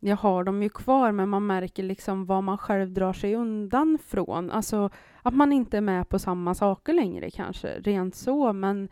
jag 0.00 0.16
har 0.16 0.44
dem 0.44 0.62
ju 0.62 0.68
kvar, 0.68 1.12
men 1.12 1.28
man 1.28 1.46
märker 1.46 1.82
liksom 1.82 2.26
vad 2.26 2.44
man 2.44 2.58
själv 2.58 2.92
drar 2.92 3.12
sig 3.12 3.34
undan 3.34 3.98
från. 4.06 4.50
Alltså 4.50 4.90
att 5.22 5.34
man 5.34 5.52
inte 5.52 5.76
är 5.76 5.80
med 5.80 6.08
på 6.08 6.18
samma 6.18 6.54
saker 6.54 6.92
längre 6.92 7.30
kanske, 7.30 7.78
rent 7.78 8.14
så, 8.14 8.52
men 8.52 8.88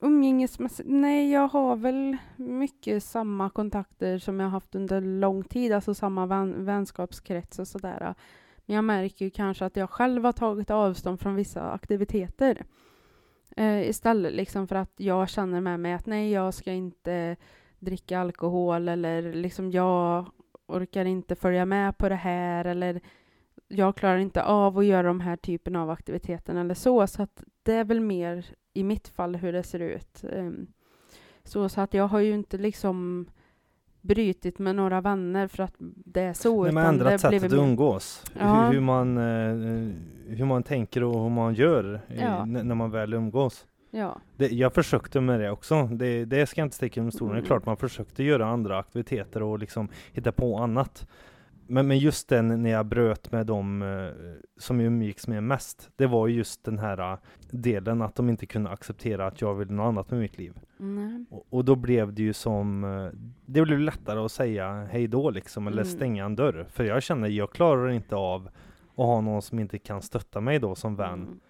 umgängesmässigt, 0.00 0.88
nej, 0.88 1.32
jag 1.32 1.48
har 1.48 1.76
väl 1.76 2.16
mycket 2.36 3.04
samma 3.04 3.50
kontakter 3.50 4.18
som 4.18 4.40
jag 4.40 4.48
haft 4.48 4.74
under 4.74 5.00
lång 5.00 5.44
tid, 5.44 5.72
alltså 5.72 5.94
samma 5.94 6.26
vän, 6.26 6.64
vänskapskrets 6.64 7.58
och 7.58 7.68
sådär. 7.68 8.14
Men 8.68 8.74
jag 8.74 8.84
märker 8.84 9.24
ju 9.24 9.30
kanske 9.30 9.64
att 9.64 9.76
jag 9.76 9.90
själv 9.90 10.24
har 10.24 10.32
tagit 10.32 10.70
avstånd 10.70 11.20
från 11.20 11.34
vissa 11.34 11.72
aktiviteter. 11.72 12.64
Eh, 13.56 13.88
istället 13.88 14.32
liksom 14.32 14.68
för 14.68 14.76
att 14.76 14.92
jag 14.96 15.28
känner 15.28 15.60
med 15.60 15.80
mig 15.80 15.92
att 15.92 16.06
nej, 16.06 16.32
jag 16.32 16.54
ska 16.54 16.72
inte 16.72 17.36
dricka 17.78 18.20
alkohol 18.20 18.88
eller 18.88 19.32
liksom 19.32 19.70
jag 19.70 20.30
orkar 20.66 21.04
inte 21.04 21.34
följa 21.34 21.66
med 21.66 21.98
på 21.98 22.08
det 22.08 22.14
här 22.14 22.64
eller 22.64 23.00
jag 23.68 23.96
klarar 23.96 24.18
inte 24.18 24.42
av 24.42 24.78
att 24.78 24.86
göra 24.86 25.06
de 25.06 25.20
här 25.20 25.36
typen 25.36 25.76
av 25.76 25.90
aktiviteter 25.90 26.54
eller 26.54 26.74
så. 26.74 27.06
Så 27.06 27.22
att 27.22 27.44
det 27.62 27.72
är 27.74 27.84
väl 27.84 28.00
mer 28.00 28.46
i 28.72 28.84
mitt 28.84 29.08
fall 29.08 29.36
hur 29.36 29.52
det 29.52 29.62
ser 29.62 29.80
ut. 29.80 30.24
Eh, 30.24 30.50
Så, 31.44 31.68
så 31.68 31.80
att 31.80 31.94
jag 31.94 32.08
har 32.08 32.20
ju 32.20 32.34
inte 32.34 32.58
liksom 32.58 33.26
brytit 34.08 34.58
med 34.58 34.74
några 34.76 35.00
vänner 35.00 35.48
för 35.48 35.62
att 35.62 35.74
det 35.78 36.20
är 36.20 36.32
så. 36.32 36.62
Nej, 36.64 36.72
men 36.72 36.82
utan 36.84 36.94
ändrat 36.94 37.20
sättet 37.20 37.44
att 37.44 37.52
umgås. 37.52 38.24
Ja. 38.38 38.64
Hur, 38.66 38.72
hur, 38.72 38.80
man, 38.80 39.18
eh, 39.18 40.34
hur 40.36 40.44
man 40.44 40.62
tänker 40.62 41.04
och 41.04 41.22
hur 41.22 41.30
man 41.30 41.54
gör 41.54 42.00
Ja. 42.20 42.44
när 42.44 42.74
man 42.74 42.90
väl 42.90 43.14
umgås. 43.14 43.66
Ja. 43.90 44.16
Det, 44.36 44.48
jag 44.48 44.74
försökte 44.74 45.20
med 45.20 45.40
det 45.40 45.50
också. 45.50 45.82
Det, 45.92 46.24
det 46.24 46.46
ska 46.46 46.60
jag 46.60 46.66
inte 46.66 46.76
sticka 46.76 47.00
under 47.00 47.10
stolen. 47.10 47.32
Det 47.32 47.36
är 47.36 47.38
Mm. 47.38 47.46
klart 47.46 47.66
man 47.66 47.76
försökte 47.76 48.22
göra 48.24 48.46
andra 48.46 48.78
aktiviteter 48.78 49.42
och 49.42 49.58
liksom 49.58 49.88
hitta 50.12 50.32
på 50.32 50.56
annat. 50.58 51.06
Men, 51.70 51.88
men 51.88 51.98
just 51.98 52.28
den 52.28 52.62
när 52.62 52.70
jag 52.70 52.86
bröt 52.86 53.32
med 53.32 53.46
dem 53.46 53.82
eh, 53.82 54.08
som 54.56 54.80
jag 54.80 54.86
umgicks 54.86 55.28
med 55.28 55.42
mest. 55.42 55.90
Det 55.96 56.06
var 56.06 56.28
just 56.28 56.64
den 56.64 56.78
här 56.78 57.12
eh, 57.12 57.18
delen 57.50 58.02
att 58.02 58.14
de 58.14 58.28
inte 58.28 58.46
kunde 58.46 58.70
acceptera 58.70 59.26
att 59.26 59.40
jag 59.40 59.54
ville 59.54 59.72
något 59.72 59.84
annat 59.88 60.10
med 60.10 60.20
mitt 60.20 60.38
liv. 60.38 60.60
Nej. 60.76 61.24
Och, 61.30 61.46
och 61.50 61.64
då 61.64 61.76
blev 61.76 62.12
det 62.12 62.22
ju 62.22 62.32
som, 62.32 62.84
eh, 62.84 63.18
det 63.46 63.62
blev 63.62 63.78
lättare 63.78 64.18
att 64.20 64.32
säga 64.32 64.88
hej 64.90 65.06
då 65.06 65.30
liksom, 65.30 65.66
eller 65.66 65.82
Mm. 65.82 65.94
stänga 65.96 66.24
en 66.24 66.36
dörr. 66.36 66.66
För 66.70 66.84
jag 66.84 67.02
känner, 67.02 67.28
jag 67.28 67.50
klarar 67.52 67.88
inte 67.90 68.16
av 68.16 68.48
att 68.96 69.06
ha 69.06 69.20
någon 69.20 69.42
som 69.42 69.58
inte 69.58 69.78
kan 69.78 70.02
stötta 70.02 70.40
mig 70.40 70.58
då 70.58 70.74
som 70.74 70.96
vän. 70.96 71.12
Mm. 71.12 71.40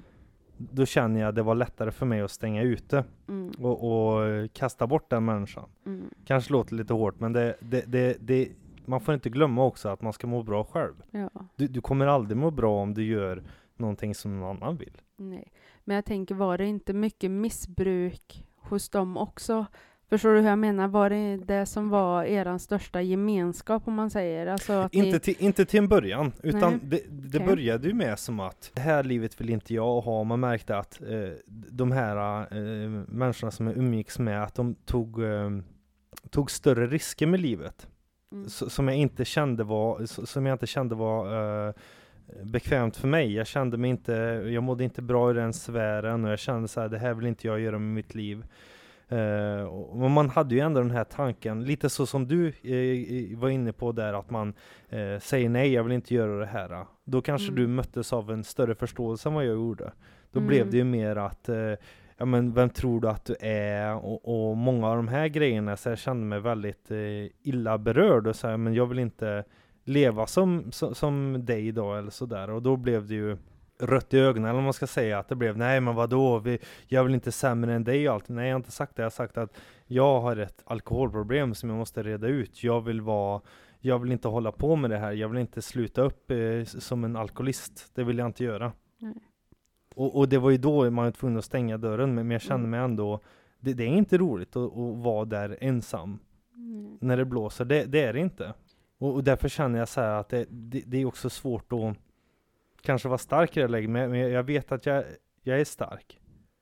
Då 0.56 0.86
känner 0.86 1.20
jag 1.20 1.34
det 1.34 1.42
var 1.42 1.54
lättare 1.54 1.90
för 1.90 2.06
mig 2.06 2.20
att 2.20 2.30
stänga 2.30 2.62
ute 2.62 3.04
Mm. 3.28 3.50
och, 3.58 3.84
och 4.16 4.52
kasta 4.52 4.86
bort 4.86 5.10
den 5.10 5.24
människan. 5.24 5.68
Mm. 5.86 6.10
Kanske 6.24 6.52
låter 6.52 6.74
lite 6.74 6.92
hårt 6.94 7.20
men 7.20 7.32
det, 7.32 7.54
det, 7.60 7.84
det, 7.86 8.16
det, 8.20 8.48
man 8.88 9.00
får 9.00 9.14
inte 9.14 9.30
glömma 9.30 9.64
också 9.64 9.88
att 9.88 10.02
man 10.02 10.12
ska 10.12 10.26
må 10.26 10.42
bra 10.42 10.64
själv. 10.64 10.94
Ja. 11.10 11.30
Du, 11.56 11.68
du 11.68 11.80
kommer 11.80 12.06
aldrig 12.06 12.36
må 12.36 12.50
bra 12.50 12.82
om 12.82 12.94
du 12.94 13.04
gör 13.04 13.42
någonting 13.76 14.14
som 14.14 14.40
någon 14.40 14.56
annan 14.56 14.76
vill. 14.76 14.96
Nej. 15.16 15.52
Men 15.84 15.94
jag 15.94 16.04
tänker, 16.04 16.34
var 16.34 16.58
det 16.58 16.66
inte 16.66 16.92
mycket 16.92 17.30
missbruk 17.30 18.46
hos 18.56 18.88
dem 18.88 19.16
också? 19.16 19.66
Förstår 20.08 20.34
du 20.34 20.40
hur 20.40 20.48
jag 20.48 20.58
menar? 20.58 20.88
Var 20.88 21.10
det 21.10 21.36
det 21.36 21.66
som 21.66 21.88
var 21.88 22.24
er 22.24 22.58
största 22.58 23.02
gemenskap 23.02 23.88
om 23.88 23.94
man 23.94 24.10
säger? 24.10 24.46
Alltså 24.46 24.72
att 24.72 24.94
Inte, 24.94 25.10
ni... 25.10 25.20
till, 25.20 25.36
inte 25.38 25.64
till 25.64 25.78
en 25.78 25.88
början, 25.88 26.32
utan 26.42 26.72
Nej. 26.72 26.80
det, 26.82 27.02
det 27.08 27.38
Okej. 27.38 27.48
började 27.48 27.88
ju 27.88 27.94
med 27.94 28.18
som 28.18 28.40
att 28.40 28.70
det 28.74 28.80
här 28.80 29.04
livet 29.04 29.40
vill 29.40 29.50
inte 29.50 29.74
jag 29.74 30.00
ha. 30.00 30.24
Man 30.24 30.40
märkte 30.40 30.76
att 30.78 31.02
eh, 31.02 31.08
de 31.70 31.92
här 31.92 32.40
eh, 32.40 32.88
människorna 33.08 33.50
som 33.50 33.66
jag 33.66 33.76
umgicks 33.76 34.18
med, 34.18 34.42
att 34.42 34.54
de 34.54 34.74
tog, 34.74 35.22
eh, 35.22 35.50
tog 36.30 36.50
större 36.50 36.86
risker 36.86 37.26
med 37.26 37.40
livet. 37.40 37.88
Mm. 38.32 38.48
som 38.48 38.88
jag 38.88 38.96
inte 38.96 39.24
kände 39.24 39.64
var, 39.64 40.06
som 40.26 40.46
jag 40.46 40.54
inte 40.54 40.66
kände 40.66 40.94
var 40.94 41.66
eh, 41.68 41.74
bekvämt 42.42 42.96
för 42.96 43.08
mig. 43.08 43.34
Jag 43.34 43.46
kände 43.46 43.76
mig 43.76 43.90
inte, 43.90 44.12
jag 44.52 44.62
mådde 44.62 44.84
inte 44.84 45.02
bra 45.02 45.30
i 45.30 45.34
den 45.34 45.52
sfären 45.52 46.24
och 46.24 46.30
jag 46.30 46.38
kände 46.38 46.68
så 46.68 46.80
här, 46.80 46.88
det 46.88 46.98
här 46.98 47.14
vill 47.14 47.26
inte 47.26 47.46
jag 47.46 47.60
göra 47.60 47.78
med 47.78 47.94
mitt 47.94 48.14
liv. 48.14 48.44
Eh, 49.08 49.62
och 49.62 50.10
man 50.10 50.28
hade 50.30 50.54
ju 50.54 50.60
ändå 50.60 50.80
den 50.80 50.90
här 50.90 51.04
tanken, 51.04 51.64
lite 51.64 51.90
så 51.90 52.06
som 52.06 52.28
du 52.28 52.48
i- 52.62 53.34
var 53.34 53.48
inne 53.48 53.72
på 53.72 53.92
där, 53.92 54.12
att 54.12 54.30
man 54.30 54.54
eh, 54.88 55.18
säger 55.20 55.48
nej, 55.48 55.72
jag 55.72 55.84
vill 55.84 55.92
inte 55.92 56.14
göra 56.14 56.40
det 56.40 56.46
här. 56.46 56.84
Då 57.04 57.22
kanske 57.22 57.48
Mm. 57.52 57.62
du 57.62 57.66
möttes 57.68 58.12
av 58.12 58.30
en 58.30 58.44
större 58.44 58.74
förståelse 58.74 59.28
än 59.28 59.34
vad 59.34 59.44
jag 59.44 59.54
gjorde. 59.54 59.92
Då 60.32 60.38
Mm. 60.38 60.48
blev 60.48 60.70
det 60.70 60.76
ju 60.76 60.84
mer 60.84 61.16
att, 61.16 61.48
ja 62.18 62.24
men 62.24 62.52
vem 62.52 62.70
tror 62.70 63.00
du 63.00 63.08
att 63.08 63.24
du 63.24 63.36
är? 63.40 63.94
Och, 63.94 64.48
och 64.50 64.56
många 64.56 64.88
av 64.88 64.96
de 64.96 65.08
här 65.08 65.28
grejerna, 65.28 65.76
så 65.76 65.88
jag 65.88 65.98
kände 65.98 66.26
mig 66.26 66.40
väldigt 66.40 66.90
eh, 66.90 66.98
illa 67.42 67.78
berörd 67.78 68.26
och 68.26 68.36
så 68.36 68.48
här, 68.48 68.56
men 68.56 68.74
jag 68.74 68.86
vill 68.86 68.98
inte 68.98 69.44
leva 69.84 70.26
som, 70.26 70.72
som, 70.72 70.94
som 70.94 71.44
dig 71.44 71.72
då 71.72 71.94
eller 71.94 72.10
sådär. 72.10 72.50
Och 72.50 72.62
då 72.62 72.76
blev 72.76 73.06
det 73.06 73.14
ju 73.14 73.36
rött 73.80 74.14
i 74.14 74.18
ögonen, 74.18 74.44
eller 74.44 74.54
vad 74.54 74.64
man 74.64 74.72
ska 74.72 74.86
säga, 74.86 75.18
att 75.18 75.28
det 75.28 75.36
blev 75.36 75.56
nej 75.56 75.80
men 75.80 75.94
vadå, 75.94 76.38
vi, 76.38 76.58
jag 76.86 77.04
väl 77.04 77.14
inte 77.14 77.32
sämre 77.32 77.74
än 77.74 77.84
dig 77.84 78.08
och 78.08 78.14
allt. 78.14 78.28
Nej 78.28 78.46
jag 78.46 78.54
har 78.54 78.60
inte 78.60 78.70
sagt 78.70 78.96
det, 78.96 79.02
jag 79.02 79.06
har 79.06 79.10
sagt 79.10 79.38
att 79.38 79.56
jag 79.86 80.20
har 80.20 80.36
ett 80.36 80.62
alkoholproblem 80.64 81.54
som 81.54 81.68
jag 81.68 81.78
måste 81.78 82.02
reda 82.02 82.26
ut. 82.26 82.62
Jag 82.64 82.80
vill 82.80 83.00
vara 83.00 83.40
jag 83.80 83.98
vill 83.98 84.12
inte 84.12 84.28
hålla 84.28 84.52
på 84.52 84.76
med 84.76 84.90
det 84.90 84.98
här, 84.98 85.12
jag 85.12 85.28
vill 85.28 85.38
inte 85.38 85.62
sluta 85.62 86.02
upp 86.02 86.30
eh, 86.30 86.64
som 86.64 87.04
en 87.04 87.16
alkoholist. 87.16 87.90
Det 87.94 88.04
vill 88.04 88.18
jag 88.18 88.26
inte 88.26 88.44
göra. 88.44 88.72
Nej. 88.98 89.27
Och, 89.98 90.16
och 90.18 90.28
det 90.28 90.38
var 90.38 90.50
ju 90.50 90.56
då 90.56 90.90
man 90.90 91.04
var 91.04 91.10
tvungen 91.10 91.38
att 91.38 91.44
stänga 91.44 91.76
dörren, 91.78 92.14
men 92.14 92.30
jag 92.30 92.40
kände 92.40 92.66
Mm. 92.66 92.70
mig 92.70 92.80
ändå, 92.80 93.20
det, 93.60 93.72
det 93.72 93.84
är 93.84 93.88
inte 93.88 94.18
roligt 94.18 94.56
att, 94.56 94.72
att 94.72 94.96
vara 94.96 95.24
där 95.24 95.56
ensam 95.60 96.18
Mm. 96.56 96.98
när 97.00 97.16
det 97.16 97.24
blåser, 97.24 97.64
det, 97.64 97.84
det 97.84 98.00
är 98.02 98.12
det 98.12 98.20
inte. 98.20 98.54
Och, 98.98 99.14
och 99.14 99.24
därför 99.24 99.48
känner 99.48 99.78
jag 99.78 99.88
så 99.88 100.00
att 100.00 100.28
det, 100.28 100.46
det, 100.50 100.82
det 100.86 100.98
är 100.98 101.04
också 101.04 101.30
svårt 101.30 101.72
att 101.72 101.96
kanske 102.80 103.08
vara 103.08 103.18
stark 103.18 103.56
i 103.56 103.60
det 103.60 103.68
läget, 103.68 103.90
men 103.90 104.10
men 104.10 104.20
jag 104.20 104.42
vet 104.42 104.72
att 104.72 104.86
jag, 104.86 105.04
jag 105.42 105.60
är 105.60 105.64
stark. 105.64 106.20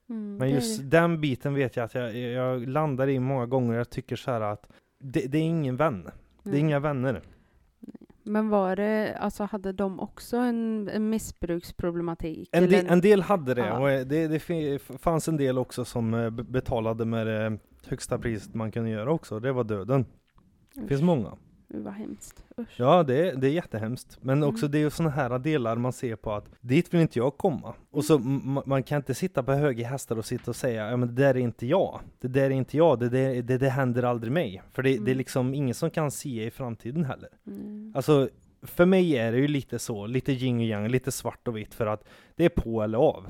Mm, 0.08 0.36
Men 0.36 0.50
just 0.50 0.90
den 0.90 1.20
biten 1.20 1.54
vet 1.54 1.76
jag 1.76 1.84
att 1.84 1.94
jag, 1.94 2.16
jag 2.16 2.68
landar 2.68 3.08
i 3.08 3.18
många 3.20 3.46
gånger, 3.46 3.74
jag 3.74 3.90
tycker 3.90 4.16
så 4.16 4.30
här 4.30 4.40
att 4.40 4.68
det, 4.98 5.20
det 5.26 5.38
är 5.38 5.42
ingen 5.42 5.76
vän. 5.76 6.02
Det 6.42 6.48
är 6.50 6.54
Mm. 6.54 6.66
inga 6.66 6.78
vänner. 6.80 7.22
Men 8.26 8.48
var 8.48 8.76
det, 8.76 9.16
alltså 9.20 9.44
hade 9.44 9.72
de 9.72 10.00
också 10.00 10.36
en, 10.36 10.88
en 10.88 11.10
missbruksproblematik? 11.10 12.48
En, 12.52 12.68
del, 12.68 12.86
en 12.86 13.00
del 13.00 13.22
hade 13.22 13.54
det, 13.54 13.66
Ja. 13.66 13.78
och 13.78 13.90
eh, 13.90 14.06
det, 14.06 14.28
det 14.28 14.78
fanns 15.00 15.28
en 15.28 15.36
del 15.36 15.58
också 15.58 15.84
som 15.84 16.14
eh, 16.14 16.30
be- 16.30 16.42
betalade 16.44 17.04
med 17.04 17.26
det 17.26 17.58
högsta 17.86 18.18
priset 18.18 18.54
man 18.54 18.72
kunde 18.72 18.90
göra 18.90 19.12
också, 19.12 19.40
det 19.40 19.52
var 19.52 19.64
döden. 19.64 20.04
Det 20.74 20.88
finns 20.88 21.02
många. 21.02 21.32
Vad 21.68 21.92
hemskt. 21.94 22.44
Usch. 22.60 22.74
Ja, 22.76 23.02
det, 23.02 23.28
är- 23.30 23.36
det 23.36 23.46
är 23.46 23.50
jättehemskt. 23.52 24.18
Men 24.20 24.38
Mm. 24.38 24.48
också 24.48 24.68
det 24.68 24.78
är 24.78 24.80
ju 24.80 24.90
sådana 24.90 25.14
här 25.14 25.38
delar 25.38 25.76
man 25.76 25.92
ser 25.92 26.16
på 26.16 26.32
att 26.32 26.44
dit 26.60 26.94
vill 26.94 27.00
inte 27.00 27.18
jag 27.18 27.36
komma. 27.36 27.74
Och 27.90 28.04
så 28.04 28.16
Mm. 28.16 28.58
man 28.66 28.82
kan 28.82 28.96
inte 28.96 29.14
sitta 29.14 29.42
på 29.42 29.52
höga 29.52 29.86
hästar 29.88 30.18
och 30.18 30.24
sitta 30.24 30.50
och 30.50 30.56
säga 30.56 30.90
ja 30.90 30.96
men 30.96 31.08
det 31.08 31.22
där 31.22 31.34
är 31.34 31.38
inte 31.40 31.66
jag. 31.66 32.00
Det 32.20 32.28
där 32.28 32.42
är 32.44 32.50
inte 32.50 32.76
jag, 32.76 32.98
det, 32.98 33.08
det, 33.08 33.42
det, 33.42 33.58
det 33.58 33.68
händer 33.68 34.02
aldrig 34.02 34.32
mig. 34.32 34.62
För 34.72 34.82
det, 34.82 34.88
det 34.90 34.94
är 34.94 34.98
Mm. 34.98 35.18
liksom 35.18 35.54
ingen 35.54 35.74
som 35.74 35.90
kan 35.90 36.10
se 36.10 36.46
i 36.46 36.50
framtiden 36.50 37.04
heller. 37.04 37.28
Mm. 37.46 37.92
Alltså, 37.96 38.28
för 38.62 38.86
mig 38.86 39.16
är 39.16 39.32
det 39.32 39.38
ju 39.38 39.48
lite 39.48 39.78
så, 39.78 40.06
lite 40.06 40.32
yin 40.32 40.56
och 40.58 40.64
yang, 40.64 40.88
lite 40.88 41.12
svart 41.12 41.48
och 41.48 41.56
vitt 41.56 41.74
för 41.74 41.86
att 41.86 42.04
det 42.36 42.44
är 42.44 42.48
på 42.48 42.82
eller 42.82 42.98
av. 42.98 43.26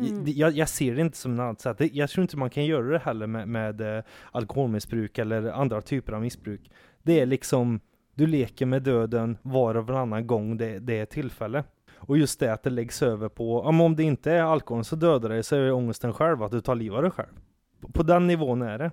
Mm. 0.00 0.22
Jag, 0.26 0.52
jag 0.52 0.68
ser 0.68 0.94
det 0.94 1.00
inte 1.00 1.16
som 1.18 1.36
något 1.36 1.42
annat 1.44 1.60
sätt. 1.60 1.94
Jag 1.94 2.10
tror 2.10 2.22
inte 2.22 2.36
man 2.36 2.50
kan 2.50 2.64
göra 2.64 2.86
det 2.86 2.98
heller 2.98 3.26
med, 3.26 3.48
med 3.48 3.80
eh, 3.98 4.04
alkoholmissbruk 4.32 5.18
eller 5.18 5.42
andra 5.50 5.80
typer 5.80 6.12
av 6.12 6.20
missbruk. 6.20 6.70
Det 7.04 7.20
är 7.20 7.26
liksom, 7.26 7.80
du 8.14 8.26
leker 8.26 8.66
med 8.66 8.82
döden 8.82 9.38
var 9.42 9.74
och 9.74 9.86
varannan 9.86 10.26
gång 10.26 10.56
det, 10.56 10.78
det 10.78 10.98
är 10.98 11.06
tillfälle. 11.06 11.64
Och 11.96 12.18
just 12.18 12.40
det 12.40 12.52
att 12.52 12.62
det 12.62 12.70
läggs 12.70 13.02
över 13.02 13.28
på, 13.28 13.60
om 13.60 13.96
det 13.96 14.02
inte 14.02 14.32
är 14.32 14.42
alkoholen 14.42 14.84
så 14.84 14.96
dödar 14.96 15.28
det 15.28 15.42
så 15.42 15.56
är 15.56 15.60
det 15.60 15.72
ångesten 15.72 16.12
själv 16.12 16.42
att 16.42 16.50
du 16.50 16.60
tar 16.60 16.74
livet 16.74 16.96
av 16.96 17.02
dig 17.02 17.10
själv. 17.10 17.32
På, 17.80 17.92
på 17.92 18.02
den 18.02 18.26
nivån 18.26 18.62
är 18.62 18.78
det. 18.78 18.90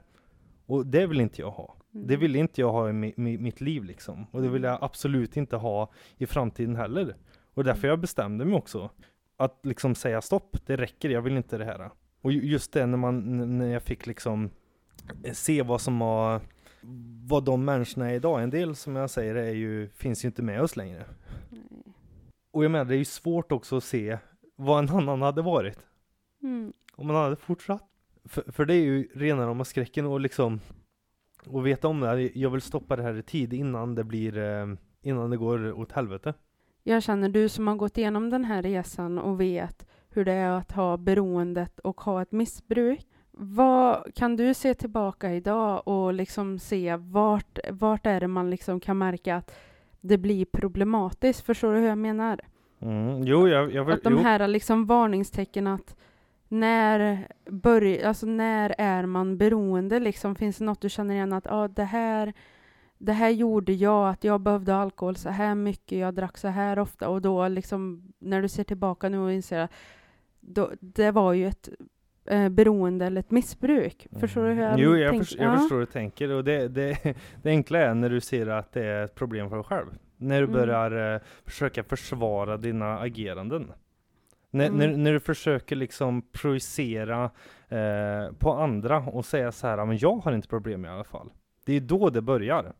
Och 0.65 0.85
det 0.85 1.05
vill 1.07 1.21
inte 1.21 1.41
jag 1.41 1.51
ha. 1.51 1.75
Mm. 1.93 2.07
Det 2.07 2.17
vill 2.17 2.35
inte 2.35 2.61
jag 2.61 2.71
ha 2.71 2.89
i 2.89 2.93
mi, 2.93 3.13
mi, 3.17 3.37
mitt 3.37 3.61
liv 3.61 3.83
liksom. 3.83 4.25
Och 4.31 4.41
det 4.41 4.49
vill 4.49 4.63
jag 4.63 4.77
absolut 4.81 5.37
inte 5.37 5.55
ha 5.55 5.91
i 6.17 6.25
framtiden 6.25 6.75
heller. 6.75 7.15
Och 7.53 7.63
därför 7.63 7.87
jag 7.87 7.99
bestämde 7.99 8.45
mig 8.45 8.57
också. 8.57 8.89
Att 9.37 9.59
liksom 9.63 9.95
säga 9.95 10.21
stopp, 10.21 10.57
det 10.65 10.75
räcker, 10.77 11.09
jag 11.09 11.21
vill 11.21 11.37
inte 11.37 11.57
det 11.57 11.65
här. 11.65 11.89
Och 12.21 12.31
ju- 12.31 12.45
just 12.45 12.73
det 12.73 12.85
när 12.85 12.97
man, 12.97 13.57
när 13.57 13.67
jag 13.67 13.81
fick 13.83 14.07
liksom 14.07 14.49
se 15.33 15.61
vad 15.61 15.81
som 15.81 16.01
har, 16.01 16.41
vad 17.23 17.43
de 17.43 17.65
människorna 17.65 18.11
är 18.11 18.15
idag. 18.15 18.43
En 18.43 18.49
del 18.49 18.75
som 18.75 18.95
jag 18.95 19.09
säger 19.09 19.35
är 19.35 19.51
ju, 19.51 19.89
finns 19.89 20.25
ju 20.25 20.27
inte 20.27 20.41
med 20.41 20.61
oss 20.61 20.75
längre. 20.75 21.05
Nej. 21.49 21.93
Och 22.51 22.63
jag 22.63 22.71
menar, 22.71 22.85
det 22.85 22.95
är 22.95 22.99
ju 22.99 23.05
svårt 23.05 23.51
också 23.51 23.77
att 23.77 23.83
se 23.83 24.17
vad 24.55 24.79
en 24.79 24.95
annan 24.95 25.21
hade 25.21 25.41
varit. 25.41 25.79
Mm. 26.43 26.73
Om 26.95 27.07
man 27.07 27.15
hade 27.15 27.35
fortsatt. 27.35 27.83
För, 28.25 28.51
för 28.51 28.65
det 28.65 28.73
är 28.73 28.83
ju 28.83 29.07
rena 29.15 29.47
rama 29.47 29.65
skräcken 29.65 30.05
och 30.05 30.19
liksom 30.19 30.59
och 31.45 31.65
veta 31.65 31.87
om 31.87 31.99
det 31.99 32.07
här. 32.07 32.37
Jag 32.37 32.49
vill 32.49 32.61
stoppa 32.61 32.95
det 32.95 33.03
här 33.03 33.17
i 33.17 33.23
tid 33.23 33.53
innan 33.53 33.95
det 33.95 34.03
blir 34.03 34.37
eh, 34.37 34.67
innan 35.01 35.29
det 35.29 35.37
går 35.37 35.79
åt 35.79 35.91
helvete. 35.91 36.33
Jag 36.83 37.03
känner 37.03 37.29
du 37.29 37.49
som 37.49 37.67
har 37.67 37.75
gått 37.75 37.97
igenom 37.97 38.29
den 38.29 38.45
här 38.45 38.61
resan 38.61 39.19
och 39.19 39.41
vet 39.41 39.87
hur 40.09 40.25
det 40.25 40.33
är 40.33 40.49
att 40.49 40.71
ha 40.71 40.97
beroendet 40.97 41.79
och 41.79 42.01
ha 42.01 42.21
ett 42.21 42.31
missbruk. 42.31 43.07
Vad 43.43 44.15
kan 44.15 44.35
du 44.35 44.53
se 44.53 44.73
tillbaka 44.73 45.33
idag 45.33 45.87
och 45.87 46.13
liksom 46.13 46.59
se 46.59 46.95
vart, 46.95 47.59
vart 47.69 48.05
är 48.05 48.19
det 48.19 48.27
man 48.27 48.49
liksom 48.49 48.79
kan 48.79 48.97
märka 48.97 49.35
att 49.35 49.55
det 50.01 50.17
blir 50.17 50.45
problematiskt? 50.45 51.45
Förstår 51.45 51.73
du 51.73 51.79
hur 51.79 51.87
jag 51.87 51.97
menar? 51.97 52.39
Mm. 52.79 53.23
Jo, 53.23 53.47
jag, 53.47 53.73
jag 53.73 53.91
Att 53.91 54.03
de 54.03 54.13
jo. 54.13 54.19
här 54.19 54.47
liksom 54.47 54.85
varningstecken 54.85 55.67
att 55.67 55.95
när, 56.47 57.27
börj, 57.49 58.03
alltså 58.03 58.25
när 58.25 58.75
är 58.77 59.05
man 59.05 59.37
beroende? 59.37 59.99
Liksom, 59.99 60.35
finns 60.35 60.57
det 60.57 60.65
något 60.65 60.81
du 60.81 60.89
känner 60.89 61.15
igen 61.15 61.33
att 61.33 61.47
ah, 61.51 61.67
det, 61.67 61.83
här, 61.83 62.33
det 62.97 63.13
här 63.13 63.29
gjorde 63.29 63.73
jag, 63.73 64.09
att 64.09 64.23
jag 64.23 64.41
behövde 64.41 64.75
alkohol 64.75 65.15
så 65.15 65.29
här 65.29 65.55
mycket, 65.55 65.97
jag 65.97 66.13
drack 66.13 66.37
så 66.37 66.47
här 66.47 66.79
ofta 66.79 67.09
och 67.09 67.21
då 67.21 67.47
liksom 67.47 68.03
när 68.19 68.41
du 68.41 68.47
ser 68.47 68.63
tillbaka 68.63 69.09
nu 69.09 69.19
och 69.19 69.31
inser 69.31 69.59
att 69.59 69.71
då, 70.39 70.71
det 70.79 71.11
var 71.11 71.33
ju 71.33 71.47
ett 71.47 71.69
eh, 72.31 72.49
beroende 72.49 73.05
eller 73.05 73.19
ett 73.19 73.31
missbruk. 73.31 74.07
Förstår 74.19 74.41
du 74.43 74.53
hur 74.53 74.61
jag 74.61 74.69
Mm. 74.73 74.79
Jo, 74.83 74.97
jag, 74.97 75.09
tänker? 75.09 75.25
förs- 75.25 75.35
jag 75.39 75.53
Ja. 75.53 75.57
förstår 75.57 75.75
hur 75.75 75.85
du 75.85 75.91
tänker 75.91 76.29
och 76.31 76.43
det, 76.43 76.67
det, 76.67 76.97
det 77.43 77.49
enkla 77.49 77.79
är 77.79 77.93
när 77.93 78.09
du 78.09 78.21
ser 78.21 78.47
att 78.47 78.71
det 78.73 78.85
är 78.85 79.03
ett 79.05 79.15
problem 79.15 79.49
för 79.49 79.55
dig 79.55 79.65
själv. 79.65 79.87
När 80.17 80.37
du 80.41 80.47
Mm. 80.47 80.53
börjar 80.59 81.13
eh, 81.15 81.21
försöka 81.45 81.83
försvara 81.83 82.57
dina 82.57 82.99
ageranden. 82.99 83.71
När, 84.51 84.65
Mm. 84.67 84.77
när, 84.77 84.97
när 84.97 85.13
du 85.13 85.19
försöker 85.19 85.75
liksom 85.75 86.21
projicera 86.31 87.31
eh, 87.69 88.31
på 88.39 88.53
andra 88.53 88.97
och 88.97 89.25
säga 89.25 89.51
så 89.51 89.67
här, 89.67 89.77
"Ja, 89.77 89.85
men 89.85 89.97
jag 89.97 90.15
har 90.15 90.31
inte 90.31 90.47
problem 90.47 90.85
i 90.85 90.87
alla 90.87 91.03
fall. 91.03 91.29
Det 91.65 91.73
är 91.73 91.79
då 91.81 92.09
det 92.09 92.21
börjar. 92.21 92.73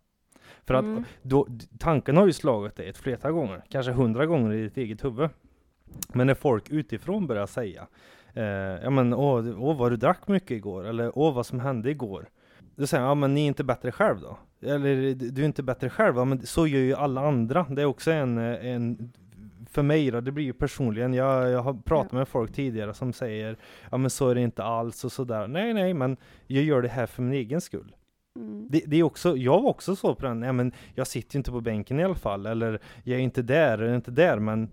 För 0.65 0.73
att 0.73 0.83
Mm. 0.83 1.03
då, 1.21 1.47
tanken 1.79 2.17
har 2.17 2.25
ju 2.25 2.33
slagit 2.33 2.75
dig 2.75 2.89
ett 2.89 2.97
flertal 2.97 3.31
gånger, 3.31 3.61
kanske 3.69 3.91
hundra 3.91 4.25
gånger 4.25 4.53
i 4.53 4.61
ditt 4.63 4.77
eget 4.77 5.03
huvud. 5.05 5.29
Men 6.13 6.27
när 6.27 6.33
folk 6.33 6.69
utifrån 6.69 7.27
börjar 7.27 7.45
säga, 7.45 7.87
eh, 8.33 8.43
ja 8.83 8.89
men 8.89 9.13
åh, 9.13 9.63
åh 9.63 9.77
vad 9.77 9.91
du 9.91 9.97
drack 9.97 10.27
mycket 10.27 10.51
igår, 10.51 10.87
eller 10.87 11.17
åh 11.17 11.33
vad 11.33 11.45
som 11.45 11.59
hände 11.59 11.91
igår. 11.91 12.29
Då 12.75 12.87
säger 12.87 13.03
jag, 13.03 13.11
ja 13.11 13.15
men 13.15 13.33
ni 13.33 13.41
är 13.41 13.47
inte 13.47 13.63
bättre 13.63 13.91
själv 13.91 14.19
då? 14.21 14.37
Eller 14.61 15.13
du 15.13 15.41
är 15.41 15.45
inte 15.45 15.63
bättre 15.63 15.89
själv, 15.89 16.17
ja, 16.17 16.25
men 16.25 16.45
så 16.45 16.67
gör 16.67 16.79
ju 16.79 16.93
alla 16.93 17.21
andra. 17.21 17.65
Det 17.69 17.81
är 17.81 17.85
också 17.85 18.11
en, 18.11 18.37
eh, 18.37 18.65
en 18.65 19.11
för 19.71 19.83
mig 19.83 20.11
då, 20.11 20.21
det 20.21 20.31
blir 20.31 20.45
ju 20.45 20.53
personligen, 20.53 21.13
jag, 21.13 21.49
jag 21.49 21.61
har 21.61 21.73
pratat 21.73 22.11
med 22.11 22.27
folk 22.27 22.53
tidigare 22.53 22.93
som 22.93 23.13
säger, 23.13 23.57
ja 23.91 23.97
men 23.97 24.09
så 24.09 24.29
är 24.29 24.35
det 24.35 24.41
inte 24.41 24.63
alls 24.63 25.03
och 25.05 25.11
sådär. 25.11 25.47
Nej 25.47 25.73
nej, 25.73 25.93
men 25.93 26.17
jag 26.47 26.63
gör 26.63 26.81
det 26.81 26.87
här 26.87 27.05
för 27.05 27.21
min 27.21 27.33
egen 27.33 27.61
skull. 27.61 27.95
Mm. 28.35 28.67
Det, 28.69 28.83
det 28.87 28.97
är 28.97 29.03
också, 29.03 29.37
jag 29.37 29.61
var 29.61 29.69
också 29.69 29.95
så 29.95 30.15
på 30.15 30.25
den, 30.25 30.41
ja 30.41 30.53
men 30.53 30.71
jag 30.95 31.07
sitter 31.07 31.35
ju 31.35 31.37
inte 31.37 31.51
på 31.51 31.61
bänken 31.61 31.99
i 31.99 32.03
alla 32.03 32.15
fall, 32.15 32.45
eller 32.45 32.79
jag 33.03 33.19
är 33.19 33.23
inte 33.23 33.41
där, 33.41 33.77
eller 33.77 33.95
inte 33.95 34.11
där, 34.11 34.39
men 34.39 34.69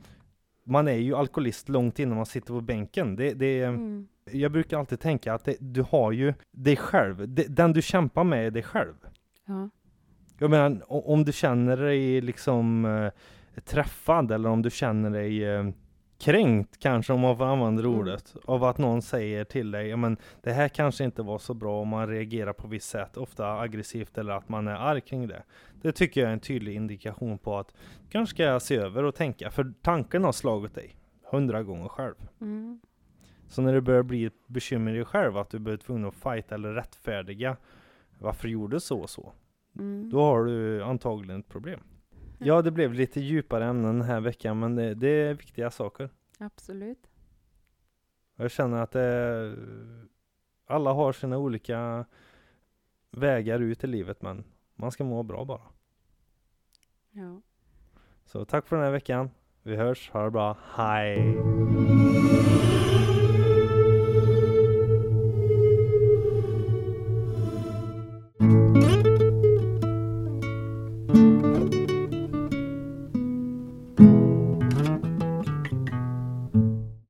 man 0.69 0.89
är 0.89 0.93
ju 0.97 1.15
alkoholist 1.15 1.69
långt 1.69 1.99
innan 1.99 2.17
man 2.17 2.27
sitter 2.27 2.53
på 2.53 2.61
bänken. 2.61 3.17
Det, 3.17 3.35
det, 3.35 3.63
Mm. 3.65 4.09
Jag 4.33 4.53
brukar 4.53 4.79
alltid 4.79 5.01
tänka 5.01 5.35
att 5.35 5.45
det, 5.45 5.57
du 5.61 5.83
har 5.83 6.13
ju 6.13 6.35
dig 6.51 6.77
själv, 6.77 7.29
det, 7.29 7.45
den 7.57 7.73
du 7.73 7.83
kämpar 7.83 8.25
med 8.25 8.47
är 8.47 8.51
dig 8.51 8.63
själv. 8.63 8.95
Ja. 9.47 9.69
Jag 10.39 10.51
menar, 10.51 10.83
om 10.89 11.25
du 11.25 11.33
känner 11.33 11.77
dig 11.77 12.21
liksom 12.21 12.85
eh, 12.85 13.61
träffad, 13.61 14.33
eller 14.33 14.49
om 14.49 14.63
du 14.63 14.71
känner 14.71 15.11
dig 15.11 15.45
eh, 15.45 15.69
kränkt 16.21 16.79
kanske, 16.79 17.13
om 17.13 17.21
man 17.21 17.37
får 17.37 17.45
använda 17.45 17.83
det 17.83 17.89
Mm. 17.89 18.01
ordet, 18.01 18.37
av 18.45 18.65
att 18.65 18.79
någon 18.79 19.03
säger 19.03 19.45
till 19.45 19.71
dig, 19.71 19.89
ja 19.89 19.97
men 19.97 20.17
det 20.43 20.53
här 20.53 20.69
kanske 20.69 21.05
inte 21.05 21.23
var 21.23 21.39
så 21.39 21.55
bra 21.55 21.81
om 21.81 21.89
man 21.89 22.09
reagerar 22.09 22.53
på 22.53 22.69
visst 22.69 22.89
sätt, 22.89 23.17
ofta 23.17 23.59
aggressivt 23.61 24.19
eller 24.19 24.33
att 24.33 24.49
man 24.49 24.69
är 24.69 24.75
arg 24.75 25.01
kring 25.01 25.29
det. 25.29 25.43
Det 25.83 25.93
tycker 25.93 26.21
jag 26.21 26.29
är 26.29 26.33
en 26.33 26.41
tydlig 26.41 26.75
indikation 26.75 27.39
på 27.39 27.59
att 27.59 27.75
kanske 28.09 28.35
ska 28.35 28.61
se 28.61 28.77
över 28.77 29.05
och 29.05 29.15
tänka, 29.15 29.51
för 29.51 29.73
tanken 29.83 30.25
har 30.25 30.33
slagit 30.33 30.75
dig 30.75 30.97
hundra 31.31 31.63
gånger 31.63 31.89
själv. 31.89 32.15
Mm. 32.41 32.81
Så 33.49 33.63
när 33.63 33.73
det 33.73 33.81
börjar 33.81 34.03
bli 34.03 34.25
ett 34.25 34.47
bekymmer 34.47 34.93
i 34.93 34.97
dig 34.97 35.05
själv, 35.05 35.37
att 35.37 35.51
du 35.51 35.59
blir 35.59 35.77
tvungen 35.77 36.09
att 36.09 36.15
fighta 36.15 36.55
eller 36.55 36.73
rättfärdiga 36.73 37.57
varför 38.19 38.49
gjorde 38.49 38.81
så 38.81 39.01
och 39.01 39.11
så, 39.11 39.33
Mm. 39.79 40.11
då 40.11 40.21
har 40.21 40.45
du 40.45 40.83
antagligen 40.83 41.41
ett 41.41 41.49
problem. 41.49 41.81
Ja, 42.39 42.63
det 42.63 42.71
blev 42.71 42.95
lite 42.95 43.21
djupare 43.21 43.65
ämnen 43.65 43.99
den 43.99 44.09
här 44.09 44.21
veckan, 44.21 44.59
men 44.59 44.75
det, 44.75 44.95
det 44.95 45.09
är 45.09 45.35
viktiga 45.35 45.71
saker. 45.71 46.11
Absolut. 46.39 47.11
Jag 48.37 48.51
känner 48.51 48.83
att 48.83 48.91
det, 48.91 49.57
alla 50.67 50.93
har 50.93 51.13
sina 51.13 51.39
olika 51.39 52.05
vägar 53.11 53.61
ut 53.61 53.85
i 53.85 53.87
livet, 53.87 54.23
men 54.23 54.45
man 54.79 54.91
ska 54.91 55.05
må 55.05 55.23
bra 55.23 55.45
bara. 55.45 55.61
Ja. 57.11 57.41
Så 58.25 58.45
tack 58.45 58.67
för 58.67 58.77
den 58.77 58.85
här 58.85 58.93
veckan. 58.93 59.31
Vi 59.63 59.77
hörs, 59.77 60.11
ha 60.11 60.23
det 60.23 60.31
bra, 60.31 60.57
hej! 60.75 61.39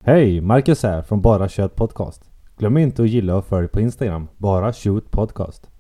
Hej! 0.05 0.41
Marcus 0.41 0.83
här 0.83 1.03
från 1.03 1.23
Bara 1.23 1.49
Kött 1.49 1.77
Podcast. 1.77 2.31
Glöm 2.57 2.77
inte 2.79 3.03
att 3.03 3.09
gilla 3.09 3.37
och 3.37 3.45
följ 3.45 3.69
på 3.69 3.81
Instagram, 3.81 4.29
Bara 4.37 4.73
Shoot 4.73 5.11
Podcast. 5.11 5.71